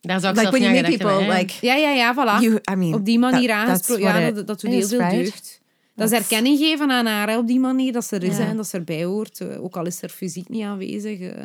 [0.00, 1.74] Daar zou ik like zelf when you niet meet aan people gedacht hebben, like Ja,
[1.74, 2.42] ja, ja, voilà.
[2.42, 2.58] you.
[2.72, 4.02] I mean, op die manier that- aangesproken.
[4.04, 5.57] Ja, dat, dat doet heel veel deugd.
[5.98, 8.46] Dat is erkenning geven aan haar hè, op die manier, dat ze er is Ja.
[8.46, 9.40] en dat ze erbij hoort.
[9.40, 11.20] eh, Ook al is er fysiek niet aanwezig.
[11.20, 11.44] eh,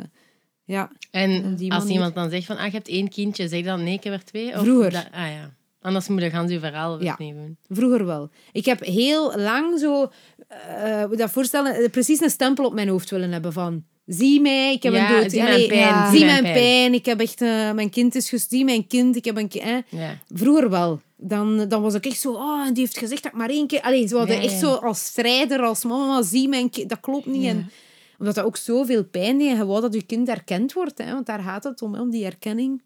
[0.64, 0.90] ja.
[1.10, 4.04] En als iemand dan zegt van, ah, je hebt één kindje, zeg dan nee, ik
[4.04, 4.54] heb er twee?
[4.54, 4.90] Of Vroeger.
[4.90, 5.54] dat- ah ja.
[5.80, 7.14] Anders moet je gaan je verhaal Ja.
[7.18, 7.56] doen.
[7.68, 8.30] Vroeger wel.
[8.52, 10.10] Ik heb heel lang zo,
[10.48, 13.84] eh je dat voorstellen, eh, precies een stempel op mijn hoofd willen hebben van...
[14.06, 15.30] Zie mij, ik heb Ja, een dood...
[15.30, 16.94] zie mijn pijn, ja, zie mijn pijn.
[16.94, 17.40] Ik heb echt...
[17.42, 19.50] eh, mijn kind is ges- Zie mijn kind, ik heb een.
[19.88, 20.18] Ja.
[20.28, 21.00] Vroeger wel.
[21.16, 22.32] Dan, dan was ik echt zo...
[22.32, 23.80] Oh, en die heeft gezegd dat ik maar één keer...
[23.80, 26.88] Allee, ze hadden Ja, echt zo als strijder, als mama, zie mijn kind...
[26.88, 27.46] Dat klopt niet.
[27.46, 27.70] En,
[28.18, 29.58] omdat dat ook zoveel pijn deed.
[29.58, 30.98] En dat je kind erkend wordt.
[30.98, 32.82] Hè, want daar gaat het om, hè, om die erkenning.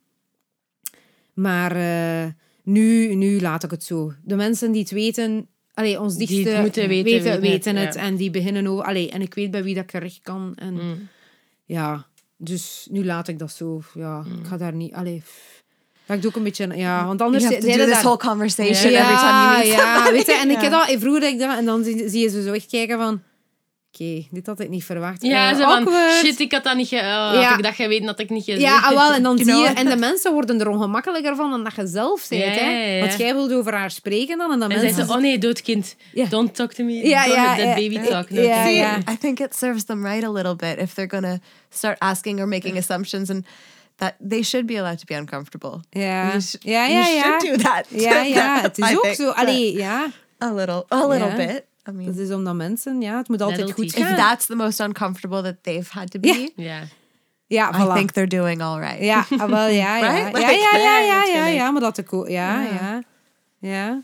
[1.34, 2.30] Maar eh,
[2.62, 4.12] nu, nu laat ik het zo.
[4.24, 5.48] De mensen die het weten...
[5.74, 7.94] Allee, ons Die dichtste het moeten weten, weten, weten het, het.
[7.94, 8.00] ja.
[8.00, 8.84] En die beginnen over...
[8.84, 10.52] Allee, en ik weet bij wie dat ik terecht kan.
[10.54, 11.08] En Mm.
[11.64, 12.06] ja,
[12.36, 13.82] dus nu laat ik dat zo.
[13.94, 14.92] Ja, ik ga daar niet...
[14.94, 15.22] Allee,
[16.08, 16.76] dat ik doe ook een beetje...
[16.76, 17.42] Ja, want anders...
[17.44, 19.00] you have to do this daar- whole conversation Ja.
[19.00, 20.16] every time you meet ja, somebody.
[20.16, 22.42] weet je, en ik heb dat, vroeger ik dat, en dan zie, zie je ze
[22.42, 23.22] zo echt kijken van,
[23.92, 25.22] oké, dit had ik niet verwacht.
[25.22, 25.88] Ja, zo van,
[26.24, 26.96] shit, ik had dat niet ge...
[26.96, 27.42] oh, Ja.
[27.42, 28.62] Had ik dat geweten, had ik niet gezegd.
[28.62, 31.50] Ja, ah, wel, en dan You zie je, en de mensen worden er ongemakkelijker van
[31.50, 32.42] dan dat je zelf bent.
[32.42, 33.00] Ja, hè?
[33.00, 35.06] Want jij wilde over haar spreken dan, en dan En mensen...
[35.06, 36.26] ze, oh nee, doodkind, Ja.
[36.26, 37.08] don't talk to me.
[37.08, 38.30] Ja, Don't that baby talk.
[38.30, 38.42] no.
[38.42, 38.96] See, yeah.
[39.12, 41.38] I think it serves them right a little bit if they're gonna
[41.70, 43.46] start asking or making assumptions, and
[43.98, 45.80] that they should be allowed to be uncomfortable.
[45.90, 47.22] Ja, You sh- ja, you ja, ja.
[47.40, 47.86] should do that.
[47.88, 49.30] Ja, ja, het is I ook think, zo.
[49.30, 50.06] Allee, ja.
[50.42, 51.36] a little, a little Ja.
[51.36, 51.64] bit.
[51.88, 54.16] I mean, Dat is omdat mensen, ja, het moet altijd goed if gaan.
[54.16, 56.80] that's the most uncomfortable that they've had to be, Ja.
[57.46, 57.94] Ja, I voilà.
[57.94, 59.00] think they're doing all right.
[59.04, 60.12] Ja, ah, wel, ja, ja.
[60.12, 60.38] Right?
[60.38, 63.02] Ja, Like, ja, ja, ja, ja, ja, ja, maar dat ik ook, ja, ja.
[63.60, 64.00] Ja,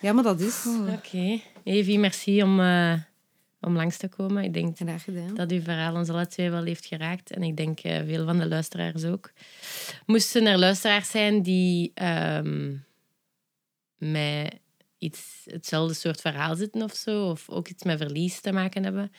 [0.00, 0.64] ja, maar dat is
[0.96, 1.40] Oké.
[1.64, 2.92] Evie, merci om, eh,
[3.60, 4.44] om langs te komen.
[4.44, 4.76] Ik denk
[5.36, 7.30] dat uw verhaal ons alle twee wel heeft geraakt.
[7.30, 9.30] En ik denk eh, veel van de luisteraars ook.
[10.06, 12.74] Moesten er luisteraars zijn die ehm
[13.96, 14.54] met
[14.98, 19.12] iets, hetzelfde soort verhaal zitten of zo, of ook iets met verlies te maken hebben,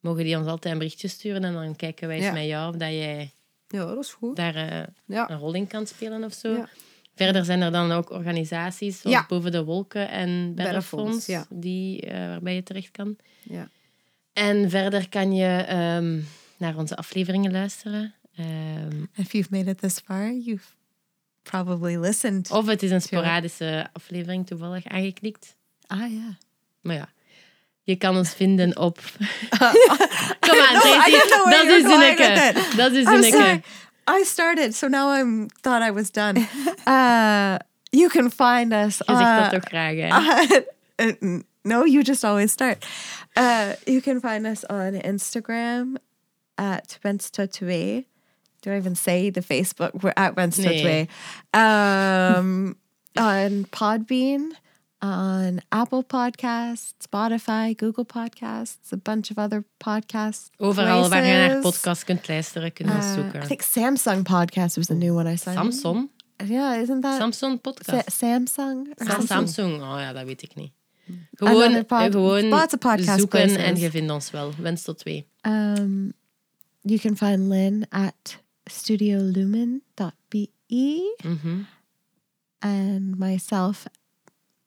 [0.00, 2.32] mogen die ons altijd een berichtje sturen en dan kijken wij eens Ja.
[2.32, 3.30] met jou of dat jij
[3.68, 4.36] Ja, dat is goed.
[4.36, 5.30] daar eh, Ja.
[5.30, 6.52] een rol in kan spelen of zo.
[6.52, 6.68] Ja.
[7.14, 9.26] Verder zijn er dan ook organisaties zoals Ja.
[9.28, 10.52] Boven de Wolken en
[11.26, 11.46] ja.
[11.50, 13.16] die, eh, waarbij je terecht kan.
[13.42, 13.68] Ja.
[14.34, 16.20] En verder kan je ehm,
[16.58, 18.14] naar onze afleveringen luisteren.
[18.36, 20.66] Ehm, If you've made it this far, you've
[21.42, 22.50] probably listened.
[22.50, 25.56] of het is een sporadische aflevering toevallig aangeklikt.
[25.86, 26.34] Ah, yeah.
[26.80, 27.08] Maar ja,
[27.82, 28.98] je kan ons vinden op...
[30.46, 31.50] Kom aan, I Tracy.
[31.50, 32.54] Dat is Zinneke.
[32.76, 33.06] Dat is.
[33.06, 33.62] Zinneke.
[34.20, 36.38] I started, so now I'm thought I was done.
[36.86, 37.54] Uh,
[37.90, 38.98] you can find us.
[38.98, 40.60] Je zegt dat uh, toch graag, hè?
[41.64, 42.84] no, you just always start.
[43.36, 45.96] Uh, you can find us on Instagram
[46.56, 48.04] at Wenstatue.
[48.62, 50.02] Do I even say the Facebook?
[50.02, 51.06] We're at Wenstatue.
[51.52, 52.76] Um,
[53.16, 54.52] on Podbean,
[55.02, 60.50] on Apple Podcasts, Spotify, Google Podcasts, a bunch of other podcasts.
[60.58, 61.62] Overal waar je naar places.
[61.62, 63.42] podcast kunt luisteren, kunnen we Uh, zoeken.
[63.42, 65.58] I think Samsung Podcast was the new one I signed.
[65.74, 66.08] Samsung?
[66.46, 68.10] Yeah, isn't that Samsung podcast.
[68.12, 68.88] Sa- Samsung?
[68.98, 70.72] or Sam- Samsung, oh ja, dat weet ik niet.
[71.34, 72.48] Gewoon, pod- gewoon
[73.18, 73.80] zoeken en places.
[73.80, 74.52] je vindt ons wel.
[74.58, 75.26] Wens tot twee.
[75.42, 76.12] Um,
[76.80, 81.62] you can find Lynn at studiolumen.be Mhm.
[82.58, 83.84] and myself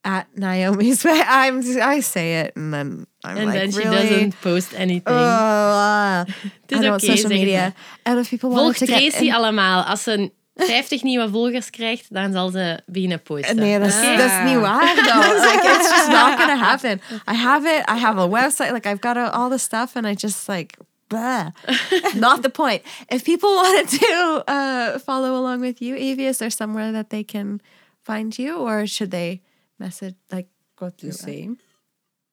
[0.01, 1.21] at Naomi's way.
[1.27, 1.61] I'm
[1.95, 4.09] I say it and then I'm And like then she really.
[4.09, 5.13] doesn't post anything.
[5.13, 6.27] Oh, uh, I
[6.67, 7.73] don't oké, social media.
[8.03, 9.83] And if people Volg want to get Tracy in- allemaal.
[9.83, 13.55] Als ze 50 nieuwe volgers krijgt, dan zal ze beginnen posten.
[13.55, 14.17] Nee, that's, Oké?
[14.17, 15.51] that's niet waar though.
[15.53, 17.01] Like it's just not gonna happen.
[17.31, 17.89] I have it.
[17.89, 18.71] I have a website.
[18.71, 20.77] Like I've got all the stuff, and I just like.
[21.07, 21.45] Blah.
[22.15, 22.81] not the point.
[23.07, 27.23] If people wanted to uh, follow along with you, Evie, is there somewhere that they
[27.23, 27.61] can
[28.03, 29.41] find you, or should they
[29.77, 31.11] message like go through?
[31.13, 31.55] The same.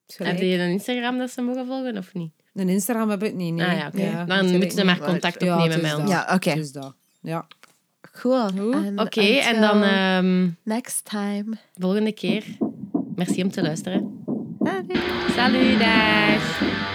[0.06, 2.32] Is Heb je een Instagram dat ze mogen volgen of niet?
[2.54, 3.66] Een Instagram heb ik niet, nee.
[3.66, 6.00] Ah ja, Dan moeten ze maar contact opnemen met is ons.
[6.00, 6.08] dat.
[6.08, 6.50] Ja, oké.
[6.50, 6.94] Is dat.
[7.20, 7.46] Ja.
[8.20, 8.92] Cool.
[8.96, 11.56] Oké, en dan ehm, next time.
[11.74, 12.44] volgende keer.
[13.14, 14.22] Merci om te luisteren.
[15.36, 16.93] Salut, dag.